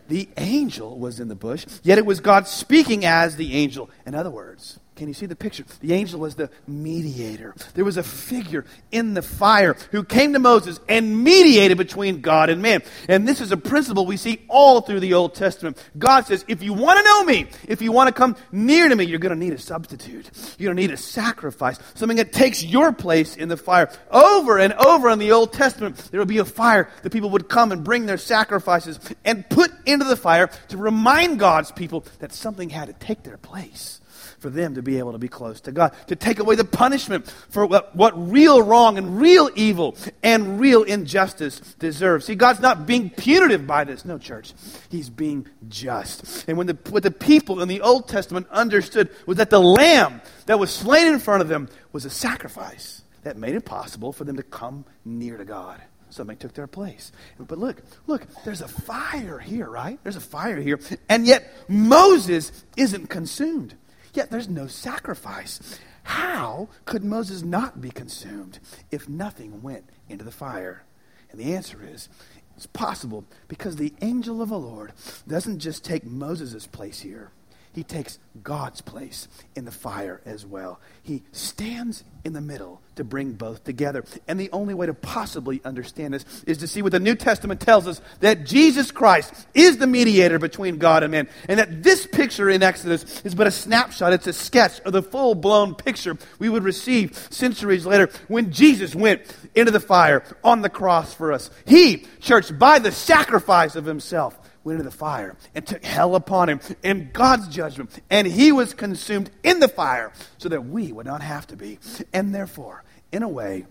The 0.08 0.28
angel 0.36 0.98
was 0.98 1.20
in 1.20 1.28
the 1.28 1.36
bush, 1.36 1.68
yet 1.84 2.00
it 2.00 2.08
was 2.08 2.22
God 2.22 2.48
speaking 2.48 3.06
as 3.06 3.36
the 3.36 3.54
angel. 3.54 3.92
In 4.04 4.16
other 4.16 4.32
words, 4.32 4.80
can 4.96 5.08
you 5.08 5.14
see 5.16 5.26
the 5.26 5.36
picture? 5.36 5.66
The 5.80 5.94
angel 5.94 6.20
was 6.20 6.36
the 6.36 6.52
mediator. 6.68 7.56
There 7.74 7.84
was 7.84 7.98
a 7.98 8.04
figure 8.04 8.64
in 8.92 9.16
the 9.16 9.24
fire 9.24 9.76
who 9.92 10.04
came 10.04 10.34
to 10.34 10.40
Moses 10.40 10.80
and 10.88 11.24
mediated 11.24 11.80
between 11.80 12.22
God 12.22 12.52
and 12.52 12.62
man. 12.62 12.84
And 13.10 13.28
this 13.28 13.42
is 13.42 13.52
a 13.52 13.58
principle 13.58 14.06
we 14.06 14.18
see 14.18 14.44
all 14.48 14.82
through 14.82 15.00
the 15.00 15.16
Old 15.16 15.34
Testament. 15.34 15.84
God 15.98 16.28
says, 16.28 16.46
if 16.48 16.62
you 16.62 16.74
want 16.74 17.00
to 17.00 17.06
know 17.06 17.24
me, 17.24 17.48
if 17.68 17.82
you 17.82 17.92
want 17.92 18.08
to 18.08 18.14
come 18.14 18.36
near 18.52 18.88
to 18.88 18.96
me, 18.96 19.06
you're 19.06 19.18
going 19.18 19.38
to 19.38 19.46
need 19.46 19.54
a 19.54 19.58
substitute. 19.58 20.30
You're 20.60 20.68
going 20.68 20.78
to 20.78 20.82
need 20.84 20.92
a 20.92 20.98
sacrifice, 20.98 21.80
something 21.96 22.18
that 22.18 22.32
takes 22.32 22.64
your 22.64 22.94
place 22.94 23.36
in 23.36 23.50
the 23.50 23.58
fire. 23.58 23.92
Over 24.12 24.60
and 24.60 24.74
over 24.74 25.10
in 25.10 25.18
the 25.18 25.32
Old 25.32 25.54
Testament, 25.54 25.98
there 26.12 26.20
would 26.20 26.28
be 26.28 26.38
a 26.38 26.46
fire. 26.46 26.90
The 27.02 27.10
people 27.10 27.32
would 27.32 27.50
come 27.50 27.72
and 27.72 27.84
bring 27.84 28.06
their 28.06 28.18
sacrifices 28.18 29.00
and 29.26 29.50
put 29.50 29.72
into 29.88 30.06
the 30.06 30.18
fire 30.18 30.52
to 30.68 30.78
remind 30.78 31.40
God's 31.40 31.72
people 31.72 32.06
that 32.20 32.32
something 32.32 32.70
had 32.70 32.90
to 32.90 32.94
take 32.94 33.24
their 33.24 33.38
place 33.38 34.02
for 34.44 34.50
them 34.50 34.76
to 34.76 34.84
be 34.84 35.00
able 35.00 35.14
to 35.14 35.18
be 35.18 35.30
close 35.30 35.62
to 35.62 35.72
God, 35.72 35.96
to 36.08 36.16
take 36.16 36.40
away 36.40 36.56
the 36.56 36.66
punishment 36.66 37.34
for 37.50 37.66
what, 37.66 37.96
what 37.96 38.14
real 38.30 38.62
wrong 38.62 38.98
and 38.98 39.20
real 39.20 39.50
evil 39.56 39.96
and 40.22 40.60
real 40.60 40.84
injustice 40.84 41.60
deserves. 41.80 42.26
See, 42.26 42.36
God's 42.36 42.60
not 42.60 42.86
being 42.86 43.10
punitive 43.10 43.66
by 43.66 43.86
this. 43.86 44.04
No, 44.04 44.18
church. 44.18 44.54
He's 44.90 45.10
being 45.10 45.48
just. 45.70 46.48
And 46.48 46.58
when 46.58 46.68
the, 46.68 46.78
what 46.90 47.04
the 47.04 47.12
people 47.12 47.62
in 47.62 47.70
the 47.70 47.82
Old 47.82 48.10
Testament 48.10 48.46
understood 48.52 49.10
was 49.26 49.38
that 49.38 49.50
the 49.50 49.62
lamb 49.62 50.22
that 50.46 50.60
was 50.60 50.72
slain 50.72 51.08
in 51.08 51.20
front 51.20 51.42
of 51.42 51.48
them 51.48 51.70
was 51.94 52.04
a 52.04 52.10
sacrifice 52.10 53.02
that 53.24 53.38
made 53.38 53.56
it 53.56 53.64
possible 53.64 54.12
for 54.12 54.26
them 54.26 54.36
to 54.36 54.44
come 54.44 54.84
near 55.06 55.38
to 55.38 55.46
God 55.46 55.82
something 56.10 56.38
took 56.38 56.54
their 56.54 56.68
place. 56.68 57.12
But 57.40 57.58
look, 57.58 57.82
look, 58.06 58.28
there's 58.46 58.62
a 58.62 58.68
fire 58.68 59.40
here, 59.40 59.68
right? 59.68 59.98
There's 60.04 60.16
a 60.16 60.22
fire 60.22 60.62
here. 60.62 60.80
And 61.10 61.26
yet 61.26 61.52
Moses 61.68 62.52
isn't 62.78 63.08
consumed. 63.10 63.76
Yet 64.14 64.32
there's 64.32 64.50
no 64.50 64.68
sacrifice. 64.68 65.80
How 66.04 66.70
could 66.86 67.04
Moses 67.04 67.44
not 67.44 67.82
be 67.82 67.92
consumed 67.92 68.60
if 68.92 69.08
nothing 69.08 69.62
went 69.62 69.90
into 70.10 70.24
the 70.24 70.32
fire? 70.32 70.84
And 71.32 71.40
the 71.40 71.56
answer 71.56 71.80
is 71.84 72.10
it's 72.56 72.68
possible 72.68 73.26
because 73.48 73.76
the 73.76 73.94
angel 74.02 74.42
of 74.42 74.50
the 74.50 74.60
Lord 74.60 74.94
doesn't 75.28 75.60
just 75.60 75.84
take 75.84 76.06
Moses' 76.06 76.68
place 76.68 77.02
here 77.02 77.32
he 77.74 77.84
takes 77.84 78.20
God's 78.44 78.82
place 78.82 79.28
in 79.56 79.66
the 79.66 79.72
fire 79.72 80.22
as 80.26 80.46
well. 80.46 80.80
He 81.02 81.24
stands 81.32 82.04
in 82.24 82.34
the 82.34 82.42
middle 82.42 82.82
to 82.96 83.04
bring 83.04 83.34
both 83.34 83.64
together. 83.64 84.04
And 84.28 84.40
the 84.40 84.50
only 84.52 84.74
way 84.74 84.86
to 84.86 84.94
possibly 84.94 85.62
understand 85.66 86.14
this 86.14 86.26
is 86.46 86.60
to 86.60 86.68
see 86.68 86.82
what 86.82 86.92
the 86.92 87.00
New 87.00 87.16
Testament 87.16 87.60
tells 87.60 87.88
us 87.88 88.02
that 88.20 88.46
Jesus 88.46 88.92
Christ 88.92 89.34
is 89.54 89.78
the 89.78 89.88
mediator 89.88 90.40
between 90.40 90.78
God 90.78 91.04
and 91.04 91.12
man. 91.12 91.28
And 91.48 91.60
that 91.60 91.84
this 91.84 92.06
picture 92.06 92.50
in 92.50 92.64
Exodus 92.64 93.22
is 93.24 93.36
but 93.36 93.48
a 93.48 93.52
snapshot, 93.52 94.14
it's 94.14 94.28
a 94.28 94.34
sketch 94.34 94.80
of 94.82 94.94
the 94.94 95.02
full 95.02 95.36
blown 95.36 95.76
picture 95.76 96.18
we 96.40 96.50
would 96.50 96.64
receive 96.64 97.16
centuries 97.30 97.86
later 97.86 98.10
when 98.28 98.52
Jesus 98.52 98.96
went 98.96 99.22
into 99.56 99.72
the 99.72 99.80
fire 99.80 100.24
on 100.44 100.62
the 100.62 100.70
cross 100.70 101.14
for 101.14 101.32
us. 101.32 101.50
He, 101.66 102.06
church, 102.20 102.58
by 102.58 102.80
the 102.80 102.92
sacrifice 102.92 103.76
of 103.76 103.86
himself, 103.86 104.38
went 104.64 104.80
into 104.80 104.90
the 104.90 104.96
fire 104.96 105.36
and 105.54 105.66
took 105.66 105.84
hell 105.84 106.16
upon 106.16 106.50
him 106.50 106.60
in 106.84 107.10
God's 107.14 107.48
judgment. 107.48 108.00
And 108.10 108.28
he 108.28 108.52
was 108.52 108.74
consumed 108.74 109.30
in 109.44 109.60
the 109.60 109.68
fire 109.68 110.12
so 110.38 110.50
that 110.50 110.66
we 110.66 110.92
would 110.92 111.06
not 111.06 111.22
have 111.22 111.48
to 111.48 111.56
be. 111.56 111.80
And 112.14 112.34
therefore, 112.34 112.84
in 113.12 113.24
a 113.24 113.30
way, 113.30 113.66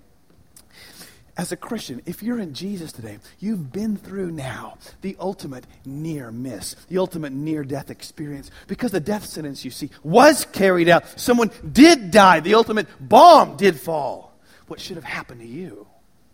as 1.37 1.51
a 1.51 1.57
Christian, 1.57 2.03
if 2.05 2.23
you're 2.23 2.39
in 2.39 2.53
Jesus 2.53 2.93
today, 2.93 3.19
you've 3.39 3.73
been 3.73 3.97
through 3.97 4.31
now 4.31 4.77
the 5.01 5.17
ultimate 5.19 5.67
near 5.87 6.31
miss, 6.31 6.75
the 6.89 6.99
ultimate 6.99 7.33
near 7.33 7.65
death 7.65 7.91
experience, 7.91 8.51
because 8.67 8.91
the 8.91 9.01
death 9.01 9.25
sentence 9.25 9.65
you 9.65 9.71
see 9.71 9.91
was 10.03 10.45
carried 10.53 10.91
out. 10.91 11.19
Someone 11.19 11.51
did 11.73 12.11
die, 12.11 12.41
the 12.41 12.55
ultimate 12.55 12.87
bomb 13.01 13.57
did 13.57 13.81
fall. 13.81 14.35
What 14.67 14.79
should 14.79 14.97
have 14.97 15.05
happened 15.05 15.41
to 15.41 15.47
you 15.47 15.87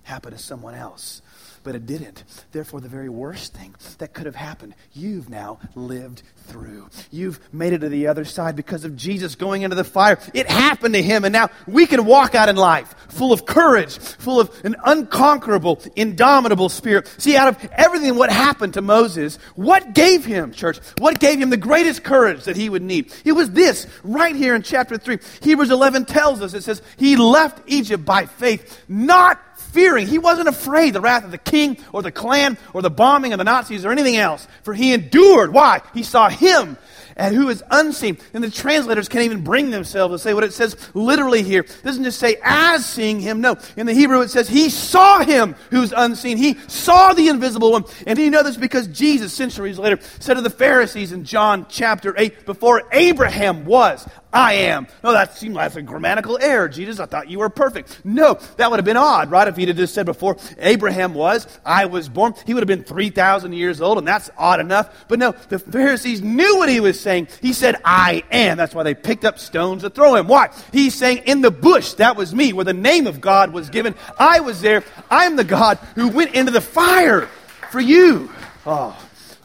happened 0.02 0.36
to 0.36 0.42
someone 0.42 0.74
else 0.74 1.22
but 1.68 1.74
it 1.74 1.84
didn't. 1.84 2.24
Therefore, 2.50 2.80
the 2.80 2.88
very 2.88 3.10
worst 3.10 3.52
thing 3.52 3.74
that 3.98 4.14
could 4.14 4.24
have 4.24 4.34
happened, 4.34 4.74
you've 4.94 5.28
now 5.28 5.58
lived 5.74 6.22
through. 6.46 6.88
You've 7.10 7.40
made 7.52 7.74
it 7.74 7.80
to 7.80 7.90
the 7.90 8.06
other 8.06 8.24
side 8.24 8.56
because 8.56 8.86
of 8.86 8.96
Jesus 8.96 9.34
going 9.34 9.60
into 9.60 9.76
the 9.76 9.84
fire. 9.84 10.18
It 10.32 10.48
happened 10.48 10.94
to 10.94 11.02
him, 11.02 11.24
and 11.24 11.32
now 11.34 11.50
we 11.66 11.86
can 11.86 12.06
walk 12.06 12.34
out 12.34 12.48
in 12.48 12.56
life 12.56 12.94
full 13.10 13.34
of 13.34 13.44
courage, 13.44 13.98
full 13.98 14.40
of 14.40 14.50
an 14.64 14.76
unconquerable, 14.82 15.82
indomitable 15.94 16.70
spirit. 16.70 17.06
See, 17.18 17.36
out 17.36 17.48
of 17.48 17.70
everything 17.72 18.16
what 18.16 18.32
happened 18.32 18.72
to 18.72 18.80
Moses, 18.80 19.36
what 19.54 19.92
gave 19.92 20.24
him, 20.24 20.52
church, 20.52 20.78
what 20.96 21.20
gave 21.20 21.38
him 21.38 21.50
the 21.50 21.58
greatest 21.58 22.02
courage 22.02 22.44
that 22.44 22.56
he 22.56 22.70
would 22.70 22.82
need? 22.82 23.12
It 23.26 23.32
was 23.32 23.50
this, 23.50 23.86
right 24.02 24.34
here 24.34 24.54
in 24.54 24.62
chapter 24.62 24.96
3. 24.96 25.18
Hebrews 25.42 25.70
11 25.70 26.06
tells 26.06 26.40
us, 26.40 26.54
it 26.54 26.64
says, 26.64 26.80
he 26.96 27.16
left 27.16 27.60
Egypt 27.66 28.06
by 28.06 28.24
faith, 28.24 28.84
not 28.88 29.38
fearing. 29.72 30.06
He 30.06 30.18
wasn't 30.18 30.48
afraid 30.48 30.94
the 30.94 31.00
wrath 31.00 31.24
of 31.24 31.30
the 31.30 31.38
king 31.38 31.78
or 31.92 32.02
the 32.02 32.12
Klan 32.12 32.58
or 32.72 32.82
the 32.82 32.90
bombing 32.90 33.32
of 33.32 33.38
the 33.38 33.44
Nazis 33.44 33.84
or 33.84 33.90
anything 33.90 34.16
else. 34.16 34.46
For 34.62 34.74
he 34.74 34.92
endured. 34.92 35.52
Why? 35.52 35.80
He 35.94 36.02
saw 36.02 36.28
him 36.28 36.76
and 37.18 37.34
who 37.34 37.48
is 37.48 37.62
unseen. 37.70 38.16
And 38.32 38.42
the 38.42 38.50
translators 38.50 39.08
can't 39.08 39.24
even 39.24 39.42
bring 39.42 39.70
themselves 39.70 40.14
to 40.14 40.18
say 40.18 40.32
what 40.32 40.44
it 40.44 40.52
says 40.52 40.76
literally 40.94 41.42
here. 41.42 41.62
It 41.62 41.82
doesn't 41.84 42.04
just 42.04 42.18
say 42.18 42.36
as 42.42 42.86
seeing 42.86 43.20
him. 43.20 43.40
No. 43.40 43.56
In 43.76 43.86
the 43.86 43.92
Hebrew 43.92 44.20
it 44.22 44.30
says 44.30 44.48
he 44.48 44.70
saw 44.70 45.20
him 45.20 45.56
who's 45.70 45.92
unseen. 45.94 46.38
He 46.38 46.54
saw 46.68 47.12
the 47.12 47.28
invisible 47.28 47.72
one. 47.72 47.84
And 48.06 48.18
you 48.18 48.30
know 48.30 48.44
this 48.44 48.56
because 48.56 48.86
Jesus, 48.86 49.32
centuries 49.32 49.78
later, 49.78 49.98
said 50.20 50.34
to 50.34 50.40
the 50.40 50.50
Pharisees 50.50 51.12
in 51.12 51.24
John 51.24 51.66
chapter 51.68 52.14
8, 52.16 52.46
before 52.46 52.84
Abraham 52.92 53.64
was, 53.64 54.06
I 54.32 54.52
am. 54.54 54.86
No, 55.02 55.12
that 55.12 55.36
seemed 55.38 55.54
like 55.54 55.74
a 55.74 55.80
grammatical 55.80 56.38
error, 56.38 56.68
Jesus. 56.68 57.00
I 57.00 57.06
thought 57.06 57.30
you 57.30 57.38
were 57.38 57.48
perfect. 57.48 58.04
No, 58.04 58.38
that 58.56 58.70
would 58.70 58.78
have 58.78 58.84
been 58.84 58.98
odd, 58.98 59.30
right? 59.30 59.48
If 59.48 59.56
he'd 59.56 59.68
have 59.68 59.76
just 59.78 59.94
said 59.94 60.04
before 60.04 60.36
Abraham 60.58 61.14
was, 61.14 61.46
I 61.64 61.86
was 61.86 62.10
born, 62.10 62.34
he 62.44 62.52
would 62.52 62.60
have 62.60 62.68
been 62.68 62.84
3,000 62.84 63.54
years 63.54 63.80
old, 63.80 63.96
and 63.96 64.06
that's 64.06 64.28
odd 64.36 64.60
enough. 64.60 65.06
But 65.08 65.18
no, 65.18 65.32
the 65.48 65.58
Pharisees 65.58 66.20
knew 66.20 66.58
what 66.58 66.68
he 66.68 66.80
was 66.80 67.00
saying. 67.00 67.28
He 67.40 67.54
said, 67.54 67.76
I 67.84 68.22
am. 68.30 68.58
That's 68.58 68.74
why 68.74 68.82
they 68.82 68.94
picked 68.94 69.24
up 69.24 69.38
stones 69.38 69.82
to 69.82 69.90
throw 69.90 70.14
him. 70.14 70.28
Why? 70.28 70.50
He's 70.72 70.94
saying, 70.94 71.22
in 71.24 71.40
the 71.40 71.50
bush, 71.50 71.94
that 71.94 72.16
was 72.16 72.34
me, 72.34 72.52
where 72.52 72.66
the 72.66 72.74
name 72.74 73.06
of 73.06 73.22
God 73.22 73.52
was 73.52 73.70
given. 73.70 73.94
I 74.18 74.40
was 74.40 74.60
there. 74.60 74.84
I'm 75.10 75.36
the 75.36 75.44
God 75.44 75.78
who 75.94 76.08
went 76.08 76.34
into 76.34 76.52
the 76.52 76.60
fire 76.60 77.28
for 77.70 77.80
you. 77.80 78.30
Oh. 78.66 78.96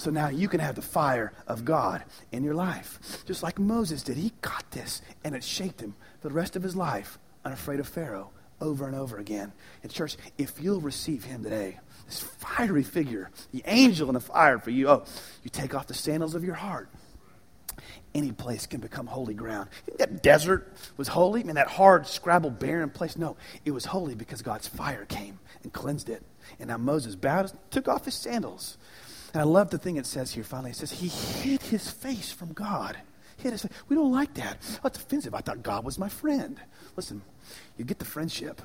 So 0.03 0.11
now 0.11 0.27
you 0.27 0.49
can 0.49 0.59
have 0.59 0.75
the 0.75 0.81
fire 0.81 1.31
of 1.47 1.63
God 1.63 2.03
in 2.33 2.43
your 2.43 2.55
life. 2.55 3.23
Just 3.25 3.41
like 3.41 3.57
Moses 3.57 4.03
did. 4.03 4.17
He 4.17 4.33
got 4.41 4.69
this, 4.71 5.01
and 5.23 5.33
it 5.33 5.45
shaped 5.45 5.79
him 5.79 5.95
for 6.19 6.27
the 6.27 6.33
rest 6.33 6.57
of 6.57 6.61
his 6.61 6.75
life, 6.75 7.17
unafraid 7.45 7.79
of 7.79 7.87
Pharaoh, 7.87 8.31
over 8.59 8.85
and 8.85 8.97
over 8.97 9.17
again. 9.17 9.53
And, 9.81 9.89
church, 9.89 10.17
if 10.37 10.61
you'll 10.61 10.81
receive 10.81 11.23
him 11.23 11.41
today, 11.41 11.79
this 12.05 12.19
fiery 12.19 12.83
figure, 12.83 13.31
the 13.53 13.63
angel 13.65 14.09
in 14.09 14.15
the 14.15 14.19
fire 14.19 14.59
for 14.59 14.71
you, 14.71 14.89
oh, 14.89 15.05
you 15.41 15.49
take 15.49 15.73
off 15.73 15.87
the 15.87 15.93
sandals 15.93 16.35
of 16.35 16.43
your 16.43 16.55
heart. 16.55 16.89
Any 18.13 18.33
place 18.33 18.65
can 18.65 18.81
become 18.81 19.07
holy 19.07 19.33
ground. 19.33 19.69
That 19.99 20.21
desert 20.21 20.73
was 20.97 21.07
holy. 21.07 21.39
I 21.39 21.43
mean, 21.45 21.55
that 21.55 21.69
hard, 21.69 22.07
scrabble, 22.07 22.49
barren 22.49 22.89
place. 22.89 23.17
No, 23.17 23.37
it 23.63 23.71
was 23.71 23.85
holy 23.85 24.15
because 24.15 24.41
God's 24.41 24.67
fire 24.67 25.05
came 25.05 25.39
and 25.63 25.71
cleansed 25.71 26.09
it. 26.09 26.23
And 26.59 26.67
now 26.67 26.77
Moses 26.77 27.15
bowed, 27.15 27.53
took 27.71 27.87
off 27.87 28.03
his 28.03 28.15
sandals. 28.15 28.77
And 29.33 29.41
I 29.41 29.45
love 29.45 29.69
the 29.71 29.77
thing 29.77 29.97
it 29.97 30.05
says 30.05 30.31
here 30.31 30.43
finally. 30.43 30.71
It 30.71 30.77
says, 30.77 30.91
He 30.91 31.07
hid 31.07 31.61
his 31.63 31.89
face 31.89 32.31
from 32.31 32.53
God. 32.53 32.97
Hid 33.37 33.51
his 33.51 33.63
face. 33.63 33.71
We 33.89 33.95
don't 33.95 34.11
like 34.11 34.35
that. 34.35 34.57
Oh, 34.83 34.87
it's 34.87 34.99
offensive. 34.99 35.33
I 35.33 35.41
thought 35.41 35.63
God 35.63 35.83
was 35.83 35.97
my 35.97 36.09
friend. 36.09 36.59
Listen, 36.95 37.21
you 37.77 37.85
get 37.85 37.99
the 37.99 38.05
friendship 38.05 38.61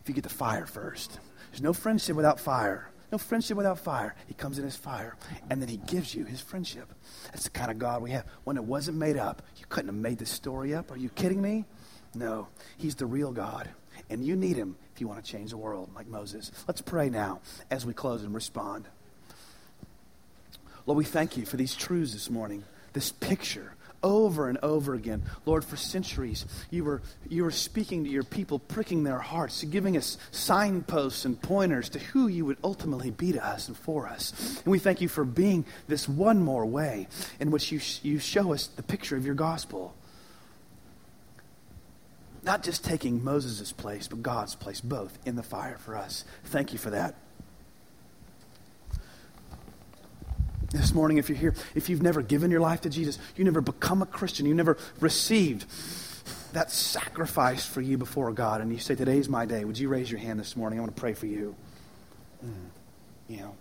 if 0.00 0.08
you 0.08 0.14
get 0.14 0.24
the 0.24 0.30
fire 0.30 0.66
first. 0.66 1.20
There's 1.50 1.62
no 1.62 1.72
friendship 1.72 2.16
without 2.16 2.40
fire. 2.40 2.90
No 3.12 3.18
friendship 3.18 3.56
without 3.56 3.78
fire. 3.78 4.16
He 4.26 4.34
comes 4.34 4.58
in 4.58 4.64
his 4.64 4.74
fire, 4.74 5.16
and 5.48 5.62
then 5.62 5.68
he 5.68 5.76
gives 5.76 6.12
you 6.12 6.24
his 6.24 6.40
friendship. 6.40 6.92
That's 7.26 7.44
the 7.44 7.50
kind 7.50 7.70
of 7.70 7.78
God 7.78 8.02
we 8.02 8.10
have. 8.10 8.24
When 8.42 8.56
it 8.56 8.64
wasn't 8.64 8.96
made 8.96 9.16
up, 9.16 9.42
you 9.56 9.64
couldn't 9.68 9.88
have 9.88 9.96
made 9.96 10.18
this 10.18 10.30
story 10.30 10.74
up. 10.74 10.90
Are 10.90 10.96
you 10.96 11.08
kidding 11.10 11.40
me? 11.40 11.66
No. 12.14 12.48
He's 12.78 12.96
the 12.96 13.06
real 13.06 13.30
God. 13.30 13.68
And 14.10 14.24
you 14.24 14.34
need 14.34 14.56
him 14.56 14.76
if 14.92 15.00
you 15.00 15.06
want 15.06 15.24
to 15.24 15.30
change 15.30 15.50
the 15.50 15.56
world, 15.56 15.90
like 15.94 16.08
Moses. 16.08 16.50
Let's 16.66 16.80
pray 16.80 17.08
now 17.08 17.40
as 17.70 17.86
we 17.86 17.92
close 17.94 18.24
and 18.24 18.34
respond. 18.34 18.88
Lord, 20.86 20.98
we 20.98 21.04
thank 21.04 21.36
you 21.36 21.44
for 21.44 21.56
these 21.56 21.74
truths 21.74 22.12
this 22.12 22.30
morning, 22.30 22.64
this 22.92 23.10
picture 23.10 23.74
over 24.02 24.48
and 24.48 24.58
over 24.62 24.94
again. 24.94 25.22
Lord, 25.44 25.64
for 25.64 25.76
centuries, 25.76 26.46
you 26.70 26.84
were, 26.84 27.02
you 27.28 27.42
were 27.42 27.50
speaking 27.50 28.04
to 28.04 28.10
your 28.10 28.22
people, 28.22 28.60
pricking 28.60 29.02
their 29.02 29.18
hearts, 29.18 29.64
giving 29.64 29.96
us 29.96 30.16
signposts 30.30 31.24
and 31.24 31.40
pointers 31.40 31.88
to 31.90 31.98
who 31.98 32.28
you 32.28 32.44
would 32.44 32.58
ultimately 32.62 33.10
be 33.10 33.32
to 33.32 33.44
us 33.44 33.66
and 33.66 33.76
for 33.76 34.06
us. 34.06 34.60
And 34.64 34.66
we 34.66 34.78
thank 34.78 35.00
you 35.00 35.08
for 35.08 35.24
being 35.24 35.64
this 35.88 36.08
one 36.08 36.40
more 36.40 36.64
way 36.64 37.08
in 37.40 37.50
which 37.50 37.72
you, 37.72 37.80
you 38.02 38.20
show 38.20 38.52
us 38.52 38.68
the 38.68 38.82
picture 38.82 39.16
of 39.16 39.26
your 39.26 39.34
gospel. 39.34 39.94
Not 42.44 42.62
just 42.62 42.84
taking 42.84 43.24
Moses' 43.24 43.72
place, 43.72 44.06
but 44.06 44.22
God's 44.22 44.54
place, 44.54 44.80
both 44.80 45.18
in 45.26 45.34
the 45.34 45.42
fire 45.42 45.78
for 45.78 45.96
us. 45.96 46.24
Thank 46.44 46.72
you 46.72 46.78
for 46.78 46.90
that. 46.90 47.16
This 50.70 50.94
morning, 50.94 51.18
if 51.18 51.28
you're 51.28 51.38
here, 51.38 51.54
if 51.74 51.88
you've 51.88 52.02
never 52.02 52.22
given 52.22 52.50
your 52.50 52.60
life 52.60 52.80
to 52.82 52.90
Jesus, 52.90 53.18
you 53.36 53.44
never 53.44 53.60
become 53.60 54.02
a 54.02 54.06
Christian, 54.06 54.46
you 54.46 54.54
never 54.54 54.76
received 55.00 55.66
that 56.52 56.70
sacrifice 56.70 57.66
for 57.66 57.80
you 57.80 57.98
before 57.98 58.32
God, 58.32 58.60
and 58.60 58.72
you 58.72 58.78
say, 58.78 58.94
Today's 58.94 59.28
my 59.28 59.46
day, 59.46 59.64
would 59.64 59.78
you 59.78 59.88
raise 59.88 60.10
your 60.10 60.20
hand 60.20 60.40
this 60.40 60.56
morning? 60.56 60.78
I 60.78 60.82
want 60.82 60.94
to 60.96 61.00
pray 61.00 61.14
for 61.14 61.26
you. 61.26 61.54
Mm. 62.44 62.52
You 63.28 63.36
know, 63.38 63.56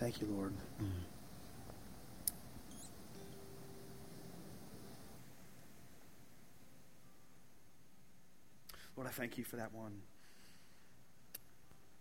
thank 0.00 0.20
you, 0.20 0.26
Lord. 0.26 0.52
Mm. 0.82 0.88
Lord, 8.96 9.08
I 9.08 9.12
thank 9.12 9.38
you 9.38 9.44
for 9.44 9.56
that 9.56 9.72
one. 9.72 9.92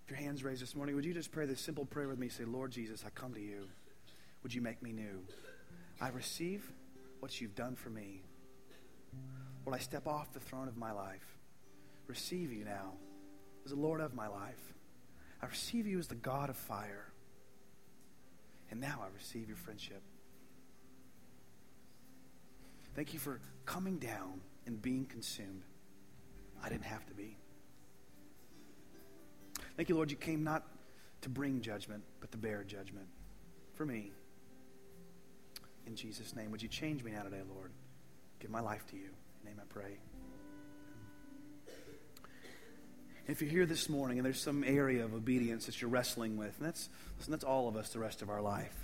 If 0.06 0.12
your 0.12 0.20
hand's 0.20 0.44
raised 0.44 0.62
this 0.62 0.76
morning, 0.76 0.96
would 0.96 1.06
you 1.06 1.14
just 1.14 1.32
pray 1.32 1.46
this 1.46 1.62
simple 1.62 1.86
prayer 1.86 2.08
with 2.08 2.20
me? 2.20 2.30
Say, 2.30 2.44
Lord 2.44 2.72
Jesus, 2.72 3.04
I 3.06 3.10
come 3.10 3.34
to 3.34 3.40
you. 3.40 3.68
Would 4.44 4.54
you 4.54 4.62
make 4.62 4.84
me 4.84 4.92
new? 4.92 5.24
I 6.00 6.10
receive 6.10 6.70
what 7.20 7.40
you've 7.40 7.56
done 7.56 7.76
for 7.76 7.90
me. 7.90 8.24
Will 9.66 9.74
I 9.74 9.80
step 9.80 10.08
off 10.08 10.34
the 10.34 10.40
throne 10.40 10.68
of 10.68 10.76
my 10.76 10.92
life? 10.92 11.38
Receive 12.08 12.52
you 12.52 12.66
now 12.66 12.94
as 13.64 13.72
the 13.72 13.78
Lord 13.78 14.02
of 14.02 14.14
my 14.14 14.28
life. 14.28 14.74
I 15.42 15.46
receive 15.46 15.88
you 15.88 16.00
as 16.00 16.08
the 16.08 16.16
God 16.16 16.50
of 16.50 16.58
fire. 16.58 17.08
And 18.70 18.82
now 18.82 19.00
I 19.02 19.08
receive 19.16 19.48
your 19.48 19.58
friendship. 19.58 20.02
Thank 22.96 23.14
you 23.14 23.20
for 23.20 23.40
coming 23.66 23.98
down 23.98 24.42
and 24.66 24.82
being 24.82 25.06
consumed. 25.06 25.64
I 26.64 26.70
didn't 26.70 26.86
have 26.86 27.06
to 27.08 27.14
be. 27.14 27.38
Thank 29.76 29.90
you, 29.90 29.96
Lord, 29.96 30.12
you 30.12 30.18
came 30.18 30.44
not 30.44 30.64
to 31.22 31.30
bring 31.30 31.62
judgment, 31.62 32.04
but 32.20 32.32
to 32.32 32.38
bear 32.38 32.64
judgment 32.64 33.08
for 33.74 33.86
me. 33.86 34.12
In 35.86 35.96
Jesus' 35.96 36.36
name, 36.36 36.52
would 36.52 36.62
you 36.62 36.70
change 36.70 37.04
me 37.04 37.12
now 37.12 37.24
today, 37.24 37.42
Lord? 37.54 37.72
give 38.44 38.52
my 38.52 38.60
life 38.60 38.86
to 38.88 38.98
you. 38.98 39.06
In 39.42 39.50
name 39.50 39.62
I 39.62 39.74
pray. 39.74 39.98
If 43.26 43.42
you're 43.42 43.50
here 43.50 43.66
this 43.66 43.88
morning 43.88 44.20
and 44.20 44.26
there's 44.26 44.42
some 44.42 44.66
area 44.66 45.06
of 45.06 45.14
obedience 45.14 45.66
that 45.68 45.82
you're 45.82 45.90
wrestling 45.90 46.36
with, 46.36 46.54
and 46.58 46.68
that's, 46.68 46.90
listen, 47.18 47.32
that's 47.32 47.46
all 47.46 47.70
of 47.70 47.78
us 47.78 47.90
the 47.90 48.00
rest 48.00 48.22
of 48.22 48.30
our 48.30 48.42
life. 48.42 48.76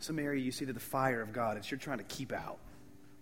Some 0.00 0.18
area 0.18 0.38
you 0.38 0.52
see 0.52 0.66
that 0.66 0.74
the 0.74 0.80
fire 0.80 1.22
of 1.22 1.32
God, 1.32 1.56
it's 1.56 1.70
you're 1.70 1.78
trying 1.78 1.96
to 1.96 2.04
keep 2.04 2.30
out. 2.30 2.58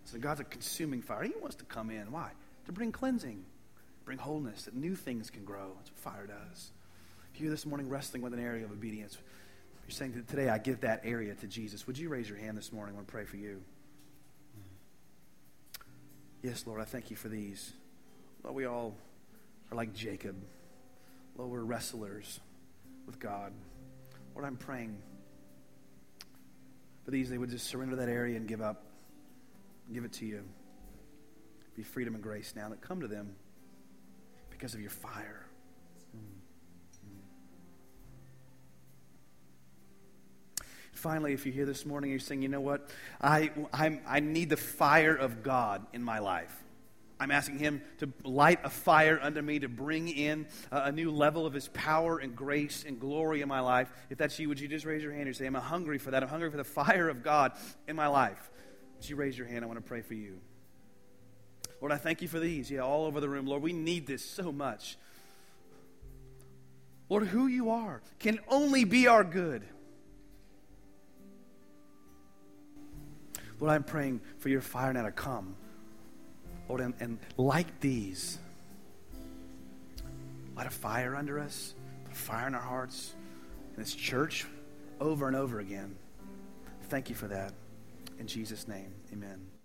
So 0.05 0.19
God's 0.19 0.41
a 0.41 0.45
consuming 0.45 1.01
fire. 1.01 1.23
He 1.23 1.33
wants 1.41 1.55
to 1.57 1.65
come 1.65 1.91
in. 1.91 2.11
Why? 2.11 2.33
To 2.67 2.73
bring 2.73 2.91
cleansing, 2.91 3.45
bring 4.05 4.19
wholeness, 4.19 4.65
that 4.65 4.75
new 4.75 4.97
things 4.97 5.31
can 5.31 5.45
grow. 5.45 5.71
That's 5.77 5.93
what 5.93 6.01
fire 6.01 6.27
does. 6.27 6.73
If 7.33 7.41
you're 7.41 7.51
this 7.51 7.67
morning 7.67 7.89
wrestling 7.89 8.23
with 8.23 8.35
an 8.35 8.41
area 8.41 8.65
of 8.65 8.73
obedience, 8.73 9.17
you're 9.87 9.95
saying 9.95 10.13
that 10.13 10.29
today 10.29 10.49
I 10.49 10.59
give 10.59 10.81
that 10.81 11.03
area 11.05 11.35
to 11.35 11.47
Jesus. 11.47 11.87
Would 11.87 11.97
you 11.97 12.09
raise 12.09 12.29
your 12.29 12.39
hand 12.39 12.59
this 12.59 12.73
morning? 12.73 12.95
I 12.95 12.97
want 12.97 13.07
to 13.07 13.13
pray 13.13 13.25
for 13.25 13.37
you. 13.37 13.63
Yes, 16.43 16.67
Lord, 16.67 16.81
I 16.81 16.85
thank 16.85 17.11
you 17.11 17.17
for 17.17 17.29
these. 17.29 17.73
Lord, 18.43 18.57
we 18.57 18.67
all 18.67 18.97
are 19.71 19.77
like 19.77 19.95
Jacob. 19.95 20.37
Lord, 21.37 21.51
we're 21.51 21.61
wrestlers 21.61 22.41
with 23.07 23.21
God. 23.21 23.53
Lord, 24.35 24.47
I'm 24.47 24.57
praying 24.57 24.99
for 27.05 27.13
these, 27.13 27.31
they 27.31 27.39
would 27.39 27.51
just 27.51 27.69
surrender 27.69 27.95
that 27.97 28.09
area 28.09 28.37
and 28.37 28.49
give 28.49 28.61
up. 28.61 28.83
Give 29.93 30.05
it 30.05 30.13
to 30.15 30.27
you. 30.27 30.43
Be 31.77 31.85
freedom 31.85 32.15
and 32.15 32.23
grace 32.23 32.55
now 32.57 32.69
that 32.71 32.81
come 32.81 33.01
to 33.01 33.07
them 33.07 33.37
because 34.51 34.75
of 34.75 34.81
your 34.81 34.91
fire. 34.91 35.46
Finally, 41.07 41.35
if 41.35 41.47
you're 41.47 41.55
here 41.55 41.67
this 41.67 41.87
morning, 41.87 42.11
and 42.11 42.21
you're 42.21 42.27
saying, 42.27 42.43
you 42.43 42.49
know 42.49 42.61
what? 42.61 42.91
I, 43.21 43.53
I'm, 43.73 44.01
I 44.09 44.19
need 44.19 44.51
the 44.51 44.57
fire 44.57 45.15
of 45.15 45.45
God 45.45 45.87
in 45.93 46.03
my 46.03 46.19
life. 46.19 46.53
I'm 47.21 47.31
asking 47.31 47.61
Him 47.61 47.81
to 47.99 48.13
light 48.25 48.59
a 48.65 48.71
fire 48.71 49.17
under 49.23 49.41
me, 49.41 49.61
to 49.61 49.69
bring 49.69 50.09
in 50.09 50.49
a, 50.73 50.87
a, 50.87 50.93
new 50.93 51.13
level 51.13 51.47
of 51.47 51.53
His 51.53 51.69
power 51.69 52.19
and 52.19 52.35
grace 52.35 52.85
and 52.85 52.99
glory 52.99 53.41
in 53.41 53.47
my 53.47 53.61
life. 53.61 53.89
If 54.11 54.19
that's 54.19 54.37
you, 54.41 54.49
would 54.49 54.59
you 54.59 54.67
just 54.67 54.85
raise 54.85 55.01
your 55.01 55.13
hand 55.13 55.29
and 55.29 55.37
say, 55.37 55.47
I'm 55.47 55.55
hungry 55.55 55.99
for 55.99 56.11
that? 56.11 56.25
I'm 56.25 56.29
hungry 56.29 56.51
for 56.51 56.57
the 56.57 56.65
fire 56.83 57.09
of 57.09 57.23
God 57.23 57.53
in 57.87 57.95
my 57.95 58.09
life. 58.09 58.51
Would 58.97 59.09
you 59.09 59.15
raise 59.15 59.39
your 59.39 59.47
hand? 59.47 59.65
I 59.65 59.69
want 59.69 59.79
to 59.79 59.89
pray 59.89 60.03
for 60.03 60.15
you. 60.15 60.41
Lord, 61.81 61.93
I 61.93 61.99
thank 61.99 62.21
you 62.21 62.27
for 62.27 62.41
these. 62.41 62.69
Yeah, 62.69 62.81
all 62.81 63.05
over 63.05 63.21
the 63.21 63.29
room. 63.29 63.47
Lord, 63.47 63.63
we 63.63 63.73
need 63.73 64.09
this 64.09 64.25
so 64.25 64.51
much. 64.51 64.99
Lord, 67.09 67.29
who 67.29 67.47
you 67.47 67.71
are 67.71 68.03
can 68.19 68.41
only 68.49 68.83
be 68.83 69.07
our 69.07 69.23
good. 69.23 69.63
Lord, 73.59 73.73
I'm 73.73 73.85
praying 73.85 74.21
for 74.39 74.49
your 74.49 74.61
fire 74.61 74.93
now 74.93 75.03
to 75.03 75.13
come 75.13 75.57
Lord, 76.69 76.81
and, 76.81 76.95
and 77.01 77.19
like 77.37 77.81
these, 77.81 78.39
light 80.57 80.67
a 80.67 80.71
fire 80.71 81.15
under 81.15 81.39
us, 81.39 81.75
put 82.05 82.13
a 82.13 82.17
fire 82.17 82.47
in 82.49 82.55
our 82.55 82.61
hearts, 82.61 83.15
in 83.75 83.83
this 83.83 83.95
church 83.95 84.47
over 85.01 85.27
and 85.27 85.37
over 85.37 85.61
again. 85.61 85.97
Thank 86.89 87.09
you 87.09 87.15
for 87.15 87.29
that. 87.29 87.53
In 88.19 88.27
Jesus' 88.27 88.67
name, 88.67 88.95
amen. 89.13 89.56